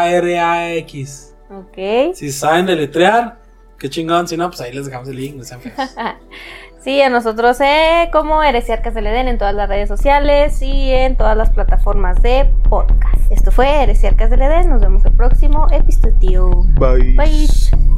R-A-D-A-R-A-X. 0.00 1.34
Ok. 1.50 2.14
Si 2.14 2.30
saben 2.30 2.66
deletrear, 2.66 3.38
qué 3.78 3.88
chingón. 3.90 4.28
Si 4.28 4.36
no, 4.36 4.48
pues 4.48 4.60
ahí 4.60 4.72
les 4.72 4.86
dejamos 4.86 5.08
el 5.08 5.16
link. 5.16 5.34
no 5.36 5.44
sean 5.44 5.60
feos. 5.60 5.74
Sí, 6.80 7.02
a 7.02 7.10
nosotros 7.10 7.60
eh, 7.60 8.08
como 8.10 8.42
Heresiarcas 8.42 8.94
del 8.94 9.06
Edén 9.06 9.28
en 9.28 9.36
todas 9.36 9.54
las 9.54 9.68
redes 9.68 9.86
sociales 9.86 10.62
y 10.62 10.90
en 10.90 11.14
todas 11.14 11.36
las 11.36 11.50
plataformas 11.50 12.22
de 12.22 12.50
podcast. 12.70 13.30
Esto 13.30 13.50
fue 13.50 13.82
Heresiarcas 13.82 14.30
del 14.30 14.40
Edén. 14.40 14.70
Nos 14.70 14.80
vemos 14.80 15.04
el 15.04 15.12
próximo 15.12 15.66
episodio. 15.70 16.64
Bye. 16.78 17.12
Bye. 17.16 17.48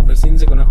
Persínense. 0.04 0.46
Bye. 0.46 0.66